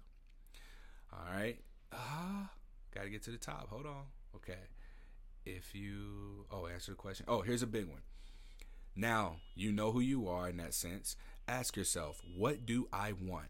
All 1.11 1.25
right. 1.33 1.59
Ah, 1.91 2.51
got 2.93 3.03
to 3.03 3.09
get 3.09 3.23
to 3.23 3.31
the 3.31 3.37
top. 3.37 3.69
Hold 3.69 3.85
on. 3.85 4.05
Okay. 4.35 4.59
If 5.45 5.75
you, 5.75 6.45
oh, 6.51 6.67
answer 6.67 6.91
the 6.91 6.97
question. 6.97 7.25
Oh, 7.27 7.41
here's 7.41 7.63
a 7.63 7.67
big 7.67 7.87
one. 7.87 8.01
Now 8.95 9.37
you 9.55 9.71
know 9.71 9.91
who 9.91 9.99
you 9.99 10.27
are 10.27 10.47
in 10.47 10.57
that 10.57 10.73
sense. 10.73 11.15
Ask 11.47 11.75
yourself, 11.75 12.21
what 12.37 12.65
do 12.65 12.87
I 12.93 13.11
want? 13.11 13.47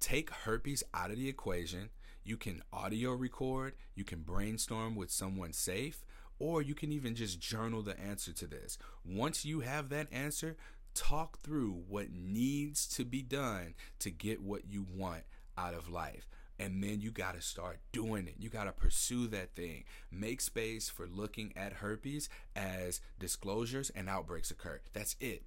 Take 0.00 0.30
herpes 0.30 0.82
out 0.94 1.10
of 1.10 1.16
the 1.16 1.28
equation. 1.28 1.90
You 2.24 2.36
can 2.36 2.62
audio 2.72 3.12
record, 3.12 3.74
you 3.94 4.04
can 4.04 4.20
brainstorm 4.20 4.96
with 4.96 5.10
someone 5.10 5.52
safe, 5.52 6.04
or 6.38 6.62
you 6.62 6.74
can 6.74 6.90
even 6.92 7.14
just 7.14 7.40
journal 7.40 7.82
the 7.82 7.98
answer 8.00 8.32
to 8.32 8.46
this. 8.46 8.78
Once 9.04 9.44
you 9.44 9.60
have 9.60 9.90
that 9.90 10.08
answer, 10.12 10.56
talk 10.94 11.38
through 11.40 11.84
what 11.88 12.10
needs 12.12 12.86
to 12.88 13.04
be 13.04 13.22
done 13.22 13.74
to 14.00 14.10
get 14.10 14.42
what 14.42 14.66
you 14.68 14.86
want 14.94 15.22
out 15.56 15.74
of 15.74 15.88
life. 15.88 16.28
And 16.58 16.82
then 16.82 17.00
you 17.00 17.10
got 17.10 17.34
to 17.36 17.40
start 17.40 17.78
doing 17.90 18.26
it. 18.26 18.34
You 18.38 18.50
got 18.50 18.64
to 18.64 18.72
pursue 18.72 19.26
that 19.28 19.54
thing. 19.54 19.84
Make 20.10 20.42
space 20.42 20.90
for 20.90 21.06
looking 21.06 21.54
at 21.56 21.74
herpes 21.74 22.28
as 22.54 23.00
disclosures 23.18 23.90
and 23.90 24.10
outbreaks 24.10 24.50
occur. 24.50 24.80
That's 24.92 25.16
it. 25.20 25.44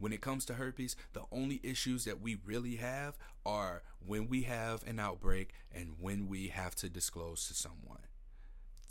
When 0.00 0.12
it 0.12 0.22
comes 0.22 0.44
to 0.46 0.54
herpes, 0.54 0.96
the 1.12 1.22
only 1.30 1.60
issues 1.62 2.04
that 2.06 2.20
we 2.20 2.38
really 2.44 2.76
have 2.76 3.16
are 3.46 3.82
when 4.04 4.28
we 4.28 4.42
have 4.42 4.82
an 4.88 4.98
outbreak 4.98 5.52
and 5.72 5.94
when 6.00 6.26
we 6.26 6.48
have 6.48 6.74
to 6.76 6.88
disclose 6.88 7.46
to 7.48 7.54
someone. 7.54 8.00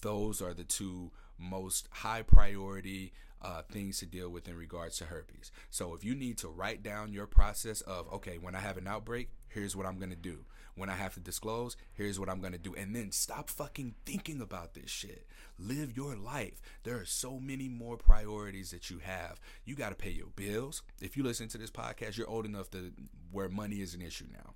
Those 0.01 0.41
are 0.41 0.53
the 0.53 0.63
two 0.63 1.11
most 1.37 1.89
high 1.91 2.21
priority 2.21 3.11
uh, 3.41 3.63
things 3.71 3.99
to 3.99 4.05
deal 4.05 4.29
with 4.29 4.47
in 4.47 4.55
regards 4.55 4.97
to 4.97 5.05
herpes. 5.05 5.51
So 5.69 5.93
if 5.93 6.03
you 6.03 6.13
need 6.13 6.37
to 6.39 6.47
write 6.47 6.83
down 6.83 7.11
your 7.11 7.25
process 7.25 7.81
of, 7.81 8.11
okay, 8.13 8.37
when 8.37 8.55
I 8.55 8.59
have 8.59 8.77
an 8.77 8.87
outbreak, 8.87 9.29
here's 9.47 9.75
what 9.75 9.85
I'm 9.85 9.97
going 9.97 10.11
to 10.11 10.15
do. 10.15 10.45
When 10.79 10.89
I 10.89 10.95
have 10.95 11.13
to 11.15 11.19
disclose, 11.19 11.75
here's 11.93 12.17
what 12.17 12.29
I'm 12.29 12.39
to 12.53 12.57
do. 12.57 12.73
And 12.73 12.95
then 12.95 13.11
stop 13.11 13.49
fucking 13.49 13.95
thinking 14.05 14.39
about 14.41 14.75
this 14.75 14.89
shit. 14.89 15.27
Live 15.57 15.97
your 15.97 16.15
life. 16.15 16.61
There 16.83 16.97
are 16.97 17.05
so 17.05 17.37
many 17.37 17.67
more 17.67 17.97
priorities 17.97 18.71
that 18.71 18.89
you 18.89 18.99
have. 18.99 19.41
You 19.65 19.75
got 19.75 19.89
to 19.89 19.95
pay 19.95 20.11
your 20.11 20.29
bills. 20.37 20.81
If 21.01 21.17
you 21.17 21.23
listen 21.23 21.49
to 21.49 21.57
this 21.57 21.69
podcast, 21.69 22.17
you're 22.17 22.29
old 22.29 22.45
enough 22.45 22.71
to 22.71 22.93
where 23.29 23.49
money 23.49 23.81
is 23.81 23.93
an 23.93 24.01
issue 24.01 24.27
now. 24.31 24.53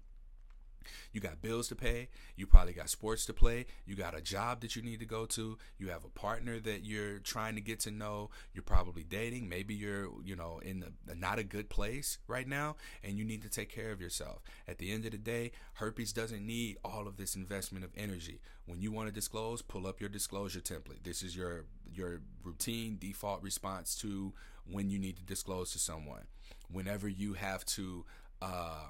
You 1.12 1.22
got 1.22 1.42
bills 1.42 1.68
to 1.70 1.76
pay. 1.76 2.10
You 2.36 2.48
probably 2.48 2.74
got 2.74 2.90
sports 2.90 3.26
to 3.26 3.34
play. 3.34 3.66
You 3.86 3.96
got 3.96 4.16
a 4.16 4.22
job 4.22 4.62
that 4.62 4.76
you 4.76 4.82
need 4.82 5.00
to 5.00 5.06
go 5.06 5.26
to. 5.28 5.58
You 5.78 5.90
have 5.90 6.06
a 6.06 6.10
partner 6.10 6.60
that 6.60 6.84
you're 6.84 7.20
trying 7.20 7.56
to 7.56 7.62
get 7.62 7.80
to 7.82 7.92
know. 7.92 8.30
You're 8.54 8.64
probably 8.64 9.04
dating. 9.04 9.50
Maybe 9.50 9.74
you're, 9.74 10.10
you 10.24 10.36
know, 10.36 10.60
in 10.64 10.84
not 11.16 11.40
a 11.40 11.44
good 11.44 11.70
place 11.70 12.18
right 12.28 12.48
now 12.48 12.76
and 13.04 13.18
you 13.18 13.26
need 13.26 13.42
to 13.44 13.50
take 13.50 13.70
care 13.70 13.92
of 13.92 14.02
yourself. 14.02 14.42
At 14.68 14.78
the 14.78 14.92
end 14.92 15.06
of 15.06 15.12
the 15.12 15.18
day, 15.18 15.52
herpes 15.76 16.14
doesn't 16.14 16.46
need 16.46 16.78
all 16.84 17.08
of 17.08 17.18
this 17.18 17.36
investment 17.36 17.86
of 17.86 17.92
energy. 17.96 18.40
When 18.66 18.82
you 18.82 18.92
want 18.92 19.08
to 19.08 19.14
disclose, 19.14 19.62
pull 19.62 19.88
up 19.88 20.00
your 20.00 20.10
disclosure 20.10 20.62
template. 20.62 21.04
This 21.04 21.24
is 21.24 21.36
your 21.36 21.66
your 21.94 22.22
routine 22.44 22.98
default 23.00 23.44
response 23.44 23.96
to 23.96 24.34
when 24.66 24.90
you 24.90 24.98
need 25.00 25.18
to 25.18 25.24
disclose 25.24 25.72
to 25.74 25.80
someone. 25.80 26.24
Whenever 26.72 27.08
you 27.08 27.34
have 27.34 27.66
to 27.66 28.06
uh, 28.42 28.88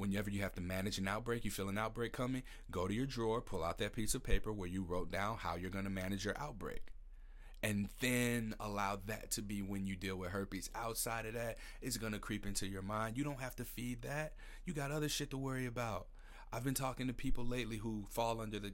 whenever 0.00 0.30
you 0.30 0.42
have 0.42 0.54
to 0.54 0.60
manage 0.60 0.98
an 0.98 1.06
outbreak, 1.06 1.44
you 1.44 1.50
feel 1.50 1.68
an 1.68 1.78
outbreak 1.78 2.12
coming, 2.12 2.42
go 2.70 2.88
to 2.88 2.94
your 2.94 3.06
drawer, 3.06 3.40
pull 3.40 3.62
out 3.62 3.78
that 3.78 3.92
piece 3.92 4.14
of 4.14 4.22
paper 4.22 4.52
where 4.52 4.68
you 4.68 4.82
wrote 4.82 5.10
down 5.10 5.36
how 5.36 5.56
you're 5.56 5.70
going 5.70 5.84
to 5.84 5.90
manage 5.90 6.24
your 6.24 6.38
outbreak. 6.38 6.86
And 7.62 7.90
then 8.00 8.54
allow 8.58 8.98
that 9.06 9.30
to 9.32 9.42
be 9.42 9.60
when 9.60 9.86
you 9.86 9.94
deal 9.94 10.16
with 10.16 10.30
herpes. 10.30 10.70
Outside 10.74 11.26
of 11.26 11.34
that, 11.34 11.58
it's 11.82 11.98
going 11.98 12.14
to 12.14 12.18
creep 12.18 12.46
into 12.46 12.66
your 12.66 12.80
mind. 12.80 13.18
You 13.18 13.24
don't 13.24 13.40
have 13.40 13.54
to 13.56 13.66
feed 13.66 14.00
that. 14.02 14.32
You 14.64 14.72
got 14.72 14.90
other 14.90 15.10
shit 15.10 15.30
to 15.30 15.36
worry 15.36 15.66
about. 15.66 16.06
I've 16.52 16.64
been 16.64 16.74
talking 16.74 17.06
to 17.06 17.12
people 17.12 17.44
lately 17.44 17.76
who 17.76 18.06
fall 18.08 18.40
under 18.40 18.58
the 18.58 18.72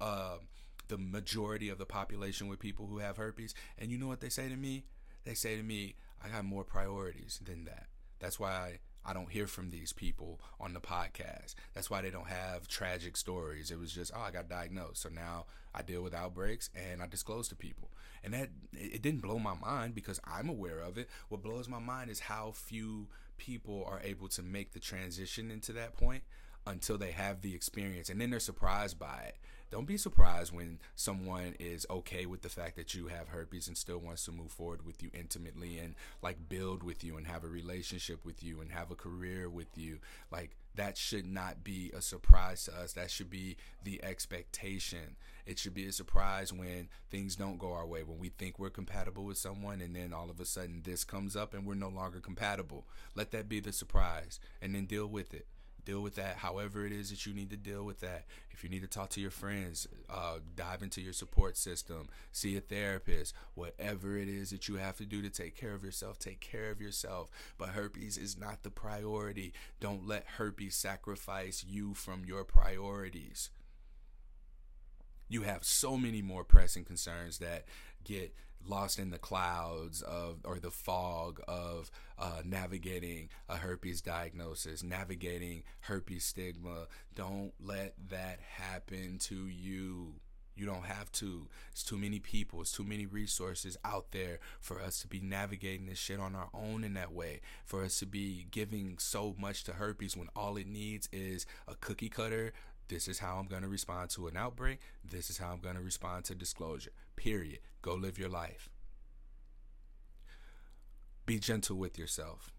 uh, 0.00 0.38
the 0.86 0.98
majority 0.98 1.68
of 1.68 1.78
the 1.78 1.84
population 1.84 2.48
with 2.48 2.58
people 2.58 2.86
who 2.86 2.98
have 2.98 3.18
herpes, 3.18 3.54
and 3.76 3.90
you 3.90 3.98
know 3.98 4.06
what 4.06 4.20
they 4.20 4.30
say 4.30 4.48
to 4.48 4.56
me? 4.56 4.84
They 5.24 5.34
say 5.34 5.56
to 5.56 5.62
me, 5.62 5.96
"I 6.24 6.28
got 6.28 6.44
more 6.46 6.64
priorities 6.64 7.40
than 7.44 7.64
that." 7.64 7.88
That's 8.18 8.40
why 8.40 8.52
I 8.52 8.78
I 9.08 9.14
don't 9.14 9.30
hear 9.30 9.46
from 9.46 9.70
these 9.70 9.94
people 9.94 10.38
on 10.60 10.74
the 10.74 10.80
podcast. 10.80 11.54
That's 11.72 11.88
why 11.88 12.02
they 12.02 12.10
don't 12.10 12.28
have 12.28 12.68
tragic 12.68 13.16
stories. 13.16 13.70
It 13.70 13.78
was 13.78 13.90
just, 13.90 14.12
oh, 14.14 14.20
I 14.20 14.30
got 14.30 14.50
diagnosed. 14.50 15.00
So 15.00 15.08
now 15.08 15.46
I 15.74 15.80
deal 15.80 16.02
with 16.02 16.12
outbreaks 16.14 16.68
and 16.76 17.02
I 17.02 17.06
disclose 17.06 17.48
to 17.48 17.56
people. 17.56 17.88
And 18.22 18.34
that, 18.34 18.50
it 18.74 19.00
didn't 19.00 19.22
blow 19.22 19.38
my 19.38 19.54
mind 19.54 19.94
because 19.94 20.20
I'm 20.24 20.50
aware 20.50 20.80
of 20.80 20.98
it. 20.98 21.08
What 21.30 21.42
blows 21.42 21.68
my 21.68 21.78
mind 21.78 22.10
is 22.10 22.20
how 22.20 22.52
few 22.52 23.06
people 23.38 23.82
are 23.88 24.02
able 24.04 24.28
to 24.28 24.42
make 24.42 24.72
the 24.72 24.80
transition 24.80 25.50
into 25.50 25.72
that 25.72 25.96
point 25.96 26.22
until 26.66 26.98
they 26.98 27.12
have 27.12 27.40
the 27.40 27.54
experience. 27.54 28.10
And 28.10 28.20
then 28.20 28.28
they're 28.28 28.40
surprised 28.40 28.98
by 28.98 29.22
it 29.28 29.36
don't 29.70 29.86
be 29.86 29.96
surprised 29.96 30.54
when 30.54 30.78
someone 30.94 31.54
is 31.58 31.86
okay 31.90 32.24
with 32.24 32.42
the 32.42 32.48
fact 32.48 32.76
that 32.76 32.94
you 32.94 33.08
have 33.08 33.28
herpes 33.28 33.68
and 33.68 33.76
still 33.76 33.98
wants 33.98 34.24
to 34.24 34.32
move 34.32 34.50
forward 34.50 34.86
with 34.86 35.02
you 35.02 35.10
intimately 35.12 35.78
and 35.78 35.94
like 36.22 36.48
build 36.48 36.82
with 36.82 37.04
you 37.04 37.16
and 37.16 37.26
have 37.26 37.44
a 37.44 37.48
relationship 37.48 38.24
with 38.24 38.42
you 38.42 38.60
and 38.60 38.72
have 38.72 38.90
a 38.90 38.94
career 38.94 39.50
with 39.50 39.76
you. 39.76 39.98
Like 40.30 40.56
that 40.74 40.96
should 40.96 41.26
not 41.26 41.64
be 41.64 41.90
a 41.94 42.00
surprise 42.00 42.64
to 42.64 42.74
us. 42.74 42.94
That 42.94 43.10
should 43.10 43.28
be 43.28 43.56
the 43.84 44.02
expectation. 44.02 45.16
It 45.44 45.58
should 45.58 45.74
be 45.74 45.86
a 45.86 45.92
surprise 45.92 46.52
when 46.52 46.88
things 47.10 47.36
don't 47.36 47.58
go 47.58 47.72
our 47.72 47.86
way, 47.86 48.02
when 48.02 48.18
we 48.18 48.30
think 48.30 48.58
we're 48.58 48.70
compatible 48.70 49.24
with 49.24 49.38
someone 49.38 49.80
and 49.82 49.94
then 49.94 50.14
all 50.14 50.30
of 50.30 50.40
a 50.40 50.44
sudden 50.46 50.82
this 50.84 51.04
comes 51.04 51.36
up 51.36 51.52
and 51.52 51.66
we're 51.66 51.74
no 51.74 51.88
longer 51.88 52.20
compatible. 52.20 52.86
Let 53.14 53.32
that 53.32 53.48
be 53.48 53.60
the 53.60 53.72
surprise 53.72 54.40
and 54.62 54.74
then 54.74 54.86
deal 54.86 55.06
with 55.06 55.34
it 55.34 55.46
deal 55.88 56.02
with 56.02 56.16
that 56.16 56.36
however 56.36 56.84
it 56.84 56.92
is 56.92 57.08
that 57.08 57.24
you 57.24 57.32
need 57.32 57.48
to 57.48 57.56
deal 57.56 57.82
with 57.82 58.00
that. 58.00 58.26
If 58.50 58.62
you 58.62 58.68
need 58.68 58.82
to 58.82 58.88
talk 58.88 59.08
to 59.10 59.20
your 59.20 59.30
friends 59.30 59.86
uh, 60.10 60.38
dive 60.54 60.82
into 60.82 61.00
your 61.00 61.12
support 61.12 61.56
system 61.56 62.08
see 62.30 62.56
a 62.56 62.60
therapist 62.60 63.34
whatever 63.54 64.18
it 64.18 64.28
is 64.28 64.50
that 64.50 64.68
you 64.68 64.76
have 64.76 64.96
to 64.98 65.04
do 65.04 65.22
to 65.22 65.30
take 65.30 65.56
care 65.56 65.72
of 65.72 65.82
yourself 65.82 66.18
take 66.18 66.40
care 66.40 66.70
of 66.70 66.80
yourself. 66.80 67.30
But 67.56 67.70
herpes 67.70 68.18
is 68.18 68.38
not 68.38 68.62
the 68.62 68.70
priority. 68.70 69.52
Don't 69.80 70.06
let 70.06 70.24
herpes 70.36 70.74
sacrifice 70.74 71.64
you 71.66 71.94
from 71.94 72.24
your 72.24 72.44
priorities. 72.44 73.50
You 75.28 75.42
have 75.42 75.64
so 75.64 75.96
many 75.96 76.22
more 76.22 76.44
pressing 76.44 76.84
concerns 76.84 77.38
that 77.38 77.66
get 78.04 78.34
lost 78.66 78.98
in 78.98 79.10
the 79.10 79.18
clouds 79.18 80.02
of 80.02 80.38
or 80.44 80.58
the 80.58 80.70
fog 80.70 81.40
of 81.48 81.90
uh, 82.18 82.42
navigating 82.44 83.28
a 83.48 83.56
herpes 83.56 84.00
diagnosis, 84.00 84.82
navigating 84.82 85.62
herpes 85.80 86.24
stigma. 86.24 86.86
Don't 87.14 87.52
let 87.60 87.94
that 88.10 88.40
happen 88.40 89.18
to 89.20 89.46
you. 89.46 90.14
You 90.54 90.66
don't 90.66 90.86
have 90.86 91.12
to. 91.12 91.46
It's 91.70 91.84
too 91.84 91.96
many 91.96 92.18
people. 92.18 92.60
It's 92.60 92.72
too 92.72 92.82
many 92.82 93.06
resources 93.06 93.76
out 93.84 94.10
there 94.10 94.40
for 94.60 94.80
us 94.80 94.98
to 95.00 95.06
be 95.06 95.20
navigating 95.20 95.86
this 95.86 95.98
shit 95.98 96.18
on 96.18 96.34
our 96.34 96.48
own 96.52 96.82
in 96.82 96.94
that 96.94 97.12
way. 97.12 97.42
For 97.64 97.84
us 97.84 98.00
to 98.00 98.06
be 98.06 98.48
giving 98.50 98.96
so 98.98 99.36
much 99.38 99.62
to 99.64 99.74
herpes 99.74 100.16
when 100.16 100.26
all 100.34 100.56
it 100.56 100.66
needs 100.66 101.08
is 101.12 101.46
a 101.68 101.76
cookie 101.76 102.08
cutter 102.08 102.52
this 102.88 103.06
is 103.06 103.18
how 103.18 103.36
I'm 103.36 103.46
going 103.46 103.62
to 103.62 103.68
respond 103.68 104.10
to 104.10 104.28
an 104.28 104.36
outbreak. 104.36 104.80
This 105.04 105.28
is 105.28 105.38
how 105.38 105.52
I'm 105.52 105.60
going 105.60 105.76
to 105.76 105.82
respond 105.82 106.24
to 106.26 106.34
disclosure. 106.34 106.92
Period. 107.16 107.58
Go 107.82 107.94
live 107.94 108.18
your 108.18 108.28
life. 108.28 108.68
Be 111.26 111.38
gentle 111.38 111.76
with 111.76 111.98
yourself. 111.98 112.52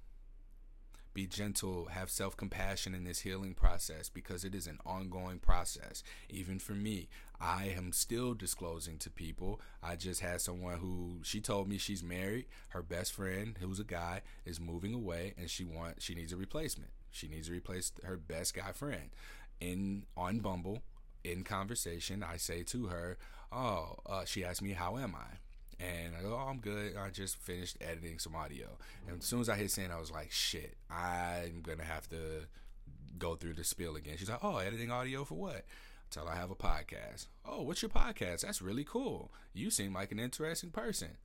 Be 1.14 1.26
gentle, 1.26 1.86
have 1.86 2.10
self 2.10 2.38
compassion 2.38 2.94
in 2.94 3.04
this 3.04 3.22
healing 3.22 3.56
process 3.56 4.10
because 4.10 4.44
it 4.46 4.54
is 4.54 4.68
an 4.68 4.78
ongoing 4.86 5.40
process. 5.40 6.04
Even 6.30 6.60
for 6.60 6.74
me, 6.74 7.10
I 7.42 7.74
am 7.76 7.92
still 7.92 8.36
disclosing 8.36 8.98
to 9.00 9.10
people. 9.10 9.60
I 9.82 9.96
just 9.96 10.22
had 10.22 10.40
someone 10.40 10.78
who 10.78 11.20
she 11.24 11.42
told 11.42 11.68
me 11.68 11.78
she's 11.78 12.04
married. 12.04 12.46
Her 12.70 12.84
best 12.84 13.12
friend, 13.12 13.58
who's 13.60 13.80
a 13.80 13.84
guy, 13.84 14.22
is 14.46 14.60
moving 14.60 14.94
away 14.94 15.34
and 15.38 15.50
she 15.50 15.66
want 15.66 16.02
she 16.02 16.14
needs 16.14 16.32
a 16.32 16.38
replacement. 16.38 16.92
She 17.12 17.28
needs 17.28 17.48
to 17.48 17.54
replace 17.54 17.92
her 18.04 18.18
best 18.18 18.54
guy 18.54 18.72
friend 18.72 19.10
in 19.60 20.06
on 20.16 20.40
Bumble 20.40 20.84
in 21.24 21.44
conversation, 21.44 22.24
I 22.24 22.38
say 22.38 22.64
to 22.64 22.88
her, 22.88 23.18
"Oh," 23.52 23.98
uh, 24.06 24.26
she 24.26 24.44
asked 24.44 24.62
me, 24.62 24.72
"How 24.72 24.98
am 24.98 25.16
I?" 25.16 25.84
And 25.84 26.16
I 26.16 26.22
go, 26.22 26.34
"Oh, 26.34 26.50
I'm 26.50 26.60
good. 26.60 26.96
I 26.98 27.10
just 27.10 27.38
finished 27.38 27.78
editing 27.82 28.20
some 28.20 28.36
audio." 28.36 28.78
And 29.08 29.20
as 29.20 29.26
soon 29.26 29.42
as 29.42 29.50
I 29.50 29.56
hit 29.56 29.72
send, 29.72 29.92
I 29.92 30.00
was 30.00 30.12
like, 30.12 30.32
"Shit, 30.32 30.78
I'm 30.90 31.62
gonna 31.62 31.84
have 31.86 32.08
to 32.10 32.46
go 33.18 33.36
through 33.36 33.54
the 33.56 33.64
spiel 33.64 33.96
again." 33.96 34.18
She's 34.18 34.30
like, 34.30 34.44
"Oh, 34.44 34.58
editing 34.58 34.92
audio 34.92 35.24
for 35.24 35.36
what?" 35.36 35.66
Tell 36.10 36.28
I 36.28 36.36
have 36.36 36.50
a 36.50 36.56
podcast. 36.56 37.28
Oh, 37.46 37.62
what's 37.62 37.84
your 37.84 37.90
podcast? 37.90 38.42
That's 38.42 38.64
really 38.64 38.84
cool. 38.84 39.32
You 39.54 39.70
seem 39.70 39.94
like 39.94 40.12
an 40.12 40.20
interesting 40.20 40.72
person. 40.72 41.18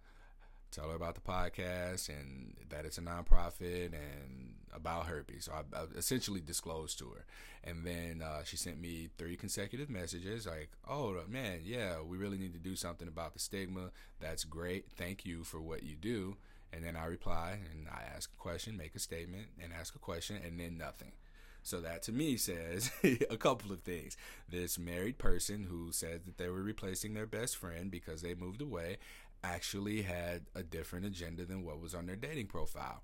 Tell 0.75 0.89
her 0.89 0.97
about 0.97 1.15
the 1.15 1.21
podcast 1.21 2.09
and 2.09 2.55
that 2.71 2.85
it's 2.85 2.99
a 2.99 3.03
nonprofit 3.03 3.93
and 3.93 4.55
about 4.75 5.07
herpes. 5.07 5.45
So 5.45 5.53
I, 5.53 5.79
I 5.79 5.85
essentially 5.97 6.41
disclosed 6.41 6.99
to 6.99 7.11
her. 7.11 7.25
And 7.63 7.87
then 7.87 8.23
uh, 8.23 8.45
she 8.45 8.57
sent 8.57 8.81
me 8.81 9.09
three 9.17 9.37
consecutive 9.37 9.89
messages 9.89 10.47
like, 10.47 10.71
oh, 10.89 11.17
man, 11.29 11.61
yeah, 11.65 12.01
we 12.03 12.19
really 12.19 12.39
need 12.39 12.53
to 12.53 12.59
do 12.59 12.77
something 12.77 13.09
about 13.09 13.33
the 13.33 13.39
stigma. 13.39 13.91
That's 14.21 14.45
great. 14.45 14.87
Thank 14.97 15.25
you 15.25 15.45
for 15.45 15.61
what 15.61 15.83
you 15.83 15.97
do. 15.97 16.37
And 16.73 16.85
then 16.85 16.97
I 16.97 17.07
reply 17.07 17.59
and 17.73 17.87
I 17.89 18.03
ask 18.15 18.31
a 18.33 18.37
question, 18.37 18.77
make 18.77 18.95
a 18.95 18.99
statement, 18.99 19.47
and 19.63 19.73
ask 19.73 19.95
a 19.95 20.01
question, 20.01 20.41
and 20.45 20.59
then 20.59 20.77
nothing. 20.77 21.13
So 21.65 21.81
that 21.81 22.03
to 22.03 22.13
me 22.13 22.37
says 22.37 22.91
a 23.03 23.37
couple 23.37 23.73
of 23.73 23.81
things. 23.81 24.17
This 24.49 24.79
married 24.79 25.19
person 25.19 25.67
who 25.71 25.91
said 25.91 26.27
that 26.27 26.37
they 26.37 26.49
were 26.49 26.63
replacing 26.63 27.15
their 27.15 27.27
best 27.27 27.57
friend 27.57 27.91
because 27.91 28.23
they 28.23 28.35
moved 28.35 28.61
away 28.61 28.99
actually 29.45 30.03
had 30.03 30.43
a 30.55 30.63
different 30.63 31.07
agenda 31.07 31.45
than 31.45 31.65
what 31.65 31.81
was 31.81 31.95
on 31.95 32.07
their 32.07 32.17
dating 32.17 32.47
profile. 32.47 33.03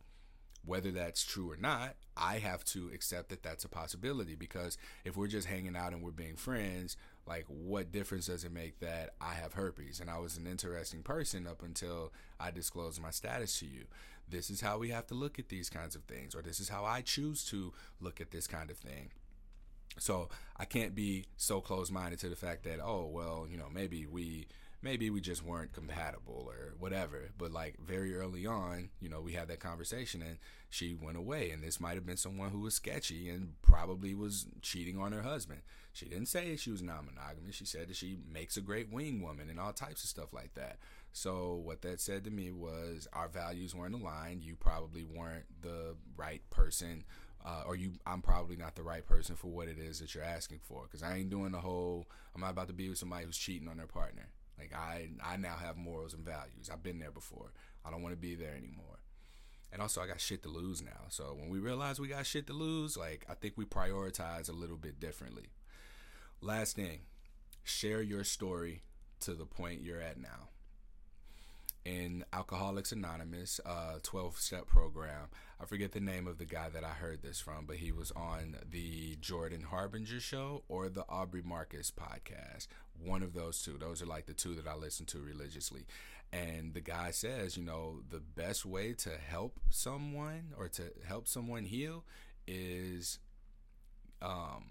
Whether 0.65 0.91
that's 0.91 1.25
true 1.25 1.51
or 1.51 1.57
not, 1.57 1.97
I 2.17 2.39
have 2.39 2.65
to 2.67 2.91
accept 2.93 3.31
that 3.31 3.43
that's 3.43 3.65
a 3.65 3.69
possibility 3.69 4.35
because 4.35 4.77
if 5.05 5.17
we're 5.17 5.27
just 5.27 5.47
hanging 5.49 5.75
out 5.75 5.93
and 5.93 6.03
we're 6.03 6.11
being 6.11 6.37
friends, 6.37 6.99
like 7.27 7.47
what 7.49 7.93
difference 7.93 8.27
does 8.27 8.45
it 8.45 8.53
make 8.53 8.81
that 8.81 9.15
I 9.21 9.35
have 9.35 9.55
herpes 9.55 10.01
and 10.01 10.11
I 10.11 10.19
was 10.19 10.37
an 10.37 10.47
interesting 10.47 11.03
person 11.03 11.47
up 11.47 11.63
until 11.63 12.13
I 12.39 12.51
disclosed 12.51 13.01
my 13.01 13.11
status 13.11 13.59
to 13.61 13.67
you? 13.67 13.85
This 14.29 14.51
is 14.51 14.61
how 14.61 14.79
we 14.79 14.91
have 14.91 15.07
to 15.09 15.15
look 15.15 15.39
at 15.39 15.49
these 15.49 15.71
kinds 15.71 15.97
of 15.97 16.05
things, 16.05 16.35
or 16.35 16.43
this 16.43 16.61
is 16.61 16.69
how 16.69 16.85
I 16.85 17.01
choose 17.01 17.45
to 17.47 17.73
look 18.01 18.21
at 18.21 18.31
this 18.31 18.47
kind 18.47 18.71
of 18.71 18.77
thing. 18.77 19.11
So 19.99 20.29
I 20.57 20.67
can't 20.67 20.95
be 20.95 21.25
so 21.37 21.61
close 21.61 21.91
minded 21.91 22.21
to 22.21 22.29
the 22.29 22.37
fact 22.37 22.65
that, 22.65 22.81
oh, 22.83 23.07
well, 23.07 23.47
you 23.51 23.57
know, 23.57 23.69
maybe 23.73 24.07
we 24.07 24.47
maybe 24.83 25.11
we 25.11 25.21
just 25.21 25.45
weren't 25.45 25.73
compatible 25.73 26.47
or 26.49 26.75
whatever. 26.79 27.31
But 27.37 27.53
like 27.53 27.77
very 27.79 28.15
early 28.15 28.47
on, 28.47 28.91
you 29.01 29.09
know, 29.09 29.21
we 29.21 29.33
had 29.33 29.49
that 29.49 29.61
conversation 29.61 30.23
and 30.23 30.39
she 30.69 30.95
went 30.95 31.17
away. 31.17 31.51
And 31.51 31.63
this 31.63 31.81
might 31.81 31.95
have 31.95 32.07
been 32.07 32.17
someone 32.17 32.51
who 32.51 32.61
was 32.61 32.75
sketchy 32.75 33.29
and 33.29 33.55
probably 33.63 34.15
was 34.15 34.47
cheating 34.63 34.99
on 34.99 35.13
her 35.13 35.23
husband. 35.23 35.61
She 35.93 36.07
didn't 36.07 36.27
say 36.27 36.57
she 36.57 36.71
was 36.71 36.83
non 36.83 37.07
monogamous. 37.07 37.57
She 37.57 37.65
said 37.65 37.89
that 37.89 37.97
she 37.97 38.19
makes 38.33 38.57
a 38.57 38.63
great 38.63 38.93
wing 38.93 39.23
woman 39.23 39.51
and 39.51 39.59
all 39.59 39.73
types 39.73 40.03
of 40.03 40.11
stuff 40.11 40.33
like 40.33 40.55
that. 40.55 40.79
So 41.13 41.61
what 41.65 41.83
that 41.83 42.01
said 42.01 42.25
to 42.25 42.31
me 42.31 42.53
was 42.53 43.09
our 43.13 43.29
values 43.29 43.75
weren't 43.75 43.97
aligned. 43.97 44.45
You 44.45 44.55
probably 44.55 45.05
weren't 45.05 45.47
the 45.61 45.97
right 46.17 46.43
person 46.51 47.05
uh, 47.45 47.63
or 47.67 47.75
you 47.75 47.93
I'm 48.07 48.23
probably 48.23 48.57
not 48.57 48.77
the 48.77 48.83
right 48.83 49.05
person 49.05 49.35
for 49.35 49.49
what 49.49 49.69
it 49.69 49.79
is 49.79 50.01
that 50.01 50.15
you're 50.15 50.25
asking 50.25 50.61
for 50.63 50.83
because 50.83 51.03
I 51.03 51.17
ain't 51.17 51.31
doing 51.31 51.53
the 51.53 51.61
whole 51.61 52.07
I'm 52.35 52.41
not 52.41 52.51
about 52.51 52.69
to 52.69 52.75
be 52.75 52.89
with 52.89 52.99
somebody 52.99 53.25
who's 53.25 53.39
cheating 53.39 53.69
on 53.69 53.77
their 53.77 53.87
partner. 53.87 54.29
Like 54.61 54.75
I 54.75 55.09
I 55.25 55.37
now 55.37 55.57
have 55.57 55.77
morals 55.77 56.13
and 56.13 56.25
values. 56.25 56.69
I've 56.71 56.83
been 56.83 56.99
there 56.99 57.11
before. 57.11 57.53
I 57.85 57.91
don't 57.91 58.03
want 58.03 58.13
to 58.13 58.21
be 58.21 58.35
there 58.35 58.55
anymore. 58.55 58.99
And 59.73 59.81
also 59.81 60.03
I 60.03 60.07
got 60.07 60.21
shit 60.21 60.43
to 60.43 60.49
lose 60.49 60.83
now. 60.83 61.07
So 61.09 61.35
when 61.39 61.49
we 61.49 61.59
realize 61.59 61.99
we 61.99 62.09
got 62.09 62.27
shit 62.27 62.47
to 62.49 62.53
lose, 62.53 62.97
like 62.97 63.25
I 63.31 63.35
think 63.35 63.55
we 63.57 63.65
prioritize 63.65 64.51
a 64.51 64.53
little 64.53 64.77
bit 64.77 65.01
differently. 65.01 65.47
Last 66.43 66.77
thing, 66.77 67.01
share 67.65 68.03
your 68.03 68.25
story 68.25 68.83
to 69.21 69.33
the 69.33 69.47
point 69.47 69.83
you're 69.83 70.01
at 70.01 70.19
now. 70.21 70.50
In 71.85 72.27
Alcoholics 72.33 72.93
Anonymous, 72.93 73.59
uh, 73.65 73.99
12 74.03 74.37
step 74.37 74.67
program, 74.67 75.29
I 75.59 75.65
forget 75.65 75.93
the 75.93 76.01
name 76.01 76.27
of 76.27 76.37
the 76.37 76.45
guy 76.45 76.69
that 76.69 76.85
I 76.85 76.91
heard 76.91 77.23
this 77.23 77.41
from, 77.41 77.65
but 77.65 77.77
he 77.77 77.91
was 77.91 78.11
on 78.13 78.57
the 78.71 79.17
Jordan 79.21 79.63
Harbinger 79.63 80.21
show 80.21 80.63
or 80.69 80.91
the 80.91 81.07
Aubrey 81.09 81.43
Marcus 81.43 81.91
podcast, 81.91 82.67
one 83.03 83.23
of 83.23 83.33
those 83.33 83.63
two. 83.63 83.79
Those 83.79 84.03
are 84.03 84.07
like 84.07 84.27
the 84.27 84.35
two 84.35 84.55
that 84.57 84.67
I 84.67 84.75
listen 84.75 85.07
to 85.07 85.21
religiously. 85.21 85.87
And 86.33 86.75
the 86.75 86.83
guy 86.83 87.11
says, 87.13 87.57
you 87.57 87.65
know, 87.65 88.01
the 88.09 88.21
best 88.21 88.67
way 88.67 88.93
to 88.95 89.11
help 89.17 89.59
someone 89.71 90.53
or 90.59 90.69
to 90.69 90.93
help 91.07 91.27
someone 91.29 91.65
heal 91.65 92.05
is 92.47 93.19
um, 94.23 94.65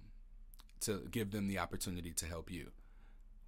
to 0.82 1.08
give 1.12 1.32
them 1.32 1.48
the 1.48 1.60
opportunity 1.60 2.12
to 2.12 2.26
help 2.26 2.52
you. 2.52 2.72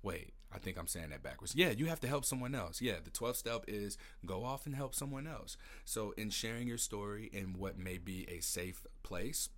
Wait, 0.03 0.34
I 0.54 0.58
think 0.60 0.78
I'm 0.78 0.88
saying 0.88 1.10
that 1.10 1.24
backwards. 1.24 1.56
Yeah, 1.56 1.70
you 1.70 1.86
have 1.86 1.99
to 2.02 2.08
help 2.08 2.26
someone 2.26 2.54
else. 2.56 2.82
Yeah, 2.82 2.95
the 3.04 3.10
12th 3.10 3.38
step 3.38 3.66
is 3.68 3.97
go 4.26 4.43
off 4.43 4.66
and 4.66 4.76
help 4.76 4.93
someone 4.93 5.28
else. 5.28 5.58
So, 5.86 6.14
in 6.18 6.30
sharing 6.30 6.68
your 6.68 6.78
story 6.78 7.30
in 7.32 7.54
what 7.58 7.78
may 7.78 7.97
be 7.97 8.28
a 8.30 8.41
safe 8.41 8.86
place, 9.04 9.49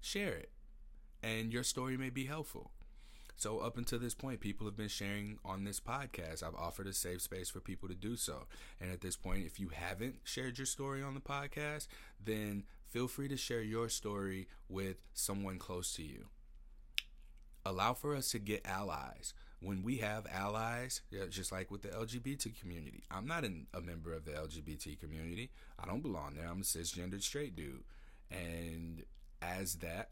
share 0.00 0.34
it. 0.34 0.50
And 1.22 1.52
your 1.52 1.62
story 1.62 1.96
may 1.96 2.10
be 2.10 2.24
helpful. 2.24 2.72
So, 3.36 3.60
up 3.60 3.78
until 3.78 3.98
this 3.98 4.14
point, 4.14 4.40
people 4.40 4.66
have 4.66 4.76
been 4.76 4.88
sharing 4.88 5.38
on 5.44 5.64
this 5.64 5.80
podcast. 5.80 6.42
I've 6.42 6.54
offered 6.56 6.86
a 6.86 6.92
safe 6.92 7.22
space 7.22 7.48
for 7.48 7.60
people 7.60 7.88
to 7.88 7.94
do 7.94 8.16
so. 8.16 8.46
And 8.80 8.90
at 8.92 9.00
this 9.00 9.16
point, 9.16 9.46
if 9.46 9.58
you 9.58 9.70
haven't 9.72 10.16
shared 10.24 10.58
your 10.58 10.66
story 10.66 11.02
on 11.02 11.14
the 11.14 11.20
podcast, 11.20 11.86
then 12.22 12.64
feel 12.88 13.08
free 13.08 13.28
to 13.28 13.36
share 13.36 13.62
your 13.62 13.88
story 13.88 14.48
with 14.68 14.96
someone 15.14 15.58
close 15.58 15.94
to 15.94 16.02
you. 16.02 16.26
Allow 17.64 17.94
for 17.94 18.14
us 18.14 18.30
to 18.32 18.38
get 18.38 18.66
allies. 18.66 19.32
When 19.62 19.82
we 19.82 19.98
have 19.98 20.26
allies, 20.32 21.02
just 21.28 21.52
like 21.52 21.70
with 21.70 21.82
the 21.82 21.88
LGBT 21.88 22.58
community, 22.58 23.02
I'm 23.10 23.26
not 23.26 23.44
an, 23.44 23.66
a 23.74 23.80
member 23.80 24.14
of 24.14 24.24
the 24.24 24.32
LGBT 24.32 24.98
community. 24.98 25.50
I 25.78 25.86
don't 25.86 26.00
belong 26.02 26.34
there. 26.34 26.46
I'm 26.46 26.60
a 26.60 26.64
cisgendered 26.64 27.22
straight 27.22 27.54
dude. 27.54 27.84
And 28.30 29.04
as 29.42 29.76
that, 29.76 30.10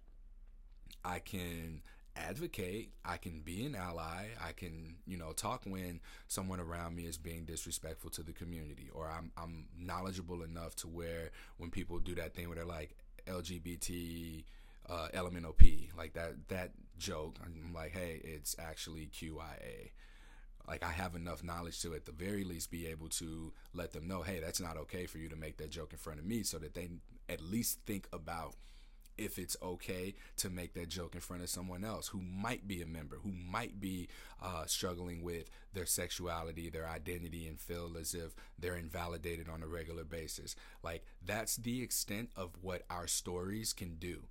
I 1.05 1.19
can 1.21 1.83
advocate 2.17 2.91
i 3.05 3.17
can 3.17 3.41
be 3.41 3.65
an 3.65 3.77
ally 3.77 4.25
i 4.45 4.51
can 4.51 4.97
you 5.07 5.17
know 5.17 5.33
talk 5.33 5.63
when 5.65 6.01
someone 6.27 6.59
around 6.59 6.97
me 6.97 7.05
is 7.05 7.17
being 7.17 7.45
disrespectful 7.45 8.11
to 8.11 8.23
the 8.23 8.33
community 8.33 8.91
or 8.93 9.09
i'm 9.09 9.31
i'm 9.37 9.67
knowledgeable 9.79 10.43
enough 10.43 10.75
to 10.75 10.89
where 10.89 11.31
when 11.59 11.71
people 11.71 11.99
do 11.99 12.15
that 12.17 12.35
thing 12.35 12.49
where 12.49 12.57
they're 12.57 12.65
like 12.65 12.97
lgbt 13.29 14.45
uh, 14.89 15.09
LMNOP, 15.15 15.97
like 15.97 16.15
that 16.15 16.33
that 16.49 16.71
joke. 16.99 17.37
I'm 17.45 17.73
like, 17.73 17.93
hey, 17.93 18.21
it's 18.25 18.57
actually 18.59 19.09
QIA. 19.13 19.91
Like 20.67 20.83
I 20.83 20.91
have 20.91 21.15
enough 21.15 21.43
knowledge 21.43 21.81
to 21.83 21.95
at 21.95 22.05
the 22.05 22.13
very 22.13 22.45
least 22.45 22.71
be 22.71 22.87
able 22.89 23.09
to 23.11 23.53
let 23.73 23.93
them 23.93 24.07
know, 24.07 24.23
hey, 24.23 24.41
that's 24.41 24.61
not 24.61 24.77
okay 24.77 25.07
for 25.07 25.19
you 25.19 25.29
to 25.29 25.37
make 25.37 25.57
that 25.59 25.71
joke 25.71 25.93
in 25.93 25.99
front 25.99 26.19
of 26.19 26.27
me, 26.27 26.43
so 26.43 26.59
that 26.59 26.75
they 26.75 26.91
at 27.29 27.41
least 27.41 27.81
think 27.87 28.07
about 28.13 28.55
if 29.17 29.39
it's 29.39 29.57
okay 29.61 30.15
to 30.37 30.49
make 30.49 30.75
that 30.75 30.89
joke 30.89 31.15
in 31.15 31.21
front 31.21 31.43
of 31.43 31.49
someone 31.49 31.85
else 31.85 32.09
who 32.09 32.21
might 32.21 32.69
be 32.69 32.81
a 32.81 32.87
member, 32.87 33.17
who 33.17 33.33
might 33.33 33.81
be 33.81 34.09
uh, 34.41 34.65
struggling 34.67 35.23
with 35.23 35.51
their 35.75 35.87
sexuality, 35.87 36.71
their 36.71 36.89
identity, 36.89 37.49
and 37.49 37.59
feel 37.59 37.97
as 38.01 38.15
if 38.15 38.35
they're 38.59 38.77
invalidated 38.77 39.49
on 39.49 39.63
a 39.63 39.67
regular 39.67 40.05
basis. 40.05 40.55
Like, 40.85 41.05
that's 41.25 41.57
the 41.57 41.83
extent 41.83 42.31
of 42.37 42.51
what 42.63 42.83
our 42.89 43.09
stories 43.09 43.73
can 43.73 43.97
do. 43.97 44.23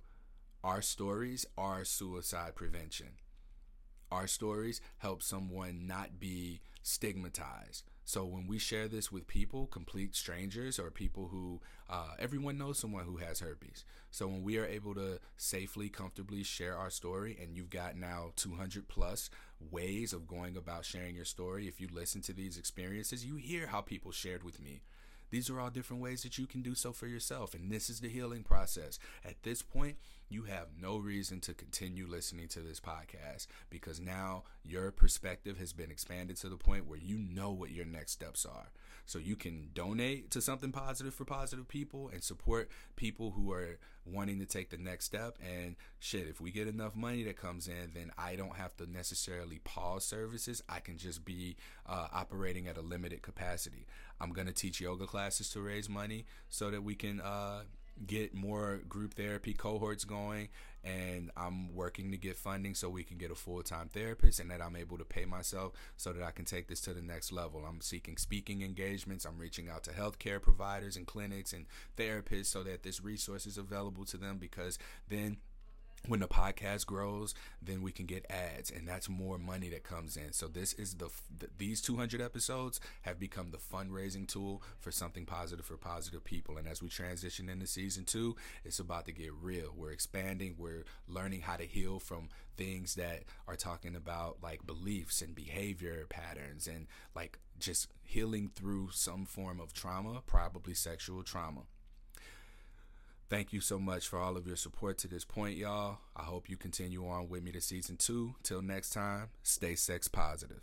Our 0.68 0.82
stories 0.82 1.46
are 1.56 1.82
suicide 1.82 2.54
prevention. 2.54 3.12
Our 4.12 4.26
stories 4.26 4.82
help 4.98 5.22
someone 5.22 5.86
not 5.86 6.20
be 6.20 6.60
stigmatized. 6.82 7.84
So 8.04 8.26
when 8.26 8.46
we 8.46 8.58
share 8.58 8.86
this 8.86 9.10
with 9.10 9.26
people, 9.26 9.66
complete 9.68 10.14
strangers 10.14 10.78
or 10.78 10.90
people 10.90 11.28
who 11.28 11.62
uh, 11.88 12.16
everyone 12.18 12.58
knows 12.58 12.78
someone 12.78 13.06
who 13.06 13.16
has 13.16 13.40
herpes. 13.40 13.86
So 14.10 14.26
when 14.26 14.42
we 14.42 14.58
are 14.58 14.66
able 14.66 14.94
to 14.96 15.20
safely, 15.38 15.88
comfortably 15.88 16.42
share 16.42 16.76
our 16.76 16.90
story, 16.90 17.38
and 17.40 17.56
you've 17.56 17.70
got 17.70 17.96
now 17.96 18.32
200 18.36 18.88
plus 18.88 19.30
ways 19.70 20.12
of 20.12 20.28
going 20.28 20.54
about 20.54 20.84
sharing 20.84 21.16
your 21.16 21.24
story. 21.24 21.66
If 21.66 21.80
you 21.80 21.88
listen 21.90 22.20
to 22.22 22.34
these 22.34 22.58
experiences, 22.58 23.24
you 23.24 23.36
hear 23.36 23.68
how 23.68 23.80
people 23.80 24.12
shared 24.12 24.44
with 24.44 24.60
me. 24.60 24.82
These 25.30 25.50
are 25.50 25.60
all 25.60 25.70
different 25.70 26.02
ways 26.02 26.22
that 26.22 26.38
you 26.38 26.46
can 26.46 26.62
do 26.62 26.74
so 26.74 26.92
for 26.92 27.06
yourself. 27.06 27.54
And 27.54 27.70
this 27.70 27.90
is 27.90 28.00
the 28.00 28.08
healing 28.08 28.42
process. 28.42 28.98
At 29.24 29.42
this 29.42 29.62
point, 29.62 29.96
you 30.28 30.44
have 30.44 30.68
no 30.80 30.96
reason 30.98 31.40
to 31.40 31.54
continue 31.54 32.06
listening 32.06 32.48
to 32.48 32.60
this 32.60 32.80
podcast 32.80 33.46
because 33.70 34.00
now 34.00 34.44
your 34.62 34.90
perspective 34.90 35.58
has 35.58 35.72
been 35.72 35.90
expanded 35.90 36.36
to 36.38 36.48
the 36.48 36.56
point 36.56 36.86
where 36.86 36.98
you 36.98 37.18
know 37.18 37.50
what 37.50 37.70
your 37.70 37.86
next 37.86 38.12
steps 38.12 38.44
are. 38.44 38.70
So 39.06 39.18
you 39.18 39.36
can 39.36 39.70
donate 39.72 40.30
to 40.32 40.42
something 40.42 40.70
positive 40.70 41.14
for 41.14 41.24
positive 41.24 41.66
people 41.66 42.10
and 42.12 42.22
support 42.22 42.68
people 42.94 43.30
who 43.30 43.50
are 43.52 43.78
wanting 44.04 44.38
to 44.38 44.46
take 44.46 44.68
the 44.68 44.76
next 44.76 45.06
step. 45.06 45.38
And 45.42 45.76
shit, 45.98 46.28
if 46.28 46.42
we 46.42 46.50
get 46.50 46.68
enough 46.68 46.94
money 46.94 47.22
that 47.24 47.36
comes 47.36 47.68
in, 47.68 47.92
then 47.94 48.10
I 48.18 48.36
don't 48.36 48.56
have 48.56 48.76
to 48.76 48.90
necessarily 48.90 49.60
pause 49.64 50.04
services. 50.04 50.62
I 50.68 50.80
can 50.80 50.98
just 50.98 51.24
be 51.24 51.56
uh, 51.86 52.08
operating 52.12 52.68
at 52.68 52.76
a 52.76 52.82
limited 52.82 53.22
capacity. 53.22 53.86
I'm 54.20 54.32
going 54.32 54.46
to 54.46 54.52
teach 54.52 54.80
yoga 54.80 55.06
classes 55.06 55.48
to 55.50 55.60
raise 55.60 55.88
money 55.88 56.26
so 56.50 56.70
that 56.70 56.82
we 56.82 56.94
can 56.94 57.20
uh, 57.20 57.62
get 58.06 58.34
more 58.34 58.80
group 58.88 59.14
therapy 59.14 59.54
cohorts 59.54 60.04
going 60.04 60.48
and 60.84 61.30
I'm 61.36 61.74
working 61.74 62.12
to 62.12 62.16
get 62.16 62.36
funding 62.36 62.74
so 62.74 62.88
we 62.88 63.02
can 63.02 63.18
get 63.18 63.30
a 63.30 63.34
full-time 63.34 63.88
therapist 63.88 64.40
and 64.40 64.50
that 64.50 64.62
I'm 64.62 64.76
able 64.76 64.96
to 64.98 65.04
pay 65.04 65.24
myself 65.24 65.72
so 65.96 66.12
that 66.12 66.22
I 66.22 66.30
can 66.30 66.44
take 66.44 66.68
this 66.68 66.80
to 66.82 66.94
the 66.94 67.02
next 67.02 67.32
level. 67.32 67.64
I'm 67.68 67.80
seeking 67.80 68.16
speaking 68.16 68.62
engagements. 68.62 69.24
I'm 69.24 69.38
reaching 69.38 69.68
out 69.68 69.84
to 69.84 69.90
healthcare 69.90 70.40
providers 70.40 70.96
and 70.96 71.06
clinics 71.06 71.52
and 71.52 71.66
therapists 71.96 72.46
so 72.46 72.62
that 72.62 72.82
this 72.82 73.02
resource 73.02 73.46
is 73.46 73.58
available 73.58 74.04
to 74.06 74.16
them 74.16 74.38
because 74.38 74.78
then 75.08 75.38
when 76.06 76.20
the 76.20 76.28
podcast 76.28 76.86
grows, 76.86 77.34
then 77.60 77.82
we 77.82 77.92
can 77.92 78.06
get 78.06 78.26
ads, 78.30 78.70
and 78.70 78.86
that's 78.86 79.08
more 79.08 79.38
money 79.38 79.68
that 79.70 79.82
comes 79.82 80.16
in. 80.16 80.32
So 80.32 80.46
this 80.46 80.72
is 80.74 80.94
the 80.94 81.10
these 81.56 81.80
200 81.80 82.20
episodes 82.20 82.80
have 83.02 83.18
become 83.18 83.50
the 83.50 83.58
fundraising 83.58 84.26
tool 84.26 84.62
for 84.78 84.90
something 84.90 85.26
positive 85.26 85.66
for 85.66 85.76
positive 85.76 86.24
people. 86.24 86.56
And 86.56 86.68
as 86.68 86.82
we 86.82 86.88
transition 86.88 87.48
into 87.48 87.66
season 87.66 88.04
two, 88.04 88.36
it's 88.64 88.78
about 88.78 89.06
to 89.06 89.12
get 89.12 89.32
real. 89.40 89.72
We're 89.74 89.90
expanding. 89.90 90.54
We're 90.58 90.84
learning 91.08 91.42
how 91.42 91.56
to 91.56 91.64
heal 91.64 91.98
from 91.98 92.28
things 92.56 92.94
that 92.94 93.24
are 93.46 93.56
talking 93.56 93.94
about 93.96 94.38
like 94.42 94.66
beliefs 94.66 95.22
and 95.22 95.34
behavior 95.34 96.06
patterns, 96.08 96.66
and 96.66 96.86
like 97.14 97.38
just 97.58 97.88
healing 98.02 98.50
through 98.54 98.90
some 98.92 99.26
form 99.26 99.60
of 99.60 99.72
trauma, 99.72 100.22
probably 100.26 100.74
sexual 100.74 101.22
trauma. 101.22 101.62
Thank 103.30 103.52
you 103.52 103.60
so 103.60 103.78
much 103.78 104.08
for 104.08 104.18
all 104.18 104.38
of 104.38 104.46
your 104.46 104.56
support 104.56 104.96
to 104.98 105.08
this 105.08 105.24
point, 105.24 105.58
y'all. 105.58 105.98
I 106.16 106.22
hope 106.22 106.48
you 106.48 106.56
continue 106.56 107.06
on 107.06 107.28
with 107.28 107.42
me 107.42 107.52
to 107.52 107.60
season 107.60 107.98
two. 107.98 108.34
Till 108.42 108.62
next 108.62 108.90
time, 108.90 109.28
stay 109.42 109.74
sex 109.74 110.08
positive. 110.08 110.62